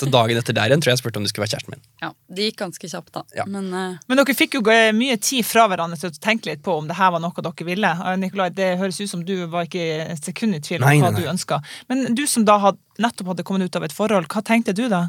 Så 0.00 0.06
dagen 0.12 0.38
etter 0.40 0.56
der 0.56 0.72
igjen 0.72 0.80
tror 0.82 0.90
jeg 0.92 0.96
jeg 0.98 1.02
spurte 1.02 1.20
om 1.20 1.26
du 1.26 1.30
skulle 1.30 1.44
være 1.44 1.54
kjæresten 1.56 1.74
min. 1.74 1.82
Ja, 2.02 2.10
Det 2.32 2.46
gikk 2.48 2.58
ganske 2.62 2.88
kjapt, 2.90 3.10
da. 3.16 3.22
Ja. 3.36 3.44
Men 3.50 3.66
uh... 3.74 3.96
Men 4.08 4.20
dere 4.20 4.36
fikk 4.38 4.56
jo 4.58 4.62
mye 4.96 5.16
tid 5.20 5.44
fra 5.48 5.66
hverandre 5.68 5.98
til 6.00 6.12
å 6.12 6.16
tenke 6.24 6.48
litt 6.52 6.62
på 6.64 6.78
om 6.80 6.88
det 6.88 6.96
her 6.98 7.12
var 7.14 7.20
noe 7.24 7.44
dere 7.44 7.66
ville. 7.68 7.90
Eh, 7.92 8.16
Nikolai, 8.22 8.48
det 8.56 8.70
høres 8.80 9.00
ut 9.02 9.10
som 9.10 9.24
du 9.26 9.34
var 9.52 9.68
ikke 9.68 9.84
et 10.14 10.24
sekund 10.30 10.56
i 10.56 10.62
tvil 10.64 10.80
om 10.82 10.88
Nei, 10.88 10.96
hva 11.02 11.10
nei, 11.12 11.18
nei. 11.20 11.26
du 11.26 11.32
ønska. 11.34 11.60
Men 11.92 12.14
du 12.16 12.24
som 12.30 12.46
da 12.48 12.56
had, 12.68 12.80
nettopp 13.02 13.34
hadde 13.34 13.44
kommet 13.46 13.68
ut 13.68 13.76
av 13.80 13.84
et 13.88 13.94
forhold, 13.96 14.30
hva 14.32 14.42
tenkte 14.46 14.72
du 14.76 14.86
da? 14.92 15.02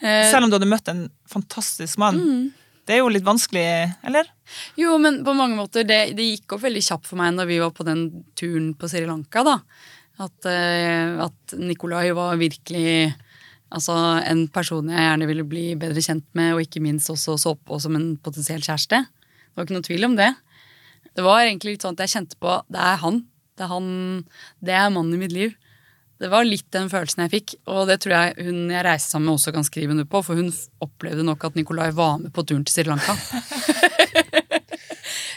eh, 0.00 0.26
Selv 0.30 0.44
om 0.44 0.50
du 0.50 0.58
hadde 0.58 0.70
møtt 0.70 0.88
en 0.90 1.06
fantastisk 1.30 1.98
mann. 2.02 2.18
Mm. 2.18 2.50
Det 2.86 2.96
er 2.96 2.98
jo 3.04 3.10
litt 3.14 3.22
vanskelig, 3.22 3.62
eller? 4.02 4.26
Jo, 4.74 4.96
men 4.98 5.20
på 5.24 5.32
mange 5.38 5.54
måter, 5.54 5.84
det, 5.86 6.00
det 6.18 6.24
gikk 6.32 6.56
opp 6.56 6.64
veldig 6.64 6.82
kjapt 6.82 7.06
for 7.06 7.20
meg 7.20 7.36
når 7.36 7.46
vi 7.46 7.58
var 7.62 7.70
på 7.76 7.86
den 7.86 8.08
turen 8.34 8.72
på 8.74 8.90
Sri 8.90 9.04
Lanka, 9.06 9.44
da. 9.46 9.60
At, 10.22 10.46
eh, 10.46 11.18
at 11.24 11.54
Nikolai 11.58 12.12
var 12.14 12.38
virkelig 12.40 13.12
altså, 13.72 13.96
en 14.28 14.46
person 14.52 14.90
jeg 14.92 15.08
gjerne 15.08 15.28
ville 15.30 15.46
bli 15.48 15.64
bedre 15.80 16.04
kjent 16.04 16.26
med, 16.38 16.54
og 16.54 16.62
ikke 16.64 16.82
minst 16.84 17.10
også 17.12 17.36
så 17.40 17.56
på 17.56 17.80
som 17.82 17.96
en 17.98 18.12
potensiell 18.22 18.62
kjæreste. 18.62 19.02
Det 19.02 19.58
var 19.58 19.66
ikke 19.66 19.78
noe 19.78 19.88
tvil 19.88 20.08
om 20.08 20.16
det. 20.20 20.30
Det 21.12 21.24
var 21.26 21.42
egentlig 21.44 21.76
litt 21.76 21.84
sånn 21.84 21.98
at 21.98 22.06
jeg 22.06 22.14
kjente 22.16 22.38
på 22.40 22.60
det 22.72 22.80
er 22.80 23.02
han. 23.02 23.24
Det 23.58 23.66
er 23.66 23.72
han, 23.72 23.90
det 24.64 24.76
er 24.78 24.94
mannen 24.94 25.18
i 25.18 25.20
mitt 25.24 25.34
liv. 25.34 25.56
Det 26.22 26.30
var 26.30 26.46
litt 26.46 26.68
den 26.70 26.86
følelsen 26.86 27.24
jeg 27.24 27.32
fikk, 27.32 27.54
og 27.66 27.88
det 27.90 27.96
tror 28.04 28.14
jeg 28.14 28.46
hun 28.46 28.70
jeg 28.70 28.84
reiste 28.86 29.10
sammen 29.10 29.26
med 29.26 29.40
også 29.40 29.52
kan 29.56 29.66
skrive 29.66 29.90
under 29.90 30.06
på, 30.06 30.20
for 30.22 30.38
hun 30.38 30.52
opplevde 30.84 31.24
nok 31.26 31.48
at 31.48 31.58
Nikolai 31.58 31.88
var 31.96 32.20
med 32.22 32.30
på 32.34 32.44
turen 32.46 32.62
til 32.62 32.76
Sri 32.76 32.86
Lanka. 32.86 33.16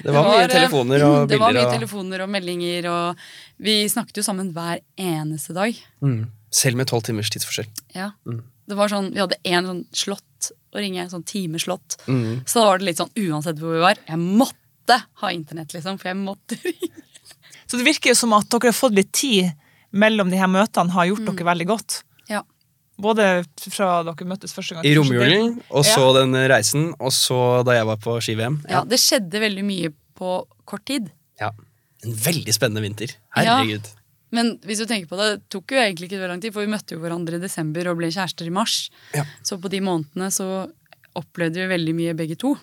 Det 0.06 0.14
var 0.14 0.28
mye 0.30 0.44
eh, 0.44 0.52
telefoner 0.52 1.06
og 1.08 1.16
Det 1.32 1.40
var 1.42 1.56
mye 1.56 1.66
og, 1.66 1.74
telefoner 1.74 2.26
og 2.26 2.30
meldinger, 2.32 2.90
og 2.92 3.24
vi 3.66 3.78
snakket 3.90 4.22
jo 4.22 4.26
sammen 4.28 4.52
hver 4.56 4.84
eneste 5.02 5.56
dag. 5.58 5.78
mm, 6.06 6.20
selv 6.56 6.80
med 6.80 6.90
tolv 6.92 7.08
timers 7.08 7.32
tidsforskjell. 7.34 7.72
Ja. 7.98 8.12
Mm. 8.30 8.44
Det 8.66 8.78
var 8.78 8.90
sånn, 8.90 9.12
Vi 9.14 9.22
hadde 9.22 9.42
én 9.46 9.68
sånn 9.68 9.84
slott 9.94 10.52
å 10.76 10.82
ringe, 10.82 11.08
sånn 11.10 11.26
timeslott. 11.28 11.98
Mm. 12.08 12.46
Så 12.46 12.60
da 12.62 12.70
var 12.70 12.80
det 12.82 12.90
litt 12.90 13.02
sånn 13.02 13.14
uansett 13.18 13.60
hvor 13.62 13.76
vi 13.76 13.84
var. 13.84 14.00
Jeg 14.08 14.22
måtte 14.22 15.02
ha 15.22 15.32
internett, 15.34 15.74
liksom, 15.74 16.00
for 16.02 16.12
jeg 16.12 16.22
måtte 16.22 16.58
ringe. 16.66 17.06
Så 17.66 17.80
det 17.80 17.88
virker 17.88 18.14
jo 18.14 18.18
som 18.20 18.36
at 18.38 18.50
dere 18.54 18.70
har 18.70 18.78
fått 18.78 18.98
litt 18.98 19.14
tid 19.16 19.54
mellom 19.96 20.30
de 20.30 20.38
her 20.38 20.50
møtene, 20.52 20.94
har 20.94 21.10
gjort 21.10 21.26
dere 21.32 21.48
veldig 21.50 21.68
godt. 21.72 22.04
Ja. 22.96 23.02
Både 23.04 23.24
fra 23.60 23.90
dere 24.08 24.28
møttes 24.30 24.54
første 24.56 24.78
gang 24.78 24.86
I 24.88 24.94
romjulen, 24.96 25.58
og 25.70 25.84
så 25.84 26.14
den 26.16 26.32
reisen, 26.48 26.94
og 26.96 27.12
så 27.12 27.40
da 27.68 27.76
jeg 27.76 27.88
var 27.90 27.98
på 28.00 28.16
ski-VM. 28.24 28.62
ja, 28.72 28.86
Det 28.88 29.00
skjedde 29.02 29.42
veldig 29.44 29.66
mye 29.68 29.92
på 30.16 30.38
kort 30.66 30.86
tid. 30.88 31.10
Ja. 31.42 31.52
En 32.06 32.14
veldig 32.16 32.54
spennende 32.56 32.82
vinter. 32.86 33.12
Herregud. 33.36 33.90
Men 34.36 34.56
hvis 34.68 34.80
du 34.82 34.86
tenker 34.90 35.08
på 35.12 35.20
det, 35.20 35.28
det 35.36 35.50
tok 35.54 35.72
jo 35.76 35.80
egentlig 35.82 36.08
ikke 36.10 36.22
så 36.22 36.30
lang 36.32 36.42
tid, 36.44 36.54
for 36.56 36.64
vi 36.66 36.72
møtte 36.72 36.96
jo 36.96 37.02
hverandre 37.04 37.38
i 37.38 37.44
desember 37.44 37.88
og 37.92 38.00
ble 38.00 38.10
kjærester 38.12 38.48
i 38.48 38.54
mars. 38.54 38.90
Ja. 39.16 39.24
Så 39.44 39.60
på 39.62 39.72
de 39.72 39.80
månedene 39.86 40.32
så 40.34 40.48
opplevde 41.16 41.62
vi 41.62 41.68
veldig 41.72 41.94
mye 41.96 42.16
begge 42.18 42.36
to. 42.40 42.56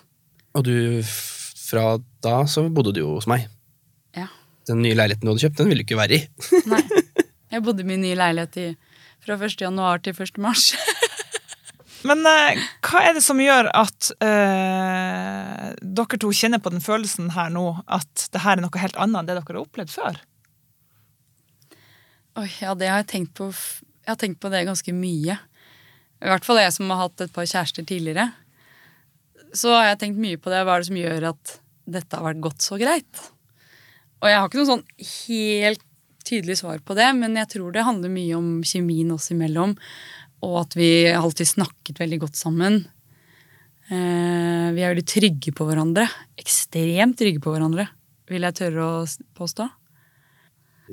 Og 0.53 0.65
du, 0.65 0.75
fra 1.03 1.95
da 2.25 2.43
så 2.49 2.67
bodde 2.73 2.93
du 2.93 3.01
jo 3.01 3.15
hos 3.15 3.29
meg. 3.29 3.47
Ja. 4.17 4.27
Den 4.69 4.83
nye 4.85 4.97
leiligheten 4.97 5.25
du 5.25 5.33
hadde 5.33 5.45
kjøpt, 5.47 5.61
den 5.61 5.71
ville 5.71 5.81
du 5.81 5.87
ikke 5.87 6.01
være 6.01 6.19
i. 6.19 6.21
Nei. 6.73 6.83
Jeg 7.53 7.61
bodde 7.65 7.83
i 7.85 7.87
min 7.87 8.01
nye 8.01 8.17
leilighet 8.17 8.59
i, 8.61 8.67
fra 9.23 9.37
1. 9.39 9.61
januar 9.61 10.03
til 10.03 10.15
1. 10.15 10.37
mars. 10.43 10.71
Men 12.07 12.25
eh, 12.27 12.59
hva 12.83 13.01
er 13.07 13.15
det 13.15 13.23
som 13.23 13.39
gjør 13.39 13.69
at 13.79 14.09
eh, 14.23 15.69
dere 15.79 16.19
to 16.19 16.31
kjenner 16.35 16.59
på 16.63 16.73
den 16.73 16.83
følelsen 16.83 17.31
her 17.35 17.53
nå, 17.53 17.67
at 17.87 18.27
det 18.33 18.43
her 18.43 18.57
er 18.57 18.65
noe 18.65 18.81
helt 18.81 18.99
annet 18.99 19.21
enn 19.21 19.31
det 19.31 19.37
dere 19.39 19.47
har 19.47 19.61
opplevd 19.63 19.93
før? 19.93 20.19
Oi, 22.41 22.49
ja, 22.59 22.73
det 22.75 22.89
har 22.89 23.03
jeg 23.03 23.11
tenkt 23.13 23.35
på. 23.37 23.51
Jeg 24.03 24.11
har 24.11 24.19
tenkt 24.19 24.41
på 24.43 24.51
det 24.51 24.65
ganske 24.67 24.95
mye. 24.97 25.37
I 26.23 26.31
hvert 26.31 26.47
fall 26.47 26.59
jeg 26.59 26.73
som 26.75 26.91
har 26.91 27.05
hatt 27.05 27.23
et 27.23 27.33
par 27.35 27.47
kjærester 27.47 27.85
tidligere. 27.87 28.31
Så 29.53 29.71
har 29.75 29.91
jeg 29.91 30.01
tenkt 30.01 30.19
mye 30.19 30.39
på 30.41 30.51
det. 30.51 30.63
Hva 30.65 30.75
er 30.75 30.83
det 30.83 30.89
som 30.89 30.99
gjør 30.99 31.29
at 31.29 31.55
dette 31.93 32.17
har 32.17 32.25
vært 32.25 32.43
godt 32.43 32.65
så 32.65 32.79
greit? 32.81 33.23
Og 34.23 34.31
jeg 34.31 34.39
har 34.39 34.49
ikke 34.49 34.59
noe 34.61 34.71
sånn 34.71 34.85
helt 35.03 35.83
tydelig 36.27 36.59
svar 36.61 36.81
på 36.85 36.95
det, 36.97 37.09
men 37.17 37.37
jeg 37.39 37.51
tror 37.55 37.73
det 37.75 37.85
handler 37.87 38.13
mye 38.13 38.39
om 38.39 38.49
kjemien 38.67 39.11
oss 39.15 39.31
imellom, 39.33 39.75
og 40.43 40.57
at 40.65 40.75
vi 40.79 40.89
alltid 41.11 41.53
snakket 41.53 42.01
veldig 42.03 42.19
godt 42.25 42.39
sammen. 42.39 42.81
Eh, 43.91 44.67
vi 44.73 44.83
er 44.83 44.93
veldig 44.93 45.07
trygge 45.07 45.53
på 45.55 45.67
hverandre. 45.67 46.07
Ekstremt 46.39 47.19
trygge 47.19 47.43
på 47.43 47.53
hverandre, 47.53 47.87
vil 48.31 48.47
jeg 48.47 48.59
tørre 48.59 48.89
å 48.89 49.05
påstå. 49.37 49.69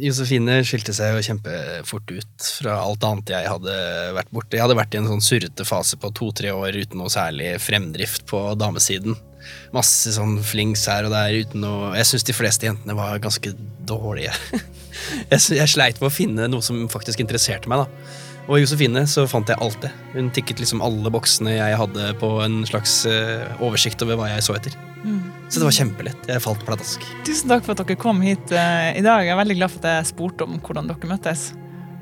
Josefine 0.01 0.61
skilte 0.63 0.95
seg 0.95 1.17
jo 1.17 1.23
kjempefort 1.27 2.13
ut 2.15 2.51
fra 2.61 2.77
alt 2.85 3.03
annet 3.05 3.33
jeg 3.35 3.49
hadde 3.51 3.75
vært 4.15 4.31
borte. 4.31 4.55
Jeg 4.55 4.63
hadde 4.63 4.79
vært 4.79 4.95
i 4.95 5.01
en 5.01 5.09
sånn 5.11 5.25
surrete 5.25 5.67
fase 5.67 5.99
på 6.01 6.13
to-tre 6.15 6.53
år 6.55 6.79
uten 6.79 7.01
noe 7.03 7.11
særlig 7.11 7.57
fremdrift 7.63 8.23
på 8.31 8.43
damesiden. 8.61 9.19
Masse 9.75 10.13
sånn 10.15 10.39
flings 10.47 10.85
her 10.91 11.09
og 11.09 11.15
der 11.15 11.33
uten 11.41 11.63
noe 11.65 11.95
Jeg 11.97 12.11
syns 12.11 12.27
de 12.29 12.37
fleste 12.37 12.69
jentene 12.69 12.95
var 12.97 13.19
ganske 13.23 13.53
dårlige. 13.89 14.35
Jeg, 15.31 15.41
jeg 15.59 15.73
sleit 15.73 16.01
med 16.01 16.11
å 16.11 16.15
finne 16.15 16.51
noe 16.51 16.65
som 16.65 16.83
faktisk 16.93 17.23
interesserte 17.23 17.71
meg, 17.71 17.85
da. 17.85 18.19
Og 18.51 18.57
i 18.59 18.63
Josefine 18.65 19.05
så 19.07 19.27
fant 19.31 19.51
jeg 19.51 19.61
alt 19.63 19.79
det. 19.85 19.91
Hun 20.15 20.31
tikket 20.35 20.63
liksom 20.63 20.81
alle 20.83 21.13
boksene 21.13 21.53
jeg 21.55 21.77
hadde 21.79 22.13
på 22.19 22.33
en 22.43 22.63
slags 22.67 23.03
uh, 23.07 23.47
oversikt 23.63 24.03
over 24.03 24.19
hva 24.19 24.31
jeg 24.33 24.47
så 24.47 24.57
etter. 24.59 24.75
Så 25.49 25.61
det 25.61 25.67
var 25.67 25.77
kjempelett. 25.77 26.27
Jeg 26.29 26.43
falt 26.45 26.65
pladask. 26.67 27.05
Tusen 27.27 27.53
takk 27.53 27.65
for 27.67 27.75
at 27.75 27.85
dere 27.85 28.01
kom 28.01 28.21
hit 28.25 28.53
uh, 28.53 28.91
i 28.91 29.05
dag. 29.05 29.25
Jeg 29.25 29.35
er 29.35 29.41
veldig 29.41 29.59
glad 29.61 29.73
for 29.73 29.85
at 29.85 30.01
jeg 30.01 30.11
spurte 30.13 30.49
om 30.49 30.59
hvordan 30.59 30.91
dere 30.91 31.13
møttes. 31.15 31.51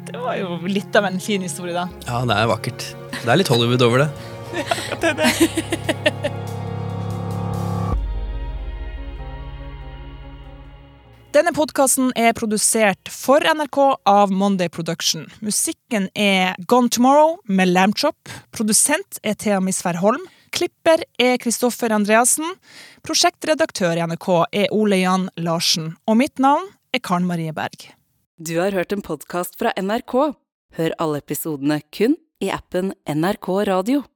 Det 0.08 0.16
var 0.16 0.38
jo 0.40 0.58
litt 0.64 0.96
av 0.96 1.08
en 1.10 1.20
fin 1.20 1.44
historie, 1.44 1.76
da. 1.76 1.86
Ja, 2.08 2.24
det 2.28 2.36
er 2.40 2.50
vakkert. 2.50 2.90
Det 3.20 3.28
er 3.28 3.42
litt 3.42 3.52
Hollywood 3.52 3.84
over 3.84 4.06
det. 4.06 4.10
ja, 4.64 5.00
Det 5.02 5.14
er 5.14 5.18
det. 5.24 6.36
Denne 11.28 11.52
podkasten 11.52 12.08
er 12.16 12.32
produsert 12.32 13.10
for 13.12 13.44
NRK 13.44 13.76
av 14.08 14.30
Monday 14.32 14.70
Production. 14.72 15.26
Musikken 15.44 16.06
er 16.16 16.56
Gone 16.70 16.88
Tomorrow 16.88 17.34
med 17.44 17.68
Lambchop. 17.68 18.30
Produsent 18.56 19.20
er 19.20 19.36
Thea 19.36 19.58
Misvær 19.60 20.00
Holm. 20.00 20.24
Klipper 20.56 21.04
er 21.20 21.36
Kristoffer 21.42 21.92
Andreassen. 21.92 22.48
Prosjektredaktør 23.04 24.00
i 24.00 24.06
NRK 24.08 24.28
er 24.56 24.72
Ole 24.72 25.02
Jan 25.02 25.28
Larsen. 25.36 25.92
Og 26.08 26.16
mitt 26.22 26.40
navn 26.40 26.64
er 26.96 27.04
Karen 27.04 27.28
Marie 27.28 27.52
Berg. 27.52 27.90
Du 28.40 28.56
har 28.62 28.72
hørt 28.72 28.96
en 28.96 29.04
podkast 29.04 29.60
fra 29.60 29.76
NRK. 29.76 30.32
Hør 30.80 30.96
alle 30.96 31.20
episodene 31.20 31.82
kun 31.92 32.16
i 32.40 32.48
appen 32.54 32.94
NRK 33.04 33.52
Radio. 33.68 34.06